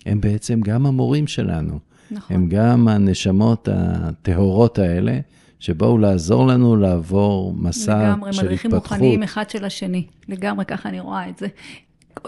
הם 0.05 0.21
בעצם 0.21 0.61
גם 0.61 0.85
המורים 0.85 1.27
שלנו. 1.27 1.79
נכון. 2.11 2.35
הם 2.35 2.49
גם 2.49 2.87
הנשמות 2.87 3.67
הטהורות 3.71 4.79
האלה, 4.79 5.19
שבאו 5.59 5.97
לעזור 5.97 6.47
לנו 6.47 6.75
לעבור 6.75 7.53
מסע 7.53 7.83
של 7.85 7.91
התפתחות. 7.91 8.11
לגמרי, 8.11 8.31
מדריכים 8.43 8.71
מוכנים 8.71 9.23
אחד 9.23 9.49
של 9.49 9.65
השני. 9.65 10.07
לגמרי, 10.27 10.65
ככה 10.65 10.89
אני 10.89 10.99
רואה 10.99 11.29
את 11.29 11.37
זה. 11.37 11.47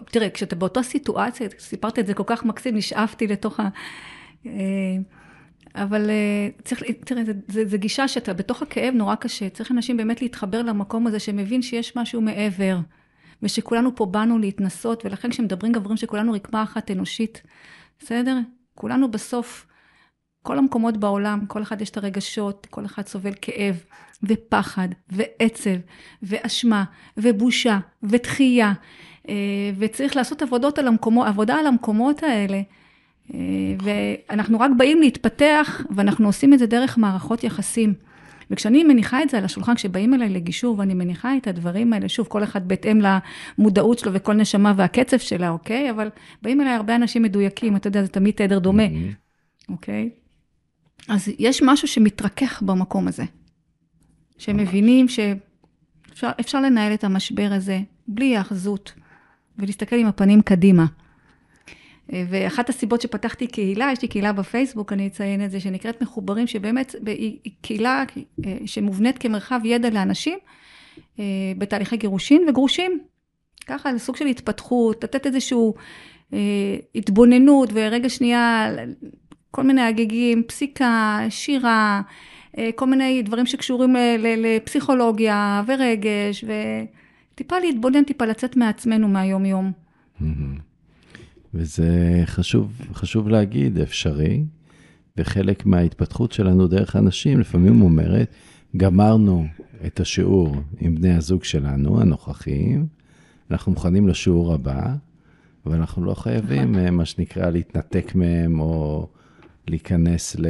תראה, 0.06 0.30
כשאתה 0.30 0.56
באותה 0.56 0.84
סיטואציה, 0.84 1.48
סיפרת 1.60 2.00
את 2.00 2.08
זה 2.08 2.14
כל 2.14 2.24
כך 2.26 2.46
מקסים, 2.46 2.76
נשאפתי 2.76 3.28
לתוך 3.28 3.60
ה... 3.60 3.70
אה, 4.46 4.52
אבל 5.76 6.10
אה, 6.10 6.50
צריך, 6.64 6.84
תראה, 7.06 7.22
זו 7.48 7.78
גישה 7.78 8.08
שאתה 8.08 8.34
בתוך 8.34 8.62
הכאב 8.62 8.94
נורא 8.94 9.16
קשה. 9.16 9.50
צריך 9.50 9.72
אנשים 9.72 9.98
באמת 9.98 10.22
להתחבר 10.22 10.62
למקום 10.62 11.08
הזה, 11.08 11.20
שמבין 11.20 11.62
שיש 11.62 11.96
משהו 11.96 12.22
מעבר, 12.22 12.80
ושכולנו 13.44 13.96
פה 13.96 14.06
באנו 14.06 14.40
להתנסות, 14.40 15.06
ולכן 15.06 15.30
כשמדברים 15.30 15.72
גברים 15.72 15.98
שכולנו 15.98 16.32
רקמה 16.32 16.64
אחת 16.64 16.92
אנושית, 16.92 17.42
בסדר? 18.00 18.38
כולנו 18.76 19.12
בסוף 19.12 19.66
כל 20.44 20.58
המקומות 20.58 20.98
בעולם, 20.98 21.46
כל 21.48 21.62
אחד 21.62 21.82
יש 21.82 21.90
את 21.90 21.98
הרגשות, 21.98 22.68
כל 22.70 22.86
אחד 22.86 23.08
סובל 23.08 23.32
כאב 23.42 23.84
ופחד 24.24 24.88
ועצב 25.10 25.76
ואשמה 26.24 26.84
ובושה 27.18 27.80
ודחייה, 28.04 28.74
אה, 29.30 29.36
וצריך 29.78 30.16
לעשות 30.16 30.42
עבודות 30.42 30.80
על 30.80 30.88
המקומות, 30.88 31.28
עבודה 31.28 31.56
על 31.56 31.68
המקומות 31.68 32.24
האלה. 32.24 32.62
אה, 33.34 33.40
ואנחנו 33.84 34.60
רק 34.60 34.72
באים 34.78 35.02
להתפתח, 35.02 35.82
ואנחנו 35.90 36.26
עושים 36.26 36.54
את 36.54 36.60
זה 36.60 36.66
דרך 36.66 36.98
מערכות 36.98 37.44
יחסים. 37.44 37.94
וכשאני 38.52 38.84
מניחה 38.84 39.24
את 39.24 39.30
זה 39.30 39.38
על 39.38 39.46
השולחן, 39.46 39.76
כשבאים 39.76 40.14
אליי 40.14 40.30
לגישור 40.30 40.80
ואני 40.80 40.94
מניחה 40.94 41.38
את 41.38 41.48
הדברים 41.48 41.94
האלה, 41.94 42.10
שוב, 42.10 42.28
כל 42.28 42.44
אחד 42.44 42.68
בהתאם 42.68 43.02
למודעות 43.58 44.00
שלו 44.00 44.14
וכל 44.14 44.34
נשמה 44.34 44.74
והקצב 44.78 45.18
שלה, 45.18 45.50
אוקיי? 45.50 45.92
אבל 45.92 46.10
באים 46.42 46.62
אליי 46.62 46.74
הרבה 46.74 46.96
אנשים 46.96 47.22
מדויקים, 47.22 47.76
אתה 47.76 47.88
יודע, 47.88 48.02
זה 48.02 48.08
תמיד 48.08 48.34
תדר 48.36 48.60
דומה, 48.60 48.86
mm-hmm. 48.86 49.70
אוקיי? 49.70 50.10
אז 51.10 51.30
יש 51.40 51.62
משהו 51.62 51.88
שמתרכך 51.88 52.62
במקום 52.62 53.08
הזה, 53.08 53.24
שמבינים 54.38 55.06
שאפשר 56.14 56.62
לנהל 56.62 56.94
את 56.94 57.04
המשבר 57.04 57.50
הזה 57.52 57.80
בלי 58.08 58.26
היאחזות, 58.26 58.94
ולהסתכל 59.58 59.96
עם 59.96 60.08
הפנים 60.08 60.42
קדימה. 60.42 60.86
ואחת 62.10 62.70
הסיבות 62.70 63.02
שפתחתי 63.02 63.48
קהילה, 63.48 63.90
יש 63.94 64.02
לי 64.02 64.08
קהילה 64.08 64.34
בפייסבוק, 64.34 64.94
אני 64.94 65.08
אציין 65.08 65.46
את 65.46 65.52
זה, 65.52 65.60
שנקראת 65.60 66.02
מחוברים, 66.02 66.48
שבאמת 66.48 66.96
היא 67.06 67.52
קהילה 67.62 68.04
אה, 68.46 68.58
שמובנית 68.66 69.18
כמרחב 69.18 69.60
ידע 69.64 69.90
לאנשים 69.90 70.40
אה, 71.20 71.26
בתהליכי 71.58 71.98
גירושין 71.98 72.46
וגרושים. 72.50 73.00
ככה, 73.68 73.98
סוג 73.98 74.16
של 74.16 74.26
התפתחות, 74.26 75.04
לתת 75.04 75.26
איזושהי 75.26 75.58
אה, 76.34 76.40
התבוננות, 76.96 77.70
ורגע 77.74 78.10
שנייה 78.10 78.76
כל 79.56 79.64
מיני 79.64 79.82
הגיגים, 79.82 80.44
פסיקה, 80.48 81.20
שירה, 81.30 82.02
אה, 82.58 82.70
כל 82.76 82.86
מיני 82.86 83.22
דברים 83.22 83.46
שקשורים 83.46 83.96
לפסיכולוגיה 84.38 85.64
ורגש, 85.68 86.46
וטיפה 87.34 87.60
להתבונן, 87.60 88.04
טיפה 88.04 88.26
לצאת 88.26 88.58
מעצמנו 88.58 89.08
מהיום-יום. 89.08 89.72
וזה 91.54 92.22
חשוב, 92.26 92.82
חשוב 92.94 93.30
להגיד, 93.30 93.80
אפשרי, 93.80 94.44
וחלק 95.18 95.66
מההתפתחות 95.66 96.32
שלנו 96.32 96.68
דרך 96.68 96.96
אנשים 96.96 97.40
לפעמים 97.40 97.82
אומרת, 97.82 98.34
גמרנו 98.78 99.48
את 99.86 100.00
השיעור 100.00 100.56
עם 100.80 100.96
בני 100.96 101.14
הזוג 101.14 101.44
שלנו, 101.44 102.02
הנוכחים, 102.02 102.88
אנחנו 103.52 103.72
מוכנים 103.72 104.08
לשיעור 104.08 104.54
הבא, 104.54 104.96
אבל 105.66 105.76
אנחנו 105.76 106.06
לא 106.06 106.14
חייבים, 106.14 106.72
נכון. 106.72 106.96
מה 106.96 107.06
שנקרא, 107.06 107.50
להתנתק 107.50 108.16
מהם 108.16 108.60
או 108.60 109.08
להיכנס 109.68 110.36
ל, 110.40 110.48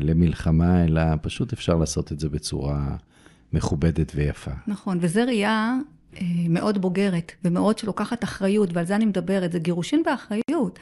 למלחמה, 0.00 0.84
אלא 0.84 1.02
פשוט 1.22 1.52
אפשר 1.52 1.76
לעשות 1.76 2.12
את 2.12 2.20
זה 2.20 2.28
בצורה 2.28 2.96
מכובדת 3.52 4.12
ויפה. 4.14 4.50
נכון, 4.66 4.98
וזו 5.00 5.20
ראייה 5.26 5.76
אה, 6.16 6.22
מאוד 6.48 6.78
בוגרת 6.78 7.32
ומאוד 7.44 7.78
שלוקחת 7.78 8.24
אחריות, 8.24 8.70
ועל 8.72 8.84
זה 8.84 8.96
אני 8.96 9.04
מדברת, 9.04 9.52
זה 9.52 9.58
גירושין 9.58 10.02
באחריות. 10.02 10.78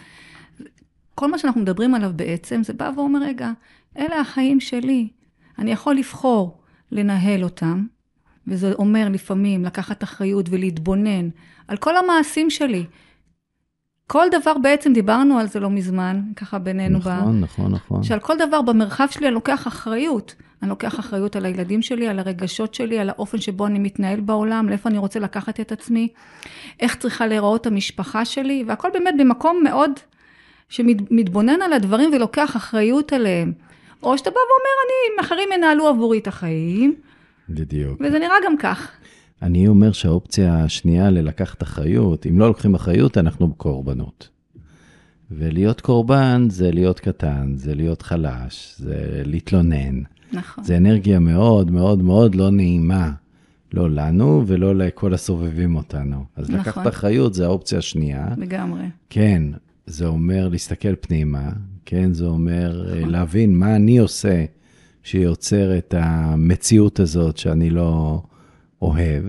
כל 1.15 1.31
מה 1.31 1.39
שאנחנו 1.39 1.61
מדברים 1.61 1.95
עליו 1.95 2.13
בעצם, 2.17 2.63
זה 2.63 2.73
בא 2.73 2.91
ואומר, 2.97 3.23
רגע, 3.23 3.51
אלה 3.99 4.21
החיים 4.21 4.61
שלי, 4.61 5.09
אני 5.59 5.71
יכול 5.73 5.95
לבחור 5.95 6.61
לנהל 6.93 7.45
אותם, 7.45 7.87
וזה 8.47 8.73
אומר 8.73 9.09
לפעמים 9.09 9.65
לקחת 9.65 10.03
אחריות 10.03 10.47
ולהתבונן 10.51 11.29
על 11.69 11.77
כל 11.77 11.97
המעשים 11.97 12.51
שלי, 12.51 12.85
כל 14.07 14.27
דבר 14.31 14.59
בעצם, 14.63 14.93
דיברנו 14.93 15.39
על 15.39 15.47
זה 15.47 15.61
לא 15.61 15.71
מזמן, 15.71 16.21
ככה 16.37 16.59
בינינו. 16.59 16.99
נכון, 16.99 17.41
ב... 17.41 17.45
נכון, 17.45 17.73
נכון. 17.73 18.03
שעל 18.03 18.21
כל 18.21 18.35
דבר 18.39 18.63
במרחב 18.63 19.07
שלי 19.11 19.27
אני 19.27 19.35
לוקח 19.35 19.67
אחריות. 19.69 20.35
אני 20.63 20.71
לוקח 20.71 21.01
אחריות 21.01 21.37
על 21.37 21.45
הילדים 21.45 21.83
שלי, 21.83 22.09
על 22.09 22.19
הרגשות 22.19 22.75
שלי, 22.75 22.99
על 22.99 23.09
האופן 23.09 23.39
שבו 23.39 23.67
אני 23.67 23.79
מתנהל 23.79 24.21
בעולם, 24.21 24.69
לאיפה 24.69 24.89
אני 24.89 24.99
רוצה 24.99 25.21
לקחת 25.21 25.61
את 25.61 25.73
עצמי, 25.73 26.09
איך 26.81 26.97
צריכה 26.97 27.27
להיראות 27.27 27.67
המשפחה 27.67 28.25
שלי, 28.25 28.65
והכל 28.67 28.89
באמת 28.93 29.15
במקום 29.19 29.61
מאוד 29.65 29.91
שמתבונן 30.69 31.63
על 31.63 31.73
הדברים 31.73 32.11
ולוקח 32.13 32.57
אחריות 32.57 33.13
עליהם. 33.13 33.53
או 34.03 34.19
שאתה 34.19 34.31
בא 34.31 34.37
ואומר, 34.37 34.75
אני, 34.87 35.27
אחרים 35.27 35.49
ינהלו 35.55 35.89
עבורי 35.89 36.19
את 36.19 36.27
החיים. 36.27 36.95
בדיוק. 37.49 38.01
וזה 38.01 38.19
נראה 38.19 38.37
גם 38.45 38.57
כך. 38.57 38.91
אני 39.45 39.69
אומר 39.69 39.93
שהאופציה 39.93 40.65
השנייה 40.65 41.11
ללקחת 41.11 41.63
אחריות, 41.63 42.27
אם 42.27 42.39
לא 42.39 42.49
לוקחים 42.49 42.75
אחריות, 42.75 43.19
אנחנו 43.19 43.49
בקורבנות. 43.49 44.29
ולהיות 45.31 45.81
קורבן 45.81 46.47
זה 46.51 46.71
להיות 46.71 47.01
קטן, 47.01 47.53
זה 47.57 47.75
להיות 47.75 48.03
חלש, 48.03 48.75
זה 48.79 49.23
להתלונן. 49.25 50.03
נכון. 50.33 50.65
זה 50.65 50.77
אנרגיה 50.77 51.19
מאוד 51.19 51.71
מאוד 51.71 52.03
מאוד 52.03 52.35
לא 52.35 52.51
נעימה, 52.51 53.13
לא 53.75 53.91
לנו 53.91 54.45
ולא 54.47 54.75
לכל 54.75 55.15
הסובבים 55.15 55.77
אותנו. 55.77 56.25
אז 56.37 56.51
נכון. 56.51 56.61
לקחת 56.61 56.87
אחריות 56.87 57.35
זה 57.35 57.45
האופציה 57.45 57.79
השנייה. 57.79 58.29
לגמרי. 58.37 58.85
כן, 59.11 59.43
זה 59.87 60.07
אומר 60.07 60.49
להסתכל 60.49 60.95
פנימה, 61.01 61.51
כן, 61.85 62.13
זה 62.13 62.27
אומר 62.27 62.85
נכון. 62.97 63.11
להבין 63.11 63.57
מה 63.57 63.77
אני 63.77 63.99
עושה 63.99 64.45
שיוצר 65.03 65.79
את 65.79 65.95
המציאות 65.99 67.01
הזאת 67.01 67.37
שאני 67.37 67.71
לא 67.71 68.23
אוהב. 68.85 69.25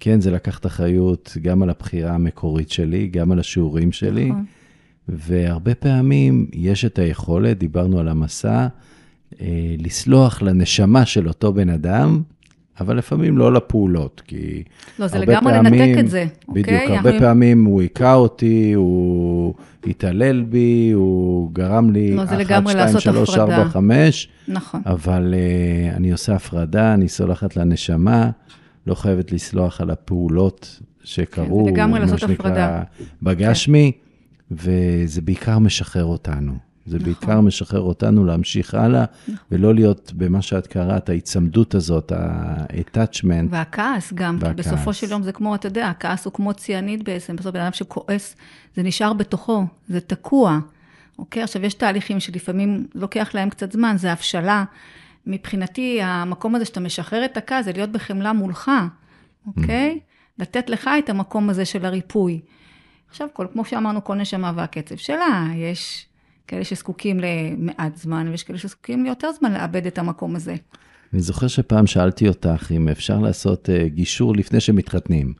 כן, 0.00 0.20
זה 0.20 0.30
לקחת 0.30 0.66
אחריות 0.66 1.36
גם 1.42 1.62
על 1.62 1.70
הבחירה 1.70 2.14
המקורית 2.14 2.70
שלי, 2.70 3.06
גם 3.06 3.32
על 3.32 3.38
השיעורים 3.38 3.92
שלי. 3.92 4.28
נכון. 4.28 4.44
והרבה 5.08 5.74
פעמים 5.74 6.46
יש 6.52 6.84
את 6.84 6.98
היכולת, 6.98 7.58
דיברנו 7.58 7.98
על 7.98 8.08
המסע, 8.08 8.66
אה, 9.40 9.74
לסלוח 9.78 10.42
לנשמה 10.42 11.06
של 11.06 11.28
אותו 11.28 11.52
בן 11.52 11.68
אדם, 11.68 12.22
אבל 12.80 12.98
לפעמים 12.98 13.38
לא 13.38 13.52
לפעולות, 13.52 14.22
כי 14.26 14.62
לא, 14.98 15.06
זה 15.06 15.18
לגמרי 15.18 15.52
פעמים, 15.52 15.74
לנתק 15.74 16.00
את 16.00 16.08
זה, 16.08 16.24
בדיוק, 16.48 16.68
אוקיי? 16.68 16.96
הרבה 16.96 17.10
אנחנו... 17.10 17.26
פעמים 17.26 17.64
הוא 17.64 17.80
היכה 17.80 18.14
אותי, 18.14 18.72
הוא 18.72 19.54
התעלל 19.86 20.42
בי, 20.42 20.90
הוא 20.94 21.50
גרם 21.52 21.90
לי 21.90 22.14
לא, 22.14 22.22
1, 22.22 22.40
2, 22.40 22.98
3, 23.00 23.38
4, 23.38 23.68
5. 23.68 24.28
נכון. 24.48 24.82
אבל 24.86 25.34
uh, 25.34 25.96
אני 25.96 26.12
עושה 26.12 26.34
הפרדה, 26.34 26.94
אני 26.94 27.08
סולחת 27.08 27.56
לנשמה, 27.56 28.30
לא 28.86 28.94
חייבת 28.94 29.32
לסלוח 29.32 29.80
על 29.80 29.90
הפעולות 29.90 30.80
שקרו, 31.04 31.68
כן, 31.74 31.90
מה 31.90 32.18
שנקרא, 32.18 32.82
בגשמי, 33.22 33.92
כן. 33.92 34.54
וזה 34.56 35.20
בעיקר 35.20 35.58
משחרר 35.58 36.04
אותנו. 36.04 36.52
זה 36.86 36.96
נכון. 36.96 37.04
בעיקר 37.04 37.40
משחרר 37.40 37.80
אותנו 37.80 38.24
להמשיך 38.24 38.74
הלאה, 38.74 39.04
נכון. 39.22 39.34
ולא 39.50 39.74
להיות 39.74 40.12
במה 40.16 40.42
שאת 40.42 40.66
קראת, 40.66 41.08
ההיצמדות 41.08 41.74
הזאת, 41.74 42.12
ה-attachment. 42.12 43.46
והכעס 43.50 44.12
גם, 44.12 44.38
והכעס. 44.40 44.66
כי 44.66 44.70
בסופו 44.70 44.92
של 44.92 45.10
יום 45.10 45.22
זה 45.22 45.32
כמו, 45.32 45.54
אתה 45.54 45.66
יודע, 45.66 45.88
הכעס 45.88 46.24
הוא 46.24 46.32
כמו 46.32 46.54
ציאנית 46.54 47.02
בעצם, 47.02 47.36
בסוף 47.36 47.54
בן 47.54 47.60
אדם 47.60 47.72
שכועס, 47.72 48.36
זה 48.76 48.82
נשאר 48.82 49.12
בתוכו, 49.12 49.66
זה 49.88 50.00
תקוע. 50.00 50.58
אוקיי? 51.18 51.42
עכשיו, 51.42 51.64
יש 51.64 51.74
תהליכים 51.74 52.20
שלפעמים 52.20 52.86
לוקח 52.94 53.30
להם 53.34 53.50
קצת 53.50 53.72
זמן, 53.72 53.96
זה 53.98 54.12
הבשלה. 54.12 54.64
מבחינתי, 55.26 56.02
המקום 56.02 56.54
הזה 56.54 56.64
שאתה 56.64 56.80
משחרר 56.80 57.24
את 57.24 57.36
הכעס, 57.36 57.64
זה 57.64 57.72
להיות 57.72 57.90
בחמלה 57.90 58.32
מולך, 58.32 58.70
אוקיי? 59.46 59.98
Mm. 59.98 60.42
לתת 60.42 60.70
לך 60.70 60.90
את 60.98 61.10
המקום 61.10 61.50
הזה 61.50 61.64
של 61.64 61.84
הריפוי. 61.84 62.40
עכשיו, 63.08 63.28
כל, 63.32 63.46
כמו 63.52 63.64
שאמרנו, 63.64 64.04
כל 64.04 64.14
נשמה 64.14 64.52
והקצב 64.56 64.96
שלה, 64.96 65.46
יש 65.54 66.06
כאלה 66.46 66.64
שזקוקים 66.64 67.20
למעט 67.20 67.96
זמן, 67.96 68.28
ויש 68.28 68.42
כאלה 68.42 68.58
שזקוקים 68.58 69.04
ליותר 69.04 69.32
זמן 69.32 69.52
לעבד 69.52 69.86
את 69.86 69.98
המקום 69.98 70.36
הזה. 70.36 70.54
אני 71.12 71.20
זוכר 71.20 71.48
שפעם 71.48 71.86
שאלתי 71.86 72.28
אותך 72.28 72.72
אם 72.76 72.88
אפשר 72.88 73.18
לעשות 73.18 73.68
uh, 73.68 73.88
גישור 73.88 74.36
לפני 74.36 74.60
שמתחתנים. 74.60 75.32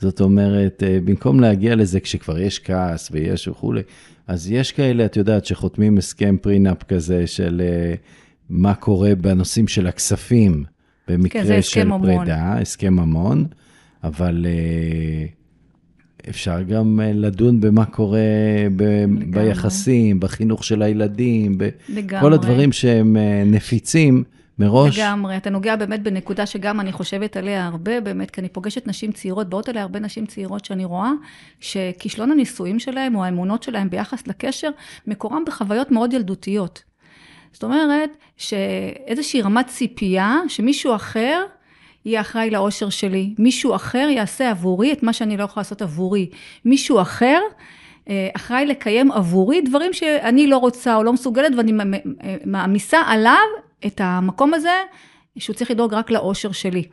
זאת 0.00 0.20
אומרת, 0.20 0.82
uh, 0.82 1.06
במקום 1.06 1.40
להגיע 1.40 1.74
לזה 1.74 2.00
כשכבר 2.00 2.38
יש 2.38 2.58
כעס 2.58 3.08
ויש 3.12 3.48
וכולי, 3.48 3.82
אז 4.26 4.50
יש 4.50 4.72
כאלה, 4.72 5.04
את 5.04 5.16
יודעת, 5.16 5.44
שחותמים 5.46 5.98
הסכם 5.98 6.36
prenup 6.42 6.82
כזה 6.82 7.26
של 7.26 7.62
uh, 7.62 7.98
מה 8.50 8.74
קורה 8.74 9.14
בנושאים 9.14 9.68
של 9.68 9.86
הכספים, 9.86 10.64
במקרה 11.08 11.42
כן, 11.42 11.62
של 11.62 11.88
פרידה, 12.02 12.58
הסכם 12.58 12.94
ממון, 12.94 13.46
אבל 14.04 14.46
uh, 14.46 16.28
אפשר 16.28 16.62
גם 16.62 17.00
אה, 17.00 17.12
לדון 17.14 17.60
במה 17.60 17.84
קורה 17.84 18.18
ב- 18.76 19.04
ביחסים, 19.30 20.20
בחינוך 20.20 20.64
של 20.64 20.82
הילדים, 20.82 21.58
בכל 21.58 22.32
הדברים 22.32 22.72
שהם 22.72 23.16
אה, 23.16 23.42
נפיצים. 23.46 24.24
מראש. 24.58 24.98
לגמרי, 24.98 25.36
אתה 25.36 25.50
נוגע 25.50 25.76
באמת 25.76 26.02
בנקודה 26.02 26.46
שגם 26.46 26.80
אני 26.80 26.92
חושבת 26.92 27.36
עליה 27.36 27.66
הרבה, 27.66 28.00
באמת, 28.00 28.30
כי 28.30 28.40
אני 28.40 28.48
פוגשת 28.48 28.86
נשים 28.86 29.12
צעירות, 29.12 29.48
באות 29.48 29.68
אליי 29.68 29.82
הרבה 29.82 30.00
נשים 30.00 30.26
צעירות 30.26 30.64
שאני 30.64 30.84
רואה, 30.84 31.10
שכישלון 31.60 32.30
הנישואים 32.30 32.78
שלהם 32.78 33.14
או 33.14 33.24
האמונות 33.24 33.62
שלהם 33.62 33.90
ביחס 33.90 34.26
לקשר, 34.26 34.70
מקורם 35.06 35.42
בחוויות 35.46 35.90
מאוד 35.90 36.12
ילדותיות. 36.12 36.82
זאת 37.56 37.64
אומרת, 37.64 38.10
שאיזושהי 38.36 39.42
רמת 39.42 39.66
ציפייה 39.66 40.40
שמישהו 40.48 40.94
אחר 40.94 41.44
יהיה 42.04 42.20
אחראי 42.20 42.50
לאושר 42.50 42.90
שלי. 42.90 43.34
מישהו 43.38 43.74
אחר 43.74 44.08
יעשה 44.10 44.50
עבורי 44.50 44.92
את 44.92 45.02
מה 45.02 45.12
שאני 45.12 45.36
לא 45.36 45.44
יכולה 45.44 45.60
לעשות 45.60 45.82
עבורי. 45.82 46.30
מישהו 46.64 47.00
אחר 47.00 47.38
אה, 48.08 48.28
אחראי 48.36 48.66
לקיים 48.66 49.12
עבורי 49.12 49.60
דברים 49.60 49.92
שאני 49.92 50.46
לא 50.46 50.58
רוצה 50.58 50.96
או 50.96 51.02
לא 51.02 51.12
מסוגלת, 51.12 51.52
ואני 51.56 51.72
מעמיסה 52.44 53.00
עליו 53.06 53.46
את 53.86 54.00
המקום 54.04 54.54
הזה, 54.54 54.82
שהוא 55.38 55.54
צריך 55.54 55.70
לדאוג 55.70 55.94
רק 55.94 56.10
לאושר 56.10 56.52
שלי. 56.52 56.84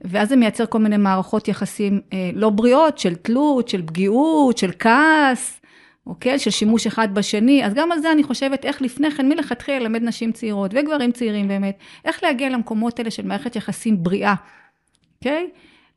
ואז 0.00 0.28
זה 0.28 0.36
מייצר 0.36 0.66
כל 0.66 0.78
מיני 0.78 0.96
מערכות 0.96 1.48
יחסים 1.48 2.00
אה, 2.12 2.30
לא 2.34 2.50
בריאות, 2.50 2.98
של 2.98 3.14
תלות, 3.14 3.68
של 3.68 3.86
פגיעות, 3.86 4.58
של 4.58 4.70
כעס. 4.78 5.57
אוקיי? 6.08 6.38
של 6.38 6.50
שימוש 6.50 6.86
אחד 6.86 7.14
בשני. 7.14 7.64
אז 7.64 7.74
גם 7.74 7.92
על 7.92 7.98
זה 7.98 8.12
אני 8.12 8.22
חושבת 8.22 8.64
איך 8.64 8.82
לפני 8.82 9.10
כן, 9.10 9.28
מלכתחילה 9.28 9.78
ללמד 9.78 10.02
נשים 10.02 10.32
צעירות 10.32 10.70
וגברים 10.74 11.12
צעירים 11.12 11.48
באמת, 11.48 11.78
איך 12.04 12.22
להגיע 12.22 12.48
למקומות 12.48 12.98
האלה 12.98 13.10
של 13.10 13.26
מערכת 13.26 13.56
יחסים 13.56 14.02
בריאה, 14.02 14.34
אוקיי? 15.18 15.50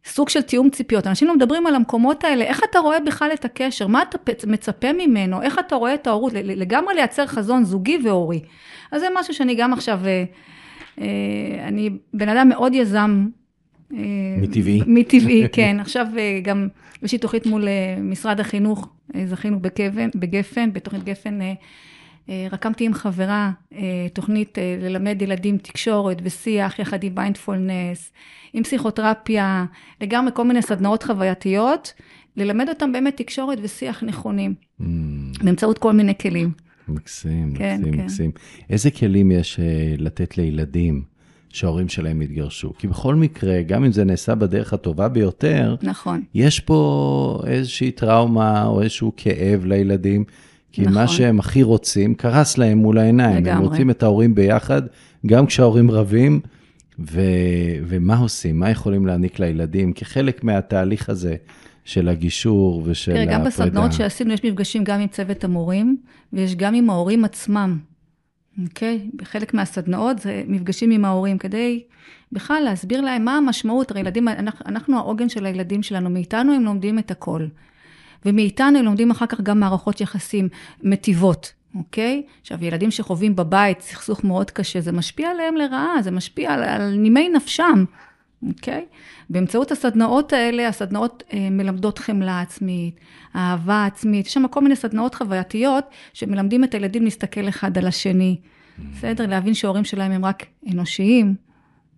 סוג 0.06 0.30
של 0.30 0.42
תיאום 0.42 0.70
ציפיות. 0.70 1.08
אנשים 1.08 1.28
לא 1.28 1.36
מדברים 1.36 1.68
על 1.68 1.76
המקומות 1.76 2.24
האלה, 2.24 2.44
איך 2.44 2.62
אתה 2.70 2.80
רואה 2.80 3.00
בכלל 3.00 3.30
את 3.34 3.46
הקשר, 3.46 3.88
מה 3.88 4.02
אתה 4.02 4.18
מצפה 4.48 4.94
ממנו, 4.94 5.42
איך 5.42 5.60
אתה 5.60 5.76
רואה 5.76 5.94
את 5.94 6.08
ההורות, 6.08 6.34
לגמרי 6.34 6.96
לייצר 6.96 7.28
חזון 7.28 7.64
זוגי 7.64 7.98
והורי. 8.04 8.40
אז 8.92 9.02
זה 9.02 9.08
משהו 9.16 9.34
שאני 9.34 9.56
גם 9.56 9.74
עכשיו, 9.74 10.00
אה, 10.06 10.24
אה, 11.02 11.68
אני 11.68 11.90
בן 12.14 12.30
אדם 12.30 12.50
מאוד 12.50 12.74
יזם. 12.74 13.28
אה, 13.94 14.42
מטבעי. 14.42 14.82
מטבעי, 14.88 15.48
כן. 15.54 15.78
עכשיו 15.80 16.08
גם 16.44 16.68
יש 17.04 17.12
לי 17.12 17.18
תוכנית 17.18 17.46
מול 17.46 17.68
משרד 18.02 18.40
החינוך 18.40 18.90
אה, 19.16 19.26
זכינו 19.26 19.60
בגפן, 19.60 20.10
בגפן, 20.16 20.74
בתוכנית 20.74 21.04
גפן 21.04 21.42
אה, 21.42 21.54
אה, 22.30 22.48
רקמתי 22.52 22.86
עם 22.86 22.94
חברה 22.94 23.52
תוכנית 24.14 24.58
ללמד 24.82 25.22
ילדים 25.22 25.58
תקשורת 25.58 26.18
ושיח 26.24 26.80
יחד 26.80 27.04
עם 27.04 27.16
מיינדפולנס, 27.16 28.12
עם 28.54 28.64
פסיכותרפיה, 28.64 29.66
לגמרי 30.02 30.32
כל 30.36 30.44
מיני 30.44 30.62
סדנאות 30.62 31.04
חווייתיות, 31.04 31.94
ללמד 32.38 32.70
אותם 32.70 32.92
באמת 32.92 33.18
תקשורת 33.18 33.58
ושיח 33.62 34.04
נכונים, 34.04 34.54
mm. 34.82 34.84
באמצעות 35.44 35.78
כל 35.78 35.92
מיני 35.92 36.18
כלים. 36.18 36.52
מקסים, 36.88 37.54
כן, 37.56 37.78
מקסים, 37.82 37.94
כן. 37.94 38.04
מקסים. 38.04 38.32
איזה 38.70 38.92
כלים 38.92 39.32
יש 39.32 39.60
לתת 39.98 40.38
לילדים 40.38 41.04
שההורים 41.54 41.90
שלהם 41.90 42.22
התגרשו. 42.22 42.74
כי 42.78 42.88
בכל 42.88 43.16
מקרה, 43.16 43.62
גם 43.62 43.84
אם 43.84 43.92
זה 43.92 44.04
נעשה 44.04 44.36
בדרך 44.36 44.74
הטובה 44.74 45.08
ביותר, 45.08 45.76
נכון. 45.82 46.22
יש 46.34 46.60
פה 46.60 47.42
איזושהי 47.48 47.92
טראומה 47.92 48.66
או 48.66 48.82
איזשהו 48.82 49.12
כאב 49.18 49.66
לילדים, 49.66 50.24
כי 50.72 50.82
נכון. 50.82 50.94
מה 50.94 51.08
שהם 51.08 51.40
הכי 51.40 51.64
רוצים 51.64 52.16
קרס 52.16 52.58
להם 52.58 52.78
מול 52.78 52.98
העיניים. 52.98 53.38
לגמרי. 53.38 53.52
הם 53.52 53.62
רוצים 53.62 53.90
את 53.90 54.04
ההורים 54.04 54.36
ביחד, 54.36 54.82
גם 55.26 55.46
כשההורים 55.46 55.92
רבים, 55.92 56.40
ו... 57.00 57.22
ומה 57.88 58.18
עושים? 58.18 58.60
מה 58.60 58.70
יכולים 58.70 59.06
להעניק 59.06 59.40
לילדים 59.40 59.94
כחלק 59.94 60.44
מהתהליך 60.44 61.10
הזה? 61.10 61.36
של 61.86 62.10
הגישור 62.10 62.84
ושל 62.86 63.12
הפרידה. 63.12 63.32
תראה, 63.32 63.40
גם 63.40 63.46
בסדנאות 63.46 63.94
שעשינו, 63.94 64.34
יש 64.34 64.44
מפגשים 64.44 64.84
גם 64.84 65.00
עם 65.00 65.08
צוות 65.08 65.44
המורים, 65.44 65.98
ויש 66.34 66.56
גם 66.56 66.76
עם 66.76 66.90
ההורים 66.90 67.26
עצמם. 67.26 67.80
אוקיי? 68.64 69.00
Okay? 69.04 69.16
בחלק 69.16 69.54
מהסדנאות 69.54 70.20
זה 70.20 70.44
מפגשים 70.48 70.92
עם 70.92 71.06
ההורים, 71.06 71.38
כדי 71.38 71.84
בכלל 72.32 72.62
להסביר 72.66 73.02
להם 73.02 73.26
מה 73.26 73.38
המשמעות. 73.38 73.92
הרי 73.92 74.00
ילדים, 74.00 74.28
אנחנו, 74.28 74.66
אנחנו 74.66 74.98
העוגן 74.98 75.30
של 75.30 75.46
הילדים 75.46 75.84
שלנו, 75.84 76.10
מאיתנו 76.10 76.54
הם 76.54 76.64
לומדים 76.64 77.00
את 77.00 77.12
הכל. 77.12 77.46
ומאיתנו 78.26 78.80
הם 78.80 78.86
לומדים 78.86 79.12
אחר 79.12 79.26
כך 79.26 79.42
גם 79.42 79.60
מערכות 79.60 80.02
יחסים 80.02 80.50
מטיבות, 80.84 81.54
אוקיי? 81.76 82.24
Okay? 82.26 82.42
עכשיו, 82.42 82.64
ילדים 82.66 82.92
שחווים 82.92 83.36
בבית 83.36 83.82
סכסוך 83.82 84.24
מאוד 84.24 84.52
קשה, 84.52 84.82
זה 84.82 84.92
משפיע 84.92 85.30
עליהם 85.30 85.56
לרעה, 85.56 86.02
זה 86.02 86.12
משפיע 86.12 86.54
על, 86.54 86.64
על 86.64 86.96
נימי 86.96 87.30
נפשם, 87.30 87.86
אוקיי? 88.48 88.86
Okay? 88.90 88.96
באמצעות 89.30 89.72
הסדנאות 89.72 90.34
האלה, 90.34 90.68
הסדנאות 90.68 91.24
אה, 91.34 91.50
מלמדות 91.52 92.00
חמלה 92.00 92.42
עצמית, 92.42 92.96
אהבה 93.36 93.86
עצמית, 93.86 94.28
יש 94.28 94.34
שם 94.34 94.48
כל 94.48 94.62
מיני 94.62 94.76
סדנאות 94.76 95.16
חווייתיות 95.16 95.86
שמלמדים 96.14 96.64
את 96.64 96.74
הילדים 96.74 97.04
להסתכל 97.04 97.50
אחד 97.50 97.78
על 97.78 97.88
השני, 97.88 98.38
בסדר? 98.98 99.28
להבין 99.28 99.54
שההורים 99.54 99.84
שלהם 99.84 100.12
הם 100.12 100.26
רק 100.26 100.46
אנושיים, 100.72 101.36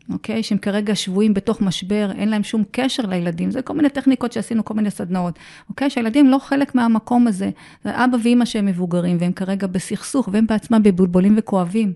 אוקיי? 0.09 0.43
שהם 0.43 0.57
כרגע 0.57 0.95
שבויים 0.95 1.33
בתוך 1.33 1.61
משבר, 1.61 2.11
אין 2.11 2.29
להם 2.29 2.43
שום 2.43 2.63
קשר 2.71 3.05
לילדים. 3.05 3.51
זה 3.51 3.61
כל 3.61 3.73
מיני 3.73 3.89
טכניקות 3.89 4.31
שעשינו, 4.31 4.65
כל 4.65 4.73
מיני 4.73 4.91
סדנאות, 4.91 5.39
אוקיי? 5.69 5.89
שהילדים 5.89 6.29
לא 6.29 6.37
חלק 6.39 6.75
מהמקום 6.75 7.27
הזה. 7.27 7.49
זה 7.83 8.03
אבא 8.03 8.17
ואימא 8.23 8.45
שהם 8.45 8.65
מבוגרים, 8.65 9.17
והם 9.19 9.31
כרגע 9.31 9.67
בסכסוך, 9.67 10.29
והם 10.31 10.47
בעצמם 10.47 10.83
בבולבולים 10.83 11.35
וכואבים. 11.37 11.93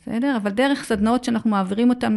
בסדר? 0.00 0.36
אבל 0.36 0.50
דרך 0.50 0.84
סדנאות 0.84 1.24
שאנחנו 1.24 1.50
מעבירים 1.50 1.90
אותם 1.90 2.14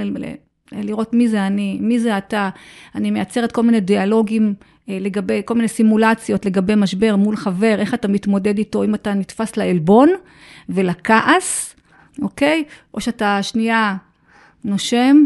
לראות 0.71 1.13
מי 1.13 1.27
זה 1.27 1.47
אני, 1.47 1.77
מי 1.81 1.99
זה 1.99 2.17
אתה. 2.17 2.49
אני 2.95 3.11
מייצרת 3.11 3.51
כל 3.51 3.63
מיני 3.63 3.79
דיאלוגים 3.79 4.53
אה, 4.89 4.97
לגבי, 5.01 5.41
כל 5.45 5.53
מיני 5.53 5.67
סימולציות 5.67 6.45
לגבי 6.45 6.75
משבר 6.75 7.15
מול 7.15 7.35
חבר, 7.35 7.75
איך 7.79 7.93
אתה 7.93 8.07
מתמודד 8.07 8.57
איתו, 8.57 8.83
אם 8.83 8.95
אתה 8.95 9.13
נתפס 9.13 9.57
לעלבון 9.57 10.09
ולכעס, 10.69 11.75
אוקיי? 12.21 12.63
או 12.93 13.01
שאתה 13.01 13.43
שנייה 13.43 13.95
נושם 14.63 15.25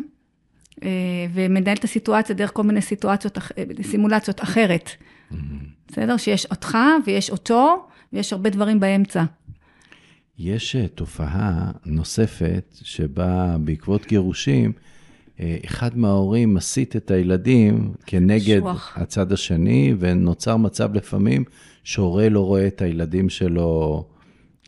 אה, 0.84 0.90
ומנהל 1.34 1.78
את 1.78 1.84
הסיטואציה 1.84 2.36
דרך 2.36 2.52
כל 2.54 2.64
מיני 2.64 2.82
סיטואציות, 2.82 3.38
אה, 3.38 3.64
סימולציות 3.84 4.44
אחרת. 4.44 4.90
בסדר? 5.88 6.18
שיש 6.18 6.46
אותך 6.46 6.78
ויש 7.06 7.30
אותו, 7.30 7.88
ויש 8.14 8.34
הרבה 8.34 8.50
דברים 8.50 8.80
באמצע. 8.80 9.24
יש 10.40 10.76
תופעה 10.96 11.72
נוספת 11.86 12.78
שבה 12.82 13.56
בעקבות 13.60 14.06
גירושים, 14.08 14.72
אחד 15.40 15.98
מההורים 15.98 16.54
מסית 16.54 16.96
את 16.96 17.12
הילדים 17.12 17.94
כנגד 18.06 18.60
שוח. 18.60 18.98
הצד 18.98 19.32
השני, 19.32 19.96
ונוצר 20.00 20.58
מצב 20.58 20.96
לפעמים 20.96 21.44
שהורה 21.84 22.30
לא 22.30 22.40
רואה 22.40 22.68
את 22.68 22.82
הילדים 22.82 23.30
שלו. 23.30 24.04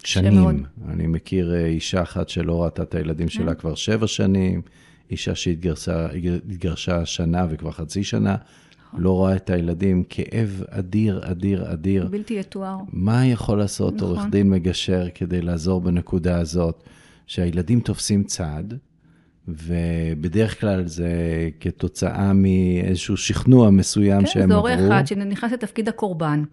שנים. 0.04 0.64
אני 0.88 1.08
מכיר 1.08 1.54
אה, 1.54 1.66
אישה 1.66 2.02
אחת 2.02 2.30
שלא 2.30 2.64
ראתה 2.64 2.84
את 2.84 2.96
הילדים 2.96 3.30
שלה 3.30 3.56
כבר 3.56 3.76
שבע 3.76 4.08
שנים, 4.08 4.62
אישה 5.12 5.36
שהתגרשה 5.36 6.08
התגרשה 6.12 7.06
שנה 7.06 7.48
וכבר 7.50 7.72
חצי 7.72 8.04
שנה, 8.04 8.36
לא 8.98 9.12
רואה 9.12 9.36
את 9.36 9.50
הילדים, 9.50 10.04
כאב 10.10 10.64
אדיר, 10.70 11.22
אדיר, 11.24 11.74
אדיר. 11.74 12.08
בלתי 12.12 12.34
יתואר. 12.40 12.78
מה 12.94 13.26
יכול 13.26 13.58
לעשות 13.58 13.94
נכון. 13.94 14.08
עורך 14.08 14.26
דין 14.30 14.50
מגשר 14.50 15.08
כדי 15.16 15.42
לעזור 15.42 15.82
בנקודה 15.82 16.40
הזאת, 16.40 16.84
שהילדים 17.28 17.80
תופסים 17.80 18.24
צד, 18.24 18.64
ובדרך 19.48 20.62
כלל 20.62 20.88
זה 20.88 21.10
כתוצאה 21.60 22.34
מאיזשהו 22.34 23.18
שכנוע 23.18 23.70
מסוים 23.70 24.22
כן, 24.22 24.28
שהם 24.28 24.50
זה 24.50 24.56
עברו. 24.56 24.68
הורה 24.68 24.88
אחד 24.88 25.08
שנכנס 25.08 25.52
לתפקיד 25.52 25.90
הקורבן. 25.90 26.44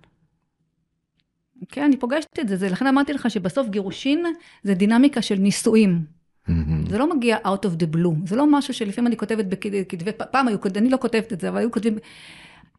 כן, 1.69 1.85
אני 1.85 1.97
פוגשת 1.97 2.39
את 2.41 2.49
זה, 2.49 2.57
זה, 2.57 2.69
לכן 2.69 2.87
אמרתי 2.87 3.13
לך 3.13 3.31
שבסוף 3.31 3.69
גירושין 3.69 4.25
זה 4.63 4.75
דינמיקה 4.75 5.23
של 5.23 5.35
נישואים. 5.35 6.05
מהמם. 6.49 6.87
זה 6.87 6.99
לא 6.99 7.17
מגיע 7.17 7.37
out 7.37 7.67
of 7.67 7.83
the 7.83 7.97
blue, 7.97 8.27
זה 8.27 8.37
לא 8.37 8.47
משהו 8.47 8.75
שלפעמים 8.75 9.07
אני 9.07 9.17
כותבת 9.17 9.45
בכתבי, 9.45 10.11
פעם 10.31 10.49
היו, 10.49 10.59
אני 10.77 10.91
לא 10.91 10.97
כותבת 10.97 11.33
את 11.33 11.41
זה, 11.41 11.49
אבל 11.49 11.59
היו 11.59 11.71
כותבים, 11.71 11.99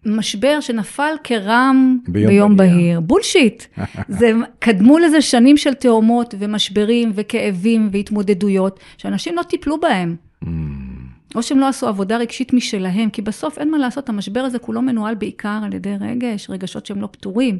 משבר 0.06 0.58
שנפל 0.62 1.14
כרעם 1.24 1.98
ביום 2.08 2.28
ביום, 2.28 2.58
בהיר. 2.58 2.72
בהיר. 2.74 3.00
בולשיט. 3.00 3.64
זה, 4.20 4.32
קדמו 4.60 5.00
לזה 5.00 5.22
שנים 5.22 5.58
של 5.58 5.74
תאומות 5.74 6.36
ומשברים 6.40 7.12
וכאבים 7.16 7.90
והתמודדויות, 7.92 8.80
שאנשים 8.98 9.36
לא 9.36 9.44
טיפלו 9.44 9.80
בהם. 9.80 10.16
מהמם. 10.42 10.94
או 11.36 11.44
שהם 11.44 11.60
לא 11.60 11.68
עשו 11.68 11.88
עבודה 11.88 12.18
רגשית 12.18 12.54
משלהם, 12.54 13.10
כי 13.10 13.22
בסוף 13.22 13.58
אין 13.58 13.72
מה 13.72 13.78
לעשות, 13.78 14.10
המשבר 14.10 14.40
הזה 14.40 14.60
כולו 14.60 14.82
מנוהל 14.82 15.16
בעיקר 15.16 15.60
על 15.64 15.74
ידי 15.74 15.96
רגש, 16.02 16.50
רגשות 16.50 16.86
שהם 16.86 17.02
לא 17.02 17.08
פתורים. 17.12 17.58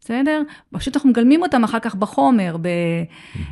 בסדר? 0.00 0.42
פשוט 0.72 0.96
אנחנו 0.96 1.10
מגלמים 1.10 1.42
אותם 1.42 1.64
אחר 1.64 1.78
כך 1.78 1.94
בחומר, 1.94 2.56
ב... 2.62 2.66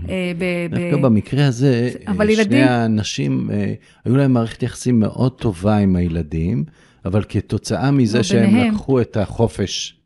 אה, 0.08 0.32
ב- 0.38 0.74
ב- 0.74 0.78
דווקא 0.78 0.96
במקרה 1.02 1.46
הזה, 1.46 1.90
אה, 2.08 2.14
שני 2.14 2.32
ילדים- 2.32 2.68
האנשים, 2.68 3.50
אה, 3.52 3.74
היו 4.04 4.16
להם 4.16 4.32
מערכת 4.32 4.62
יחסים 4.62 5.00
מאוד 5.00 5.32
טובה 5.32 5.76
עם 5.76 5.96
הילדים, 5.96 6.64
אבל 7.04 7.24
כתוצאה 7.28 7.90
מזה 7.90 8.18
לא, 8.18 8.22
שהם 8.22 8.46
ביניהם. 8.46 8.74
לקחו 8.74 9.00
את 9.00 9.16
החופש 9.16 9.96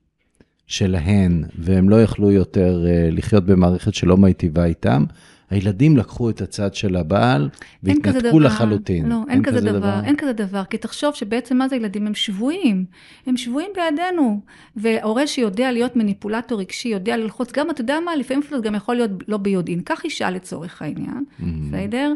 שלהן, 0.66 1.44
והם 1.58 1.88
לא 1.88 2.02
יכלו 2.02 2.30
יותר 2.30 2.84
אה, 2.86 3.08
לחיות 3.12 3.46
במערכת 3.46 3.94
שלא 3.94 4.16
מיטיבה 4.16 4.64
איתם, 4.64 5.04
הילדים 5.50 5.96
לקחו 5.96 6.30
את 6.30 6.40
הצד 6.40 6.74
של 6.74 6.96
הבעל 6.96 7.48
אין 7.86 8.02
כזה 8.02 8.18
והתנתקו 8.18 8.38
דבר. 8.38 8.46
לחלוטין. 8.46 9.08
לא, 9.08 9.22
אין, 9.28 9.42
כזה 9.42 9.60
דבר, 9.60 10.00
אין 10.04 10.16
כזה 10.16 10.32
דבר, 10.32 10.64
כי 10.64 10.78
תחשוב 10.78 11.14
שבעצם 11.14 11.56
מה 11.56 11.68
זה 11.68 11.76
ילדים? 11.76 12.06
הם 12.06 12.14
שבויים, 12.14 12.84
הם 13.26 13.36
שבויים 13.36 13.70
בידינו. 13.74 14.40
והורה 14.76 15.26
שיודע 15.26 15.72
להיות 15.72 15.96
מניפולטור 15.96 16.60
רגשי, 16.60 16.88
יודע 16.88 17.16
ללחוץ, 17.16 17.52
גם, 17.52 17.70
אתה 17.70 17.80
יודע 17.80 17.98
מה, 18.04 18.16
לפעמים 18.16 18.42
אפילו 18.42 18.60
זה 18.60 18.66
גם 18.66 18.74
יכול 18.74 18.94
להיות 18.94 19.10
לא 19.28 19.36
ביודעין. 19.36 19.80
קח 19.80 20.04
אישה 20.04 20.30
לצורך 20.30 20.82
העניין, 20.82 21.24
Mm-hmm. 21.40 21.44
בסדר? 21.68 22.12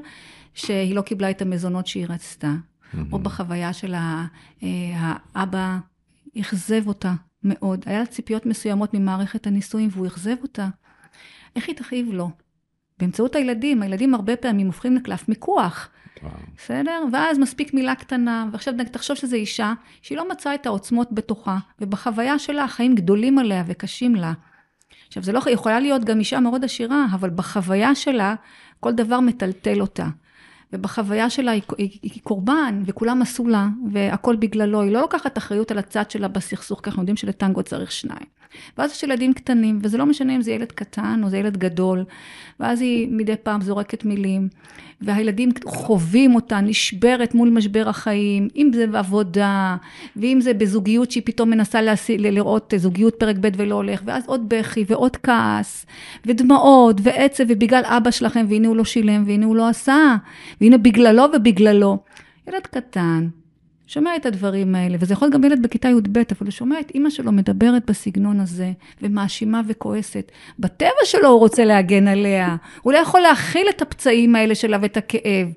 שהיא 0.55 0.95
לא 0.95 1.01
קיבלה 1.01 1.31
את 1.31 1.43
המזונות 1.43 1.87
שהיא 1.87 2.07
רצתה, 2.09 2.53
Mm-hmm. 2.95 3.13
או 3.13 3.19
בחוויה 3.19 3.73
של 3.73 3.95
אה, 3.95 4.25
האבא 5.35 5.79
אכזב 6.41 6.89
אותה 6.89 7.13
מאוד. 7.45 7.85
היה 7.87 7.99
לה 7.99 8.07
ציפיות 8.07 8.47
מסוימות 8.47 8.95
ממערכת 8.95 9.47
הנישואים 9.47 9.89
והוא 9.93 10.07
אכזב 10.07 10.37
אותה. 10.43 10.69
איך 11.57 11.69
היא 11.69 11.77
תכאיב 11.77 12.13
לו? 12.13 12.31
באמצעות 12.99 13.37
הילדים, 13.37 13.83
הילדים 13.83 14.15
הרבה 14.15 14.37
פעמים 14.37 14.67
הופכים 14.67 14.97
לקלף 14.97 15.29
מיקוח. 15.29 15.89
בסדר? 16.57 17.05
ואז 17.13 17.39
מספיק 17.39 17.75
מילה 17.75 17.95
קטנה, 17.95 18.47
ועכשיו 18.53 18.75
תחשוב 18.93 19.17
שזו 19.17 19.37
אישה 19.37 19.73
שהיא 20.03 20.19
לא 20.19 20.29
מצאה 20.29 20.55
את 20.55 20.67
העוצמות 20.67 21.13
בתוכה, 21.13 21.59
ובחוויה 21.81 22.39
שלה 22.39 22.65
החיים 22.65 22.95
גדולים 22.95 23.39
עליה 23.39 23.65
וקשים 23.67 24.15
לה. 24.15 24.33
עכשיו, 25.09 25.23
זה 25.23 25.33
לא, 25.33 25.43
יכולה 25.51 25.81
להיות 25.81 26.05
גם 26.05 26.19
אישה 26.19 26.41
מאוד 26.41 26.65
עשירה, 26.65 27.07
אבל 27.13 27.31
בחוויה 27.31 27.95
שלה, 27.95 28.35
כל 28.81 28.93
דבר 28.93 29.21
מטלטל 29.21 29.81
אותה. 29.81 30.07
ובחוויה 30.73 31.31
שלה 31.31 31.51
היא, 31.51 31.63
היא, 31.79 31.99
היא 32.03 32.23
קורבן, 32.23 32.83
וכולם 32.87 33.23
עשו 33.23 33.49
לה, 33.49 33.69
והכל 33.93 34.37
בגללו. 34.37 34.83
היא 34.83 34.93
לא 34.93 35.01
לוקחת 35.01 35.39
אחריות 35.39 35.71
על 35.71 35.79
הצד 35.79 36.11
שלה 36.11 36.29
בסכסוך, 36.29 36.81
כי 36.83 36.91
אנחנו 36.91 37.03
יודעים 37.03 37.17
שלטנגו 37.17 37.63
צריך 37.63 37.93
שניים. 37.93 38.42
ואז 38.79 38.93
יש 38.93 39.03
ילדים 39.03 39.33
קטנים, 39.33 39.79
וזה 39.83 39.99
לא 39.99 40.07
משנה 40.07 40.37
אם 40.37 40.43
זה 40.43 40.53
ילד 40.53 40.73
קטן 40.73 41.21
או 41.25 41.29
זה 41.29 41.39
ילד 41.39 41.57
גדול, 41.57 42.05
ואז 42.61 42.81
היא 42.81 43.09
מדי 43.11 43.35
פעם 43.43 43.61
זורקת 43.61 44.05
מילים, 44.05 44.49
והילדים 45.01 45.51
חווים 45.65 46.35
אותה, 46.35 46.61
נשברת 46.61 47.35
מול 47.35 47.51
משבר 47.51 47.89
החיים, 47.89 48.49
אם 48.57 48.71
זה 48.75 48.87
בעבודה, 48.87 49.77
ואם 50.17 50.41
זה 50.41 50.55
בזוגיות 50.55 51.11
שהיא 51.11 51.23
פתאום 51.27 51.51
מנסה 51.51 51.83
להסי, 51.83 52.19
לראות 52.19 52.75
זוגיות 52.77 53.15
פרק 53.15 53.37
ב' 53.41 53.49
ולא 53.57 53.75
הולך, 53.75 54.03
ואז 54.05 54.25
עוד 54.27 54.49
בכי 54.49 54.85
ועוד 54.87 55.17
כעס, 55.17 55.87
ודמעות, 56.27 56.97
ועצב, 57.03 57.45
ובגלל 57.49 57.83
אבא 57.85 58.11
שלכם, 58.11 58.47
והנה 58.49 58.69
הוא 58.69 58.77
לא 58.77 58.85
שילם, 58.85 59.23
והנה 59.27 59.47
הוא 59.47 59.57
לא 59.57 59.69
עשה, 59.69 60.17
והנה 60.61 60.79
בגללו 60.79 61.25
ובגללו. 61.35 61.99
ילד 62.49 62.67
קטן, 62.67 63.29
שומע 63.93 64.17
את 64.17 64.27
הדברים 64.27 64.75
האלה, 64.75 64.97
וזה 65.01 65.13
יכול 65.15 65.27
להיות 65.27 65.35
גם 65.35 65.45
ילד 65.45 65.63
בכיתה 65.63 65.89
י"ב, 65.89 66.19
אבל 66.19 66.27
הוא 66.41 66.51
שומע 66.51 66.81
את 66.81 66.91
אימא 66.95 67.11
שלו 67.11 67.33
מדברת 67.33 67.91
בסגנון 67.91 68.41
הזה, 68.41 68.73
ומאשימה 69.03 69.61
וכועסת. 69.69 70.33
בטבע 70.59 71.05
שלו 71.05 71.29
הוא 71.29 71.39
רוצה 71.39 71.65
להגן 71.65 72.09
עליה, 72.09 72.57
הוא 72.83 72.93
לא 72.93 72.99
יכול 72.99 73.21
להכיל 73.21 73.67
את 73.69 73.83
הפצעים 73.83 74.37
האלה 74.37 74.55
שלה 74.55 74.79
ואת 74.81 74.97
הכאב, 74.97 75.49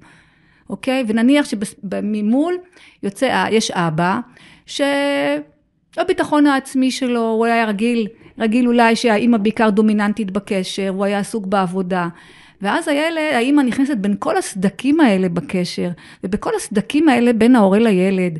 אוקיי? 0.69 1.03
ונניח 1.07 1.45
שממול 1.45 2.57
יוצא, 3.03 3.45
יש 3.51 3.71
אבא, 3.71 4.19
שהביטחון 4.65 6.47
העצמי 6.47 6.91
שלו, 6.91 7.29
הוא 7.29 7.45
היה 7.45 7.65
רגיל, 7.65 8.07
רגיל 8.39 8.67
אולי 8.67 8.95
שהאימא 8.95 9.37
בעיקר 9.37 9.69
דומיננטית 9.69 10.31
בקשר, 10.31 10.89
הוא 10.89 11.05
היה 11.05 11.19
עסוק 11.19 11.45
בעבודה. 11.45 12.07
ואז 12.61 12.87
הילד, 12.87 13.17
האימא 13.33 13.61
נכנסת 13.61 13.97
בין 13.97 14.15
כל 14.19 14.37
הסדקים 14.37 14.99
האלה 14.99 15.29
בקשר, 15.29 15.89
ובכל 16.23 16.51
הסדקים 16.55 17.09
האלה 17.09 17.33
בין 17.33 17.55
ההורה 17.55 17.79
לילד. 17.79 18.39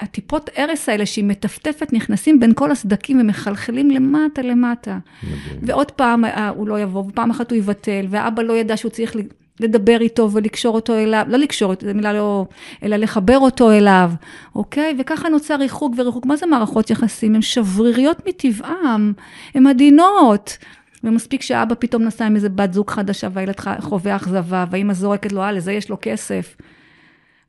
והטיפות 0.00 0.50
וה, 0.56 0.64
ארס 0.64 0.88
האלה 0.88 1.06
שהיא 1.06 1.24
מטפטפת, 1.24 1.92
נכנסים 1.92 2.40
בין 2.40 2.52
כל 2.54 2.70
הסדקים 2.70 3.20
ומחלחלים 3.20 3.90
למטה 3.90 4.42
למטה. 4.42 4.98
מדהים. 5.22 5.38
ועוד 5.62 5.90
פעם 5.90 6.24
הוא 6.56 6.68
לא 6.68 6.80
יבוא, 6.80 7.04
ופעם 7.08 7.30
אחת 7.30 7.50
הוא 7.50 7.58
יבטל, 7.58 8.06
והאבא 8.10 8.42
לא 8.42 8.52
ידע 8.52 8.76
שהוא 8.76 8.90
צריך 8.90 9.16
לדבר 9.60 10.00
איתו 10.00 10.30
ולקשור 10.32 10.74
אותו 10.74 10.94
אליו, 10.94 11.24
לא 11.28 11.38
לקשור, 11.38 11.74
זו 11.80 11.94
מילה 11.94 12.12
לא, 12.12 12.46
אלא 12.82 12.96
לחבר 12.96 13.38
אותו 13.38 13.70
אליו, 13.70 14.10
אוקיי? 14.54 14.96
וככה 14.98 15.28
נוצר 15.28 15.56
ריחוק 15.56 15.94
וריחוק. 15.96 16.26
מה 16.26 16.36
זה 16.36 16.46
מערכות 16.46 16.90
יחסים? 16.90 17.34
הן 17.34 17.42
שבריריות 17.42 18.26
מטבעם, 18.28 19.12
הן 19.54 19.66
עדינות. 19.66 20.58
ומספיק 21.04 21.42
שאבא 21.42 21.74
פתאום 21.78 22.02
נסע 22.02 22.26
עם 22.26 22.36
איזה 22.36 22.48
בת 22.48 22.72
זוג 22.72 22.90
חדשה 22.90 23.28
והילד 23.32 23.60
חווה 23.80 24.16
אכזבה, 24.16 24.64
והאמא 24.70 24.94
זורקת 24.94 25.32
לו, 25.32 25.42
אה, 25.42 25.52
לזה 25.52 25.72
יש 25.72 25.90
לו 25.90 25.96
כסף. 26.02 26.56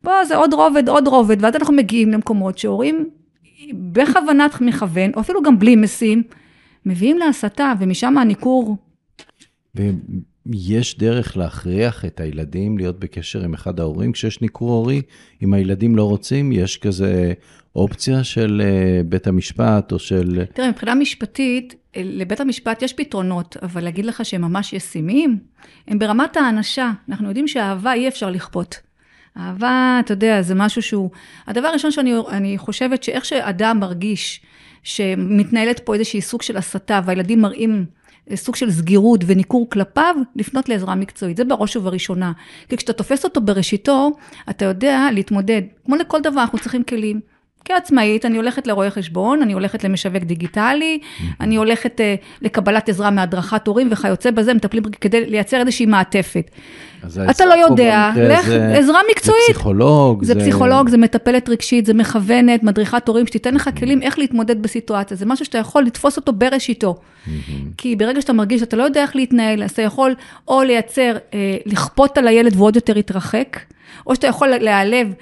בוא, 0.04 0.14
זה 0.28 0.36
עוד 0.36 0.54
רובד, 0.54 0.90
עוד 0.90 1.08
רובד, 1.08 1.44
ואז 1.44 1.56
אנחנו 1.56 1.74
מגיעים 1.74 2.12
למקומות 2.12 2.58
שהורים 2.58 3.10
בכוונת 3.74 4.62
מכוון, 4.62 5.12
או 5.16 5.22
אפילו 5.22 5.42
גם 5.44 5.60
בלי 5.60 5.76
משים, 5.76 6.24
מביאים 6.86 7.18
להסתה, 7.18 7.74
ומשם 7.80 8.18
הניכור. 8.18 8.78
ויש 10.46 10.98
דרך 10.98 11.38
להכריח 11.38 12.06
את 12.06 12.20
הילדים 12.20 12.78
להיות 12.78 13.00
בקשר 13.00 13.44
עם 13.44 13.54
אחד 13.54 13.80
ההורים 13.80 14.12
כשיש 14.12 14.42
ניכור 14.42 14.72
הורי, 14.72 15.02
אם 15.44 15.54
הילדים 15.54 15.96
לא 15.96 16.04
רוצים, 16.04 16.52
יש 16.52 16.78
כזה 16.78 17.34
אופציה 17.76 18.24
של 18.24 18.62
אה, 18.66 19.04
בית 19.06 19.28
המשפט 19.28 19.92
או 19.92 20.00
של... 20.00 20.44
תראה, 20.54 20.70
מבחינה 20.70 20.96
משפטית, 20.96 21.76
לבית 21.96 22.40
המשפט 22.40 22.82
יש 22.82 22.94
פתרונות, 22.94 23.58
אבל 23.62 23.84
להגיד 23.84 24.06
לך 24.06 24.26
שהם 24.26 24.42
ממש 24.42 24.74
ישימים? 24.74 25.40
הם 25.88 26.00
ברמת 26.00 26.38
האנשה. 26.38 26.92
אנחנו 27.10 27.28
יודעים 27.28 27.48
שאהבה 27.48 27.94
אי 27.94 28.08
אפשר 28.08 28.30
לכפות. 28.30 28.80
אהבה, 29.38 29.98
אתה 30.06 30.14
יודע, 30.14 30.42
זה 30.42 30.56
משהו 30.56 30.82
שהוא... 30.82 31.10
הדבר 31.48 31.68
הראשון 31.68 31.92
שאני 31.92 32.58
חושבת 32.58 33.04
שאיך 33.04 33.26
שאדם 33.26 33.78
מרגיש 33.80 34.42
שמתנהלת 34.84 35.80
פה 35.80 35.94
איזושהי 35.94 36.22
סוג 36.22 36.42
של 36.42 36.58
הסתה, 36.58 37.00
והילדים 37.06 37.42
מראים 37.42 37.86
סוג 38.36 38.56
של 38.56 38.72
סגירות 38.72 39.24
וניכור 39.28 39.70
כלפיו, 39.70 40.16
לפנות 40.36 40.70
לעזרה 40.70 40.96
מקצועית. 40.96 41.38
זה 41.38 41.46
בראש 41.46 41.76
ובראשונה. 41.76 42.32
כי 42.70 42.78
כשאתה 42.78 42.94
תופס 42.94 43.24
אותו 43.24 43.42
בראשיתו, 43.42 44.12
אתה 44.50 44.66
יודע 44.66 45.08
להתמודד. 45.14 45.62
כמו 45.86 45.96
לכל 45.96 46.22
דבר, 46.22 46.42
אנחנו 46.42 46.60
צריכים 46.60 46.84
כלים. 46.84 47.31
כעצמאית, 47.74 48.26
אני 48.26 48.38
הולכת 48.38 48.68
לרואה 48.68 48.90
חשבון, 48.90 49.42
אני 49.42 49.54
הולכת 49.54 49.84
למשווק 49.84 50.24
דיגיטלי, 50.24 51.00
אני 51.40 51.56
הולכת 51.56 52.00
uh, 52.00 52.04
לקבלת 52.42 52.90
עזרה 52.90 53.12
מהדרכת 53.12 53.68
הורים 53.68 53.88
וכיוצא 53.92 54.32
בזה, 54.32 54.54
מטפלים 54.54 54.84
כדי 55.02 55.26
לייצר 55.30 55.60
איזושהי 55.60 55.86
מעטפת. 55.86 56.52
אתה 57.30 57.46
לא 57.46 57.54
יודע, 57.54 58.10
לך, 58.16 58.46
זה, 58.46 58.78
עזרה 58.78 59.00
מקצועית. 59.12 59.42
זה 59.48 59.54
פסיכולוג. 59.54 60.24
זה, 60.24 60.34
זה 60.34 60.40
פסיכולוג, 60.40 60.90
זה 60.90 60.98
מטפלת 60.98 61.50
רגשית, 61.50 61.86
זה 61.86 61.94
מכוונת, 61.94 62.64
מדריכת 62.64 63.08
הורים, 63.08 63.28
שתיתן 63.28 63.54
לך 63.54 63.70
כלים 63.80 64.02
איך 64.02 64.20
להתמודד 64.20 64.62
בסיטואציה. 64.62 65.18
זה 65.18 65.26
משהו 65.26 65.46
שאתה 65.46 65.58
יכול 65.58 65.84
לתפוס 65.84 66.18
אותו 66.18 66.34
בראשיתו. 66.34 66.96
כי 67.78 67.96
ברגע 67.96 68.22
שאתה 68.22 68.34
מרגיש 68.34 68.60
שאתה 68.60 68.78
לא 68.78 68.84
יודע 68.84 69.02
איך 69.02 69.16
להתנהל, 69.16 69.64
אז 69.64 69.72
אתה 69.72 69.82
יכול 69.82 70.16
או 70.48 70.64
לייצר, 70.64 71.18
אה, 71.34 71.58
לכפות 71.66 72.18
על 72.18 72.28
הילד 72.28 72.56
והוא 72.56 72.66
עוד 72.66 72.76
יותר 72.76 72.98
יתרחק, 72.98 73.60
או 74.08 74.16
שאתה 74.16 74.28
יכול 74.28 74.48
להיעלב. 74.48 75.14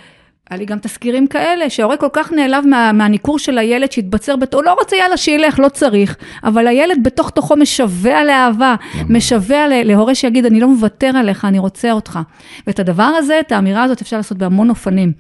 היה 0.50 0.60
לי 0.60 0.66
גם 0.66 0.80
תסקירים 0.80 1.28
כאלה, 1.28 1.70
שההורה 1.70 1.98
כל 1.98 2.08
כך 2.14 2.32
נעלב 2.32 2.66
מה, 2.68 2.92
מהניכור 2.92 3.40
של 3.40 3.58
הילד 3.58 3.92
שהתבצר, 3.92 4.36
בת... 4.36 4.54
הוא 4.54 4.64
לא 4.64 4.76
רוצה 4.80 4.96
יאללה 4.96 5.18
שילך, 5.18 5.60
לא 5.60 5.70
צריך, 5.70 6.18
אבל 6.44 6.68
הילד 6.68 6.98
בתוך 7.04 7.30
תוכו 7.30 7.56
משווע 7.56 8.24
לאהבה, 8.24 8.76
משווע 9.10 9.68
להורה 9.84 10.16
שיגיד, 10.16 10.46
אני 10.46 10.60
לא 10.60 10.68
מוותר 10.68 11.12
עליך, 11.18 11.46
אני 11.46 11.60
רוצה 11.60 11.92
אותך. 11.92 12.20
ואת 12.68 12.80
הדבר 12.80 13.12
הזה, 13.18 13.40
את 13.40 13.52
האמירה 13.52 13.84
הזאת 13.84 14.02
אפשר 14.02 14.18
לעשות 14.18 14.38
בהמון 14.38 14.70
אופנים. 14.70 15.12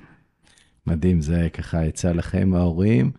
מדהים, 0.87 1.21
זה 1.21 1.47
ככה 1.53 1.85
יצא 1.85 2.11
לכם 2.11 2.51
ההורים. 2.55 3.11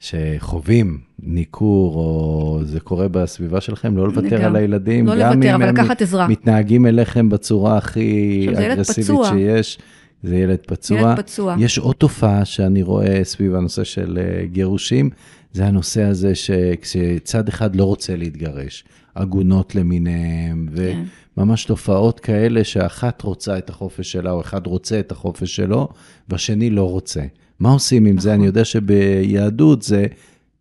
שחווים 0.00 0.98
ניכור, 1.22 1.94
או 1.94 2.60
זה 2.64 2.80
קורה 2.80 3.08
בסביבה 3.08 3.60
שלכם, 3.60 3.96
לא 3.96 4.06
לוותר 4.06 4.44
על 4.44 4.56
הילדים, 4.56 5.06
לא 5.06 5.14
לוותר, 5.14 5.54
אבל 5.54 5.68
לקחת 5.68 6.02
עזרה. 6.02 6.28
מתנהגים 6.28 6.86
אליכם 6.86 7.28
בצורה 7.28 7.76
הכי 7.76 8.48
אגרסיבית 8.58 9.20
שיש. 9.28 9.78
זה 10.26 10.36
ילד 10.36 10.58
פצוע. 10.66 11.00
ילד 11.00 11.16
פצוע. 11.16 11.56
יש 11.58 11.78
עוד 11.78 11.96
תופעה 11.96 12.44
שאני 12.44 12.82
רואה 12.82 13.20
סביב 13.24 13.54
הנושא 13.54 13.84
של 13.84 14.18
אה, 14.20 14.46
גירושים, 14.46 15.10
זה 15.52 15.66
הנושא 15.66 16.02
הזה 16.02 16.34
שכשצד 16.34 17.48
אחד 17.48 17.76
לא 17.76 17.84
רוצה 17.84 18.16
להתגרש, 18.16 18.84
עגונות 19.14 19.74
למיניהם, 19.74 20.68
כן. 20.76 21.02
וממש 21.36 21.64
תופעות 21.64 22.20
כאלה 22.20 22.64
שאחת 22.64 23.22
רוצה 23.22 23.58
את 23.58 23.70
החופש 23.70 24.12
שלה, 24.12 24.30
או 24.30 24.40
אחד 24.40 24.66
רוצה 24.66 25.00
את 25.00 25.12
החופש 25.12 25.56
שלו, 25.56 25.88
והשני 26.28 26.70
לא 26.70 26.90
רוצה. 26.90 27.22
מה 27.60 27.70
עושים 27.70 28.06
עם 28.06 28.10
נכון. 28.12 28.20
זה? 28.20 28.34
אני 28.34 28.46
יודע 28.46 28.64
שביהדות 28.64 29.82
זה 29.82 30.06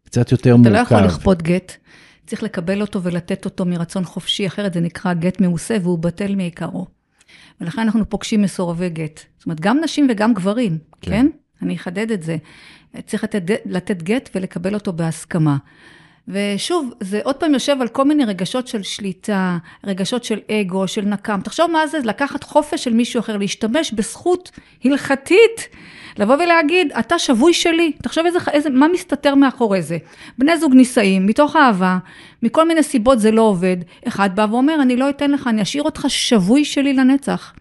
קצת 0.05 0.31
יותר 0.31 0.49
אתה 0.49 0.57
מורכב. 0.57 0.71
אתה 0.71 0.95
לא 0.95 0.99
יכול 0.99 1.07
לכפות 1.07 1.41
גט. 1.41 1.71
צריך 2.27 2.43
לקבל 2.43 2.81
אותו 2.81 3.03
ולתת 3.03 3.45
אותו 3.45 3.65
מרצון 3.65 4.03
חופשי, 4.03 4.47
אחרת 4.47 4.73
זה 4.73 4.79
נקרא 4.79 5.13
גט 5.13 5.41
מעושה 5.41 5.77
והוא 5.81 5.99
בטל 5.99 6.35
מעיקרו. 6.35 6.85
ולכן 7.61 7.81
אנחנו 7.81 8.09
פוגשים 8.09 8.41
מסורבי 8.41 8.89
גט. 8.89 9.19
זאת 9.37 9.45
אומרת, 9.45 9.59
גם 9.59 9.79
נשים 9.83 10.07
וגם 10.09 10.33
גברים, 10.33 10.77
כן? 11.01 11.11
כן? 11.11 11.27
אני 11.61 11.75
אחדד 11.75 12.11
את 12.11 12.23
זה. 12.23 12.37
צריך 13.05 13.23
לתת, 13.23 13.41
לתת 13.65 14.03
גט 14.03 14.29
ולקבל 14.35 14.73
אותו 14.73 14.93
בהסכמה. 14.93 15.57
ושוב, 16.27 16.93
זה 16.99 17.19
עוד 17.23 17.35
פעם 17.35 17.53
יושב 17.53 17.77
על 17.81 17.87
כל 17.87 18.03
מיני 18.03 18.25
רגשות 18.25 18.67
של 18.67 18.83
שליטה, 18.83 19.57
רגשות 19.83 20.23
של 20.23 20.39
אגו, 20.51 20.87
של 20.87 21.01
נקם. 21.01 21.39
תחשוב 21.43 21.71
מה 21.71 21.87
זה 21.87 21.97
לקחת 22.03 22.43
חופש 22.43 22.83
של 22.83 22.93
מישהו 22.93 23.19
אחר, 23.19 23.37
להשתמש 23.37 23.91
בזכות 23.91 24.51
הלכתית, 24.83 25.67
לבוא 26.17 26.35
ולהגיד, 26.35 26.91
אתה 26.99 27.19
שבוי 27.19 27.53
שלי. 27.53 27.91
תחשוב 28.03 28.25
איזה, 28.25 28.39
איזה, 28.51 28.69
מה 28.69 28.87
מסתתר 28.87 29.35
מאחורי 29.35 29.81
זה. 29.81 29.97
בני 30.37 30.57
זוג 30.57 30.73
נישאים, 30.73 31.25
מתוך 31.25 31.55
אהבה, 31.55 31.97
מכל 32.43 32.67
מיני 32.67 32.83
סיבות 32.83 33.19
זה 33.19 33.31
לא 33.31 33.41
עובד. 33.41 33.77
אחד 34.07 34.35
בא 34.35 34.47
ואומר, 34.51 34.81
אני 34.81 34.97
לא 34.97 35.09
אתן 35.09 35.31
לך, 35.31 35.47
אני 35.47 35.61
אשאיר 35.61 35.83
אותך 35.83 36.05
שבוי 36.07 36.65
שלי 36.65 36.93
לנצח. 36.93 37.53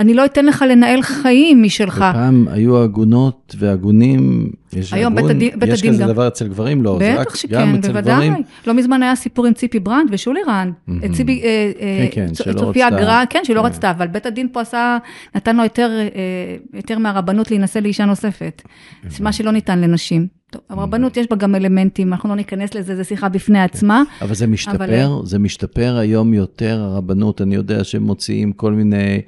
אני 0.00 0.14
לא 0.14 0.24
אתן 0.24 0.46
לך 0.46 0.64
לנהל 0.68 1.02
חיים 1.02 1.62
משלך. 1.62 1.96
ופעם 1.96 2.46
היו 2.50 2.78
עגונות 2.82 3.56
ועגונים, 3.58 4.50
יש 4.72 4.92
היום 4.92 5.12
עגון, 5.12 5.28
בית 5.28 5.36
הדין, 5.36 5.50
בית 5.60 5.70
יש 5.70 5.82
כזה 5.82 6.02
גם. 6.02 6.08
דבר 6.08 6.28
אצל 6.28 6.48
גברים? 6.48 6.82
לא, 6.82 6.98
זה 7.00 7.20
רק 7.20 7.36
שכן, 7.36 7.54
גם 7.54 7.74
אצל 7.74 7.92
בוודאי. 7.92 8.28
גברים. 8.28 8.42
לא 8.66 8.74
מזמן 8.74 9.02
היה 9.02 9.16
סיפור 9.16 9.46
עם 9.46 9.52
ציפי 9.52 9.80
ברנד 9.80 10.08
ושולי 10.10 10.40
רנד. 10.48 10.72
Mm-hmm. 10.72 11.12
ציפי, 11.12 11.42
אה, 11.44 12.06
כן, 12.10 12.26
כן. 12.44 12.54
צופיה 12.54 12.90
גרא, 12.90 13.24
כן, 13.30 13.40
שלא 13.44 13.60
כן. 13.60 13.66
רצתה, 13.66 13.90
אבל 13.90 14.06
בית 14.06 14.26
הדין 14.26 14.48
פה 14.52 14.60
עשה, 14.60 14.98
נתן 15.34 15.56
לו 15.56 15.62
היתר, 15.62 15.90
אה, 16.00 16.08
היתר 16.74 16.98
מהרבנות 16.98 17.50
להינשא 17.50 17.78
לאישה 17.78 18.04
נוספת. 18.04 18.62
זה 19.08 19.24
מה 19.24 19.32
שלא 19.32 19.52
ניתן 19.52 19.80
לנשים. 19.80 20.26
טוב, 20.50 20.62
הרבנות 20.68 21.16
יש 21.16 21.26
בה 21.30 21.36
גם 21.36 21.54
אלמנטים, 21.54 22.12
אנחנו 22.12 22.28
לא 22.28 22.34
ניכנס 22.34 22.74
לזה, 22.74 22.96
זו 22.96 23.04
שיחה 23.04 23.28
בפני 23.28 23.58
כן. 23.58 23.64
עצמה. 23.64 24.02
אבל 24.22 24.34
זה 24.34 24.46
משתפר, 24.46 24.84
אבל... 24.84 25.26
זה 25.26 25.38
משתפר 25.38 25.96
היום 25.96 26.34
יותר, 26.34 26.80
הרבנות, 26.80 27.40
אני 27.40 27.54
יודע 27.54 27.84
שהם 27.84 28.02
מוציאים 28.02 28.52
כל 28.52 28.72
מיני... 28.72 29.20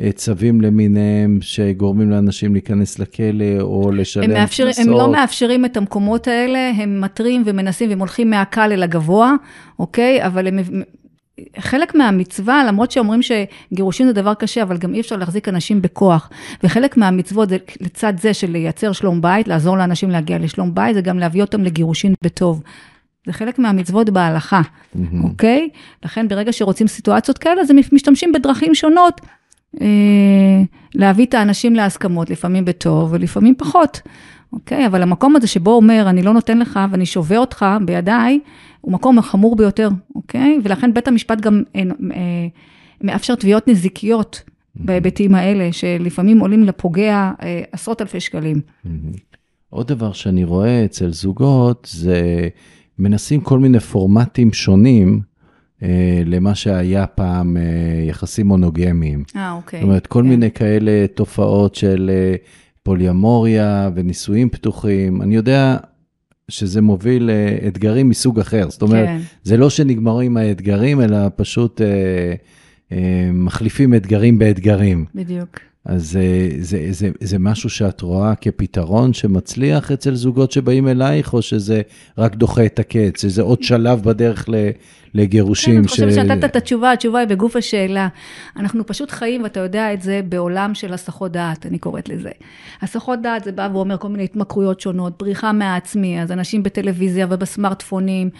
אה, 0.00 0.12
צווים 0.12 0.60
למיניהם 0.60 1.38
שגורמים 1.40 2.10
לאנשים 2.10 2.52
להיכנס 2.52 2.98
לכלא 2.98 3.60
או 3.60 3.90
לשלם 3.92 4.46
קנסות. 4.46 4.78
הם 4.78 4.88
לא 4.88 5.12
מאפשרים 5.12 5.64
את 5.64 5.76
המקומות 5.76 6.28
האלה, 6.28 6.70
הם 6.76 7.00
מתרים 7.00 7.42
ומנסים 7.46 7.88
והם 7.88 7.98
הולכים 7.98 8.30
מהקל 8.30 8.72
אל 8.72 8.82
הגבוה, 8.82 9.34
אוקיי? 9.78 10.26
אבל 10.26 10.46
הם... 10.46 10.58
חלק 11.58 11.94
מהמצווה, 11.94 12.64
למרות 12.64 12.90
שאומרים 12.90 13.20
שגירושים 13.22 14.06
זה 14.06 14.12
דבר 14.12 14.34
קשה, 14.34 14.62
אבל 14.62 14.78
גם 14.78 14.94
אי 14.94 15.00
אפשר 15.00 15.16
להחזיק 15.16 15.48
אנשים 15.48 15.82
בכוח. 15.82 16.30
וחלק 16.62 16.96
מהמצוות 16.96 17.48
זה 17.48 17.56
לצד 17.80 18.12
זה 18.20 18.34
של 18.34 18.50
לייצר 18.50 18.92
שלום 18.92 19.20
בית, 19.20 19.48
לעזור 19.48 19.78
לאנשים 19.78 20.10
להגיע 20.10 20.38
לשלום 20.38 20.74
בית, 20.74 20.94
זה 20.94 21.00
גם 21.00 21.18
להביא 21.18 21.42
אותם 21.42 21.64
לגירושים 21.64 22.14
בטוב. 22.24 22.62
זה 23.26 23.32
חלק 23.32 23.58
מהמצוות 23.58 24.10
בהלכה, 24.10 24.60
mm-hmm. 24.60 24.98
אוקיי? 25.24 25.68
לכן 26.04 26.28
ברגע 26.28 26.52
שרוצים 26.52 26.86
סיטואציות 26.86 27.38
כאלה, 27.38 27.60
אז 27.60 27.70
הם 27.70 27.76
משתמשים 27.92 28.32
בדרכים 28.32 28.74
שונות 28.74 29.20
להביא 30.94 31.26
את 31.26 31.34
האנשים 31.34 31.74
להסכמות, 31.74 32.30
לפעמים 32.30 32.64
בטוב 32.64 33.12
ולפעמים 33.12 33.54
פחות, 33.58 34.00
אוקיי? 34.52 34.86
אבל 34.86 35.02
המקום 35.02 35.36
הזה 35.36 35.46
שבו 35.46 35.70
אומר, 35.70 36.06
אני 36.08 36.22
לא 36.22 36.32
נותן 36.32 36.58
לך 36.58 36.80
ואני 36.90 37.06
שובה 37.06 37.38
אותך 37.38 37.66
בידיי, 37.84 38.40
הוא 38.80 38.92
מקום 38.92 39.18
החמור 39.18 39.56
ביותר, 39.56 39.88
אוקיי? 40.14 40.58
ולכן 40.64 40.94
בית 40.94 41.08
המשפט 41.08 41.40
גם 41.40 41.62
אה, 41.76 41.82
אה, 42.14 42.46
מאפשר 43.00 43.34
תביעות 43.34 43.68
נזיקיות 43.68 44.42
בהיבטים 44.74 45.34
האלה, 45.34 45.72
שלפעמים 45.72 46.38
עולים 46.38 46.64
לפוגע 46.64 47.30
עשרות 47.72 48.02
אלפי 48.02 48.20
שקלים. 48.20 48.60
עוד 49.70 49.88
דבר 49.88 50.12
שאני 50.12 50.44
רואה 50.44 50.84
אצל 50.84 51.12
זוגות, 51.12 51.88
זה 51.90 52.48
מנסים 52.98 53.40
כל 53.40 53.58
מיני 53.58 53.80
פורמטים 53.80 54.52
שונים 54.52 55.20
אה, 55.20 55.29
למה 56.24 56.54
שהיה 56.54 57.06
פעם 57.06 57.56
אה, 57.56 57.62
יחסים 58.08 58.46
מונוגמיים. 58.46 59.24
אה, 59.36 59.52
אוקיי. 59.52 59.80
זאת 59.80 59.86
אומרת, 59.88 60.06
כל 60.06 60.22
כן. 60.22 60.28
מיני 60.28 60.50
כאלה 60.50 61.06
תופעות 61.14 61.74
של 61.74 62.10
אה, 62.12 62.34
פוליומוריה 62.82 63.90
ונישואים 63.94 64.48
פתוחים. 64.48 65.22
אני 65.22 65.36
יודע 65.36 65.76
שזה 66.48 66.80
מוביל 66.80 67.30
לאתגרים 67.30 68.08
מסוג 68.08 68.40
אחר. 68.40 68.70
זאת 68.70 68.82
אומרת, 68.82 69.06
כן. 69.06 69.20
זה 69.42 69.56
לא 69.56 69.70
שנגמרים 69.70 70.36
האתגרים, 70.36 71.00
אלא 71.00 71.18
פשוט 71.36 71.80
אה, 71.80 72.34
אה, 72.92 73.30
מחליפים 73.32 73.94
אתגרים 73.94 74.38
באתגרים. 74.38 75.04
בדיוק. 75.14 75.58
אז 75.84 76.10
זה, 76.10 76.48
זה, 76.58 76.86
זה, 76.90 77.10
זה 77.20 77.38
משהו 77.38 77.70
שאת 77.70 78.00
רואה 78.00 78.34
כפתרון 78.34 79.12
שמצליח 79.12 79.92
אצל 79.92 80.14
זוגות 80.14 80.52
שבאים 80.52 80.88
אלייך, 80.88 81.34
או 81.34 81.42
שזה 81.42 81.82
רק 82.18 82.34
דוחה 82.34 82.66
את 82.66 82.78
הקץ, 82.78 83.22
שזה 83.22 83.42
עוד 83.42 83.62
שלב 83.62 84.02
בדרך 84.02 84.48
ל, 84.48 84.54
לגירושים. 85.14 85.72
כן, 85.72 85.78
אני 85.78 85.88
חושבת 85.88 86.14
שנתת 86.14 86.44
את 86.44 86.56
התשובה, 86.56 86.92
התשובה 86.92 87.18
היא 87.18 87.28
בגוף 87.28 87.56
השאלה. 87.56 88.08
אנחנו 88.56 88.86
פשוט 88.86 89.10
חיים, 89.10 89.42
ואתה 89.42 89.60
יודע 89.60 89.92
את 89.92 90.02
זה, 90.02 90.20
בעולם 90.28 90.74
של 90.74 90.92
הסחות 90.92 91.32
דעת, 91.32 91.66
אני 91.66 91.78
קוראת 91.78 92.08
לזה. 92.08 92.30
הסחות 92.82 93.22
דעת 93.22 93.44
זה 93.44 93.52
בא 93.52 93.68
ואומר 93.72 93.96
כל 93.96 94.08
מיני 94.08 94.24
התמכרויות 94.24 94.80
שונות, 94.80 95.18
בריחה 95.18 95.52
מהעצמי, 95.52 96.22
אז 96.22 96.32
אנשים 96.32 96.62
בטלוויזיה 96.62 97.26
ובסמארטפונים, 97.30 98.30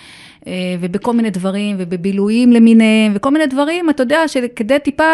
אה, 0.47 0.53
ובכל 0.80 1.12
מיני 1.12 1.30
דברים, 1.30 1.76
ובבילויים 1.78 2.53
למיניהם, 2.53 3.12
וכל 3.14 3.30
מיני 3.30 3.47
דברים, 3.47 3.91
אתה 3.91 4.03
יודע, 4.03 4.28
שכדי 4.28 4.78
טיפה... 4.84 5.05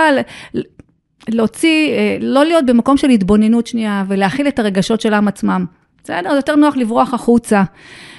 להוציא, 1.28 1.90
אה, 1.92 2.16
לא 2.20 2.44
להיות 2.44 2.66
במקום 2.66 2.96
של 2.96 3.10
התבוננות 3.10 3.66
שנייה 3.66 4.04
ולהכיל 4.08 4.48
את 4.48 4.58
הרגשות 4.58 5.00
שלהם 5.00 5.28
עצמם. 5.28 5.66
בסדר? 6.04 6.30
זה 6.30 6.36
יותר 6.36 6.56
נוח 6.56 6.76
לברוח 6.76 7.14
החוצה. 7.14 7.62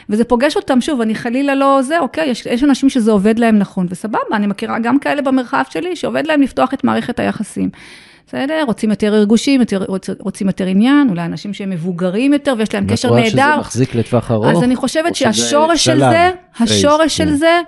וזה 0.10 0.24
פוגש 0.24 0.56
אותם, 0.56 0.82
שוב, 0.82 1.02
אני 1.02 1.16
חלילה 1.16 1.56
לא 1.56 1.80
זה, 1.82 2.00
אוקיי, 2.00 2.30
יש, 2.30 2.46
יש 2.46 2.64
אנשים 2.64 2.90
שזה 2.90 3.12
עובד 3.12 3.40
להם 3.40 3.58
נכון, 3.58 3.88
וסבבה, 3.90 4.20
אני 4.34 4.48
מכירה 4.48 4.80
גם 4.80 5.00
כאלה 5.00 5.22
במרחב 5.22 5.64
שלי, 5.70 5.96
שעובד 5.96 6.28
להם 6.28 6.42
לפתוח 6.42 6.74
את 6.74 6.84
מערכת 6.84 7.20
היחסים. 7.20 7.70
בסדר? 8.28 8.64
רוצים 8.66 8.90
יותר 8.90 9.14
רגושים, 9.14 9.60
יותר, 9.60 9.84
רוצ, 9.88 10.10
רוצים 10.20 10.48
יותר 10.48 10.66
עניין, 10.66 11.10
אולי 11.10 11.26
אנשים 11.26 11.54
שהם 11.54 11.70
מבוגרים 11.70 12.34
יותר 12.34 12.54
ויש 12.58 12.74
להם 12.74 12.88
קשר 12.88 13.16
נהדר. 13.16 13.26
ואת 13.26 13.34
רואה 13.34 13.54
שזה 13.54 13.60
מחזיק 13.60 13.96
לטווח 13.96 14.32
ארוך? 14.32 14.46
אז 14.46 14.64
אני 14.64 14.76
חושבת 14.76 15.16
שהשורש 15.16 15.86
של 15.86 16.00
זה, 16.00 16.32
השורש 16.60 17.18
של 17.18 17.26
כן. 17.26 17.36
זה, 17.36 17.62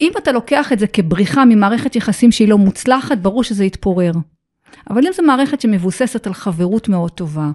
אם 0.00 0.12
אתה 0.18 0.32
לוקח 0.32 0.72
את 0.72 0.78
זה 0.78 0.86
כבריחה 0.86 1.44
ממערכת 1.44 1.96
יחסים 1.96 2.32
שהיא 2.32 2.48
לא 2.48 2.58
מוצלחת, 2.58 3.18
ברור 3.18 3.44
שזה 3.44 3.64
יתפורר. 3.64 4.12
אבל 4.90 5.06
אם 5.06 5.12
זו 5.12 5.22
מערכת 5.22 5.60
שמבוססת 5.60 6.26
על 6.26 6.34
חברות 6.34 6.88
מאוד 6.88 7.10
טובה, 7.10 7.50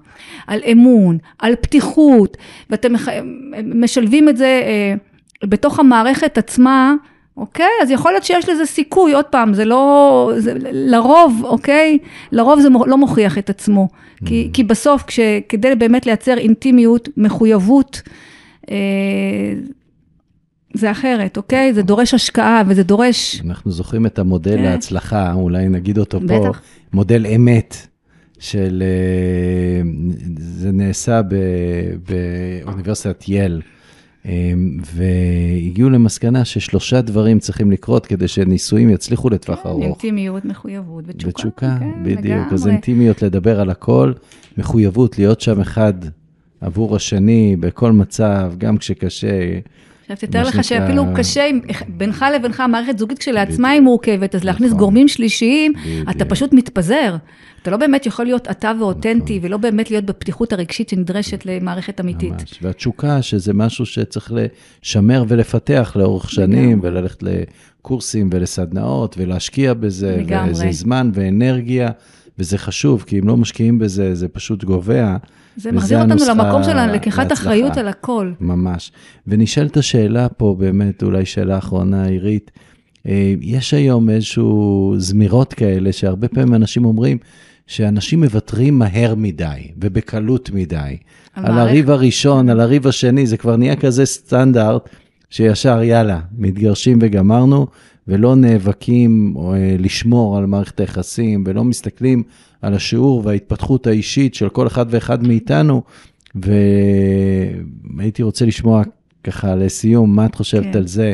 על 0.47 0.59
אמון, 0.71 1.17
על 1.39 1.55
פתיחות, 1.55 2.37
ואתם 2.69 2.93
משלבים 3.75 4.29
את 4.29 4.37
זה 4.37 4.61
אה, 4.65 4.93
בתוך 5.47 5.79
המערכת 5.79 6.37
עצמה, 6.37 6.93
אוקיי? 7.37 7.69
אז 7.81 7.91
יכול 7.91 8.11
להיות 8.11 8.23
שיש 8.23 8.49
לזה 8.49 8.65
סיכוי, 8.65 9.13
עוד 9.13 9.25
פעם, 9.25 9.53
זה 9.53 9.65
לא... 9.65 10.31
זה, 10.37 10.53
לרוב, 10.71 11.41
אוקיי? 11.43 11.97
לרוב 12.31 12.59
זה 12.59 12.69
לא 12.85 12.97
מוכיח 12.97 13.37
את 13.37 13.49
עצמו. 13.49 13.87
Mm. 13.91 14.25
כי, 14.25 14.49
כי 14.53 14.63
בסוף, 14.63 15.03
כש, 15.03 15.19
כדי 15.49 15.75
באמת 15.75 16.05
לייצר 16.05 16.37
אינטימיות, 16.37 17.09
מחויבות, 17.17 18.01
אה, 18.71 18.75
זה 20.79 20.91
אחרת, 20.91 21.37
אוקיי? 21.37 21.73
זה 21.73 21.81
דורש 21.81 22.13
השקעה 22.13 22.61
וזה 22.67 22.83
דורש... 22.83 23.41
אנחנו 23.45 23.71
זוכרים 23.71 24.05
את 24.05 24.19
המודל 24.19 24.55
כן. 24.55 24.63
להצלחה, 24.63 25.33
אולי 25.33 25.69
נגיד 25.69 25.97
אותו 25.97 26.19
בטח. 26.19 26.33
פה, 26.33 26.51
מודל 26.93 27.25
אמת. 27.25 27.87
של... 28.39 28.83
אה, 28.85 29.81
זה 30.37 30.71
נעשה 30.71 31.21
באוניברסיטת 32.09 33.23
יל, 33.27 33.61
אה, 34.25 34.51
והגיעו 34.95 35.89
למסקנה 35.89 36.45
ששלושה 36.45 37.01
דברים 37.01 37.39
צריכים 37.39 37.71
לקרות 37.71 38.05
כדי 38.05 38.27
שנישואים 38.27 38.89
יצליחו 38.89 39.29
לטווח 39.29 39.59
כן, 39.63 39.69
ארוך. 39.69 39.83
אינטימיות, 39.83 40.45
מחויבות 40.45 41.03
ותשוקה. 41.07 41.29
ותשוקה, 41.29 41.77
כן, 41.79 42.03
בדיוק. 42.03 42.25
לגמרי. 42.25 42.53
אז 42.53 42.67
אינטימיות 42.67 43.21
לדבר 43.21 43.59
על 43.59 43.69
הכל, 43.69 44.13
מחויבות 44.57 45.17
להיות 45.17 45.41
שם 45.41 45.61
אחד 45.61 45.93
עבור 46.61 46.95
השני 46.95 47.55
בכל 47.59 47.91
מצב, 47.91 48.53
גם 48.57 48.77
כשקשה. 48.77 49.59
עכשיו, 50.11 50.29
תתאר 50.29 50.43
לך 50.43 50.63
שאפילו 50.63 51.05
קשה, 51.15 51.49
בינך 51.87 52.25
לבינך, 52.35 52.59
המערכת 52.59 52.97
זוגית 52.97 53.19
כשלעצמה 53.19 53.69
היא 53.69 53.81
מורכבת, 53.81 54.35
אז 54.35 54.43
להכניס 54.43 54.69
נכון. 54.69 54.79
גורמים 54.79 55.07
שלישיים, 55.07 55.73
אתה 56.09 56.25
פשוט 56.25 56.53
מתפזר. 56.53 57.15
אתה 57.61 57.71
לא 57.71 57.77
באמת 57.77 58.05
יכול 58.05 58.25
להיות 58.25 58.47
אתה 58.51 58.71
ואותנטי, 58.79 59.37
נכון. 59.37 59.47
ולא 59.47 59.57
באמת 59.57 59.91
להיות 59.91 60.05
בפתיחות 60.05 60.53
הרגשית 60.53 60.89
שנדרשת 60.89 61.45
למערכת 61.45 61.99
אמיתית. 61.99 62.31
ממש, 62.31 62.59
והתשוקה, 62.61 63.21
שזה 63.21 63.53
משהו 63.53 63.85
שצריך 63.85 64.31
לשמר 64.83 65.23
ולפתח 65.27 65.93
לאורך 65.95 66.31
שנים, 66.31 66.79
וללכת 66.83 67.23
לקורסים 67.23 68.29
ולסדנאות, 68.33 69.15
ולהשקיע 69.17 69.73
בזה, 69.73 70.17
לגמרי. 70.19 70.51
וזה 70.51 70.67
זמן 70.71 71.11
ואנרגיה, 71.13 71.89
וזה 72.39 72.57
חשוב, 72.57 73.03
כי 73.07 73.19
אם 73.19 73.27
לא 73.27 73.37
משקיעים 73.37 73.79
בזה, 73.79 74.15
זה 74.15 74.27
פשוט 74.27 74.63
גובע. 74.63 75.17
זה 75.59 75.71
מחזיר 75.71 76.01
אותנו 76.01 76.25
למקום 76.29 76.63
של 76.63 76.85
לקיחת 76.85 77.31
אחריות 77.31 77.77
על 77.77 77.87
הכל. 77.87 78.31
ממש. 78.39 78.91
ונשאלת 79.27 79.77
השאלה 79.77 80.29
פה, 80.29 80.55
באמת, 80.59 81.03
אולי 81.03 81.25
שאלה 81.25 81.57
אחרונה, 81.57 82.05
עירית, 82.05 82.51
אה, 83.07 83.33
יש 83.41 83.73
היום 83.73 84.09
איזשהו 84.09 84.93
זמירות 84.97 85.53
כאלה, 85.53 85.91
שהרבה 85.91 86.27
פעמים 86.27 86.53
אנשים 86.53 86.85
אומרים, 86.85 87.17
שאנשים 87.67 88.23
מוותרים 88.23 88.79
מהר 88.79 89.15
מדי 89.15 89.71
ובקלות 89.77 90.49
מדי. 90.53 90.97
על 91.33 91.59
הריב 91.59 91.89
הראשון, 91.89 92.49
על 92.49 92.59
הריב 92.59 92.87
השני, 92.87 93.27
זה 93.27 93.37
כבר 93.37 93.55
נהיה 93.55 93.75
כזה 93.75 94.05
סטנדרט, 94.05 94.89
שישר, 95.29 95.83
יאללה, 95.83 96.19
מתגרשים 96.37 96.99
וגמרנו, 97.01 97.67
ולא 98.09 98.35
נאבקים 98.35 99.33
אה, 99.37 99.75
לשמור 99.79 100.37
על 100.37 100.45
מערכת 100.45 100.79
היחסים, 100.79 101.43
ולא 101.47 101.63
מסתכלים 101.63 102.23
על 102.61 102.73
השיעור 102.73 103.21
וההתפתחות 103.25 103.87
האישית 103.87 104.33
של 104.35 104.49
כל 104.49 104.67
אחד 104.67 104.85
ואחד 104.89 105.27
מאיתנו. 105.27 105.81
והייתי 106.35 108.23
רוצה 108.23 108.45
לשמוע 108.45 108.83
ככה 109.23 109.55
לסיום, 109.55 110.15
מה 110.15 110.25
את 110.25 110.35
חושבת 110.35 110.63
כן. 110.63 110.77
על 110.77 110.87
זה, 110.87 111.13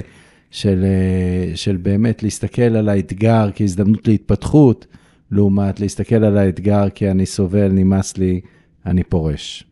של, 0.51 0.85
אה, 0.85 1.55
של 1.55 1.77
באמת 1.77 2.23
להסתכל 2.23 2.61
על 2.61 2.89
האתגר 2.89 3.49
כהזדמנות 3.55 4.07
להתפתחות, 4.07 4.87
לעומת 5.31 5.79
להסתכל 5.79 6.23
על 6.23 6.37
האתגר 6.37 6.89
כי 6.89 7.11
אני 7.11 7.25
סובל, 7.25 7.67
נמאס 7.67 8.17
לי, 8.17 8.41
אני 8.85 9.03
פורש. 9.03 9.63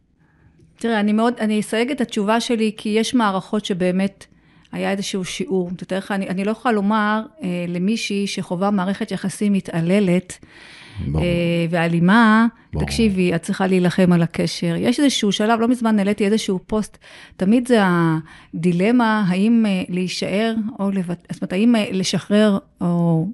תראה, 0.80 1.00
אני 1.00 1.14
מאוד, 1.14 1.34
אני 1.40 1.60
אסייג 1.60 1.92
את 1.92 2.02
התשובה 2.02 2.40
שלי, 2.40 2.72
כי 2.78 2.90
יש 2.90 3.14
מערכות 3.14 3.66
שבאמת 3.66 4.26
היה 4.74 4.92
איזשהו 4.92 5.26
שיעור. 5.26 5.70
תתאר 5.78 5.98
לך, 5.98 6.12
אני, 6.12 6.30
אני 6.30 6.44
לא 6.44 6.52
יכולה 6.52 6.76
לומר 6.76 7.22
אה, 7.44 7.66
למישהי 7.68 8.28
שחווה 8.28 8.72
מערכת 8.72 9.12
יחסים 9.12 9.54
מתעללת, 9.54 10.38
אה, 11.16 11.66
ואלימה, 11.70 12.48
תקשיבי, 12.80 13.36
את 13.36 13.42
צריכה 13.42 13.68
להילחם 13.68 14.12
על 14.12 14.22
הקשר. 14.22 14.76
יש 14.78 15.00
איזשהו 15.00 15.32
שלב, 15.32 15.60
לא 15.60 15.68
מזמן 15.68 16.00
העליתי 16.00 16.26
איזשהו 16.26 16.60
פוסט, 16.68 16.98
תמיד 17.38 17.68
זה 17.68 17.80
הדילמה, 17.84 19.26
האם 19.28 19.66
אה, 19.68 19.84
להישאר 19.90 20.56
או 20.80 20.92
לוותר, 20.92 21.22
זאת 21.32 21.42
אומרת, 21.42 21.54
האם 21.54 21.76
אה, 21.76 21.86
לשחרר 21.92 22.58
או 22.82 23.28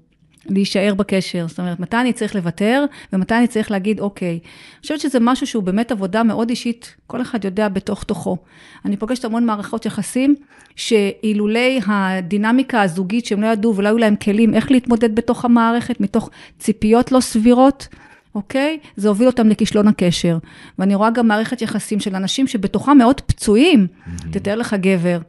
להישאר 0.50 0.93
בקשר. 0.93 1.45
זאת 1.47 1.60
אומרת, 1.60 1.80
מתי 1.80 1.97
אני 1.97 2.14
צריך 2.14 2.36
לוותר, 2.36 2.86
ומתי 3.14 3.36
אני 3.36 3.47
צריך 3.47 3.72
להגיד, 3.72 4.00
אוקיי. 4.00 4.30
אני 4.30 4.82
חושבת 4.82 5.00
שזה 5.00 5.20
משהו 5.22 5.47
שהוא 5.47 5.64
באמת 5.64 5.91
עבודה 5.91 6.24
מאוד 6.24 6.50
אישית, 6.50 6.95
כל 7.08 7.22
אחד 7.22 7.45
יודע 7.45 7.70
בתוך 7.70 8.04
תוכו. 8.04 8.38
אני 8.86 8.97
פוגשת 8.97 9.26
המון 9.26 9.45
מערכות 9.45 9.86
יחסים, 9.86 10.36
שאילולי 10.76 11.80
הדינמיקה 11.88 12.82
הזוגית, 12.82 13.26
שהם 13.26 13.41
לא 13.41 13.47
ידעו 13.47 13.76
ולא 13.76 13.88
היו 13.88 13.97
להם 13.97 14.16
כלים 14.16 14.54
איך 14.54 14.72
להתמודד 14.72 15.16
בתוך 15.16 15.45
המערכת, 15.45 16.02
מתוך 16.02 16.30
ציפיות 16.60 17.12
לא 17.12 17.20
סבירות, 17.20 17.88
אוקיי? 18.36 18.80
זה 18.95 19.10
הוביל 19.10 19.28
אותם 19.28 19.50
לכישלון 19.50 19.88
הקשר. 19.88 20.38
ואני 20.80 20.95
רואה 20.95 21.10
גם 21.10 21.28
מערכת 21.28 21.62
יחסים 21.62 22.00
של 22.00 22.16
אנשים 22.16 22.47
שבתוכם 22.47 22.97
מאוד 22.97 23.22
פצועים. 23.22 23.88
Mm-hmm. 23.88 24.24
תתאר 24.32 24.56
לך 24.56 24.76
גבר. 24.80 25.20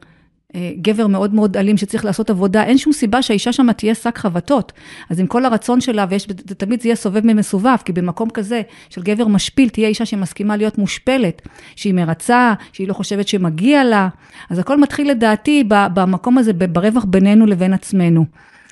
אה, 0.55 0.71
גבר 0.81 1.07
מאוד 1.07 1.33
מאוד 1.33 1.57
אלים 1.57 1.77
שצריך 1.77 2.05
לעשות 2.05 2.29
עבודה, 2.29 2.63
אין 2.63 2.77
שום 2.77 2.93
סיבה 2.93 3.21
שהאישה 3.21 3.53
שם 3.53 3.71
תהיה 3.71 3.95
שק 3.95 4.17
חבטות. 4.17 4.71
אז 5.09 5.19
עם 5.19 5.27
כל 5.27 5.45
הרצון 5.45 5.81
שלה, 5.81 6.05
ויש, 6.09 6.27
תמיד 6.57 6.81
זה 6.81 6.87
יהיה 6.87 6.95
סובב 6.95 7.25
ממסובב, 7.25 7.75
כי 7.85 7.93
במקום 7.93 8.29
כזה 8.29 8.61
של 8.89 9.01
גבר 9.01 9.27
משפיל, 9.27 9.69
תהיה 9.69 9.87
אישה 9.87 10.05
שמסכימה 10.05 10.57
להיות 10.57 10.77
מושפלת, 10.77 11.41
שהיא 11.75 11.93
מרצה, 11.93 12.53
שהיא 12.73 12.87
לא 12.87 12.93
חושבת 12.93 13.27
שמגיע 13.27 13.83
לה. 13.83 14.09
אז 14.49 14.59
הכל 14.59 14.79
מתחיל 14.79 15.11
לדעתי 15.11 15.63
במקום 15.67 16.37
הזה, 16.37 16.53
ברווח 16.53 17.05
בינינו 17.05 17.45
לבין 17.45 17.73
עצמנו. 17.73 18.25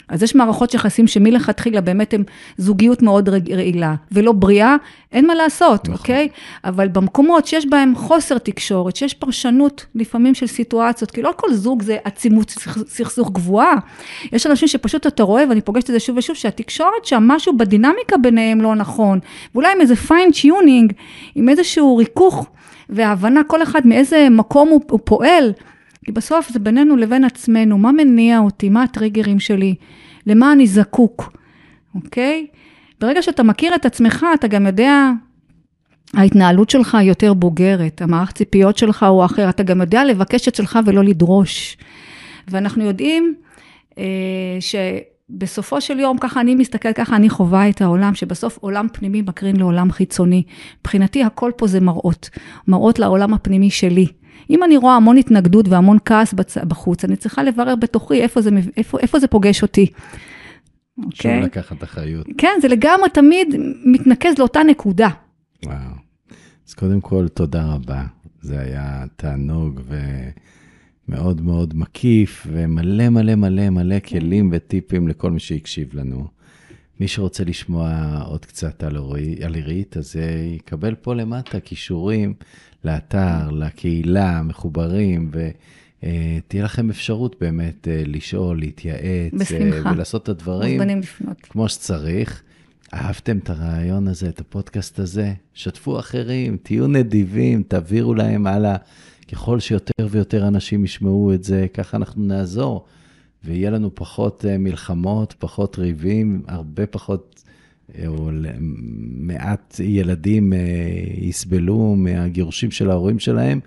אז 0.09 0.23
יש 0.23 0.35
מערכות 0.35 0.73
יחסים 0.73 1.07
שמלכתחילה 1.07 1.81
באמת 1.81 2.13
הן 2.13 2.23
זוגיות 2.57 3.01
מאוד 3.01 3.29
רעילה 3.29 3.95
ולא 4.11 4.31
בריאה, 4.31 4.75
אין 5.11 5.27
מה 5.27 5.35
לעשות, 5.35 5.83
נכון. 5.83 5.93
אוקיי? 5.93 6.27
אבל 6.63 6.87
במקומות 6.87 7.45
שיש 7.45 7.65
בהם 7.65 7.95
חוסר 7.95 8.37
תקשורת, 8.37 8.95
שיש 8.95 9.13
פרשנות 9.13 9.85
לפעמים 9.95 10.33
של 10.33 10.47
סיטואציות, 10.47 11.11
כי 11.11 11.21
לא 11.21 11.33
כל 11.35 11.53
זוג 11.53 11.81
זה 11.81 11.97
עצימות 12.03 12.49
סכסוך 12.87 13.31
גבוהה. 13.31 13.75
יש 14.31 14.47
אנשים 14.47 14.67
שפשוט 14.67 15.07
אתה 15.07 15.23
רואה, 15.23 15.43
ואני 15.49 15.61
פוגשת 15.61 15.89
את 15.89 15.93
זה 15.93 15.99
שוב 15.99 16.17
ושוב, 16.17 16.35
שהתקשורת 16.35 17.05
שם, 17.05 17.23
משהו 17.27 17.57
בדינמיקה 17.57 18.17
ביניהם 18.17 18.61
לא 18.61 18.75
נכון, 18.75 19.19
ואולי 19.53 19.71
עם 19.75 19.81
איזה 19.81 19.95
fine 19.95 20.31
tuning, 20.31 20.93
עם 21.35 21.49
איזשהו 21.49 21.97
ריכוך 21.97 22.47
והבנה 22.89 23.43
כל 23.43 23.63
אחד 23.63 23.87
מאיזה 23.87 24.27
מקום 24.31 24.69
הוא, 24.69 24.81
הוא 24.89 24.99
פועל. 25.03 25.53
כי 26.05 26.11
בסוף 26.11 26.49
זה 26.49 26.59
בינינו 26.59 26.97
לבין 26.97 27.23
עצמנו, 27.23 27.77
מה 27.77 27.91
מניע 27.91 28.39
אותי, 28.39 28.69
מה 28.69 28.83
הטריגרים 28.83 29.39
שלי, 29.39 29.75
למה 30.27 30.53
אני 30.53 30.67
זקוק, 30.67 31.37
אוקיי? 31.95 32.47
ברגע 33.01 33.21
שאתה 33.21 33.43
מכיר 33.43 33.75
את 33.75 33.85
עצמך, 33.85 34.25
אתה 34.33 34.47
גם 34.47 34.65
יודע, 34.65 35.11
ההתנהלות 36.13 36.69
שלך 36.69 36.95
היא 36.95 37.09
יותר 37.09 37.33
בוגרת, 37.33 38.01
המערך 38.01 38.31
ציפיות 38.31 38.77
שלך 38.77 39.03
הוא 39.03 39.25
אחר, 39.25 39.49
אתה 39.49 39.63
גם 39.63 39.81
יודע 39.81 40.05
לבקש 40.05 40.47
את 40.47 40.55
שלך 40.55 40.79
ולא 40.85 41.03
לדרוש. 41.03 41.77
ואנחנו 42.47 42.83
יודעים 42.83 43.35
אה, 43.97 44.03
שבסופו 44.59 45.81
של 45.81 45.99
יום, 45.99 46.17
ככה 46.17 46.41
אני 46.41 46.55
מסתכלת, 46.55 46.95
ככה 46.95 47.15
אני 47.15 47.29
חווה 47.29 47.69
את 47.69 47.81
העולם, 47.81 48.15
שבסוף 48.15 48.57
עולם 48.57 48.87
פנימי 48.93 49.21
מקרין 49.21 49.55
לעולם 49.55 49.91
חיצוני. 49.91 50.43
מבחינתי 50.79 51.23
הכל 51.23 51.51
פה 51.57 51.67
זה 51.67 51.79
מראות, 51.79 52.29
מראות 52.67 52.99
לעולם 52.99 53.33
הפנימי 53.33 53.69
שלי. 53.69 54.07
אם 54.49 54.63
אני 54.63 54.77
רואה 54.77 54.95
המון 54.95 55.17
התנגדות 55.17 55.67
והמון 55.67 55.97
כעס 56.05 56.33
בצ... 56.33 56.57
בחוץ, 56.57 57.03
אני 57.03 57.15
צריכה 57.15 57.43
לברר 57.43 57.75
בתוכי 57.75 58.21
איפה 58.21 58.41
זה, 58.41 58.49
איפה, 58.77 58.99
איפה 58.99 59.19
זה 59.19 59.27
פוגש 59.27 59.61
אותי. 59.61 59.85
שוב 59.85 61.05
okay? 61.05 61.15
אוקיי? 61.15 61.41
לקחת 61.41 61.83
אחריות. 61.83 62.27
כן, 62.37 62.59
זה 62.61 62.67
לגמרי 62.67 63.09
תמיד 63.09 63.55
מתנקז 63.85 64.39
לאותה 64.39 64.63
נקודה. 64.63 65.09
וואו. 65.65 65.75
אז 66.67 66.73
קודם 66.73 67.01
כל, 67.01 67.27
תודה 67.27 67.65
רבה. 67.65 68.03
זה 68.41 68.59
היה 68.59 69.05
תענוג 69.15 69.81
ומאוד 71.07 71.41
מאוד 71.41 71.77
מקיף, 71.77 72.47
ומלא 72.51 73.09
מלא 73.09 73.35
מלא 73.35 73.69
מלא 73.69 73.99
כלים 73.99 74.49
וטיפים 74.53 75.07
לכל 75.07 75.31
מי 75.31 75.39
שהקשיב 75.39 75.89
לנו. 75.93 76.27
מי 76.99 77.07
שרוצה 77.07 77.43
לשמוע 77.43 78.19
עוד 78.25 78.45
קצת 78.45 78.83
על, 78.83 78.97
עירית, 79.55 79.97
אז 79.97 80.15
יקבל 80.55 80.95
פה 80.95 81.15
למטה 81.15 81.59
כישורים 81.59 82.33
לאתר, 82.83 83.49
לקהילה, 83.51 84.41
מחוברים, 84.43 85.31
ותהיה 85.31 86.63
לכם 86.63 86.89
אפשרות 86.89 87.35
באמת 87.41 87.87
אה, 87.87 88.03
לשאול, 88.05 88.59
להתייעץ, 88.59 89.33
אה, 89.33 89.39
בשמחה. 89.39 89.91
ולעשות 89.91 90.23
את 90.23 90.29
הדברים. 90.29 90.81
כמו 91.43 91.69
שצריך. 91.69 92.41
אהבתם 92.93 93.37
את 93.37 93.49
הרעיון 93.49 94.07
הזה, 94.07 94.29
את 94.29 94.39
הפודקאסט 94.39 94.99
הזה? 94.99 95.33
שתפו 95.53 95.99
אחרים, 95.99 96.57
תהיו 96.63 96.87
נדיבים, 96.87 97.63
תעבירו 97.63 98.13
להם 98.13 98.47
הלאה. 98.47 98.75
ככל 99.31 99.59
שיותר 99.59 100.07
ויותר 100.09 100.47
אנשים 100.47 100.85
ישמעו 100.85 101.33
את 101.33 101.43
זה, 101.43 101.67
ככה 101.73 101.97
אנחנו 101.97 102.23
נעזור. 102.23 102.85
ויהיה 103.43 103.69
לנו 103.69 103.95
פחות 103.95 104.45
אה, 104.45 104.57
מלחמות, 104.57 105.35
פחות 105.39 105.79
ריבים, 105.79 106.43
הרבה 106.47 106.85
פחות 106.85 107.38
או 108.07 108.29
מעט 109.19 109.79
ילדים 109.83 110.53
אה, 110.53 110.59
יסבלו 111.17 111.95
מהגירושים 111.97 112.71
של 112.71 112.89
ההורים 112.89 113.19
שלהם, 113.19 113.59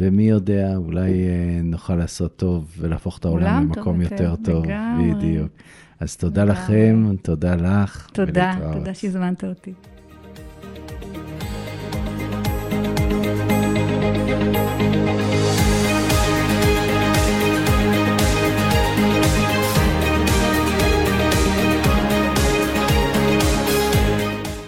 ומי 0.00 0.28
יודע, 0.28 0.76
אולי 0.76 1.10
אה, 1.10 1.60
נוכל 1.62 1.96
לעשות 1.96 2.36
טוב 2.36 2.76
ולהפוך 2.78 3.18
את 3.18 3.24
העולם 3.24 3.62
למקום 3.62 4.00
יותר, 4.00 4.34
טוב. 4.44 4.66
לגמרי. 4.66 5.14
בדיוק. 5.14 5.52
אז 6.00 6.16
תודה 6.16 6.44
לגמרי. 6.44 6.62
לכם, 6.62 7.16
תודה 7.22 7.54
לך. 7.54 8.08
תודה, 8.12 8.30
ולהתראות. 8.32 8.76
תודה 8.76 8.94
שהזמנת 8.94 9.44
אותי. 9.44 9.72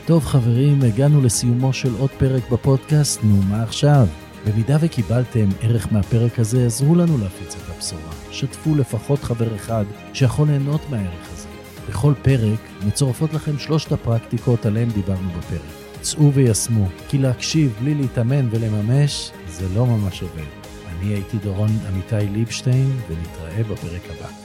טוב 0.07 0.25
חברים, 0.25 0.83
הגענו 0.83 1.21
לסיומו 1.23 1.73
של 1.73 1.95
עוד 1.99 2.11
פרק 2.11 2.51
בפודקאסט, 2.51 3.25
נו 3.25 3.43
מה 3.43 3.63
עכשיו? 3.63 4.07
במידה 4.47 4.77
וקיבלתם 4.81 5.49
ערך 5.61 5.93
מהפרק 5.93 6.39
הזה, 6.39 6.67
עזרו 6.67 6.95
לנו 6.95 7.19
להפיץ 7.19 7.55
את 7.55 7.77
הבשורה. 7.77 8.13
שתפו 8.31 8.75
לפחות 8.75 9.23
חבר 9.23 9.55
אחד 9.57 9.85
שיכול 10.13 10.49
ליהנות 10.49 10.81
מהערך 10.91 11.33
הזה. 11.33 11.49
בכל 11.89 12.13
פרק 12.23 12.59
מצורפות 12.87 13.35
לכם 13.35 13.59
שלושת 13.59 13.93
הפרקטיקות 13.93 14.67
עליהן 14.67 14.89
דיברנו 14.89 15.29
בפרק. 15.39 15.61
צאו 16.01 16.33
ויישמו, 16.33 16.89
כי 17.09 17.19
להקשיב 17.19 17.75
בלי 17.83 17.95
להתאמן 17.95 18.49
ולממש, 18.51 19.31
זה 19.49 19.67
לא 19.75 19.87
ממש 19.87 20.23
עובד. 20.23 20.49
אני 20.89 21.15
הייתי 21.15 21.37
דורון 21.39 21.71
עמיתי 21.89 22.29
ליבשטיין, 22.33 23.01
ונתראה 23.09 23.63
בפרק 23.63 24.03
הבא. 24.11 24.44